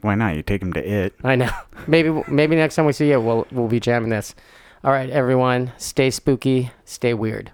Why 0.00 0.14
not? 0.14 0.34
You 0.36 0.42
take 0.42 0.62
him 0.62 0.72
to 0.72 0.84
it. 0.84 1.14
I 1.22 1.36
know. 1.36 1.50
Maybe 1.86 2.10
maybe 2.28 2.56
next 2.56 2.74
time 2.74 2.86
we 2.86 2.92
see 2.92 3.08
you, 3.10 3.20
we'll 3.20 3.46
we'll 3.52 3.68
be 3.68 3.78
jamming 3.80 4.10
this. 4.10 4.34
All 4.82 4.90
right, 4.92 5.08
everyone, 5.10 5.72
stay 5.78 6.10
spooky, 6.10 6.70
stay 6.84 7.14
weird. 7.14 7.50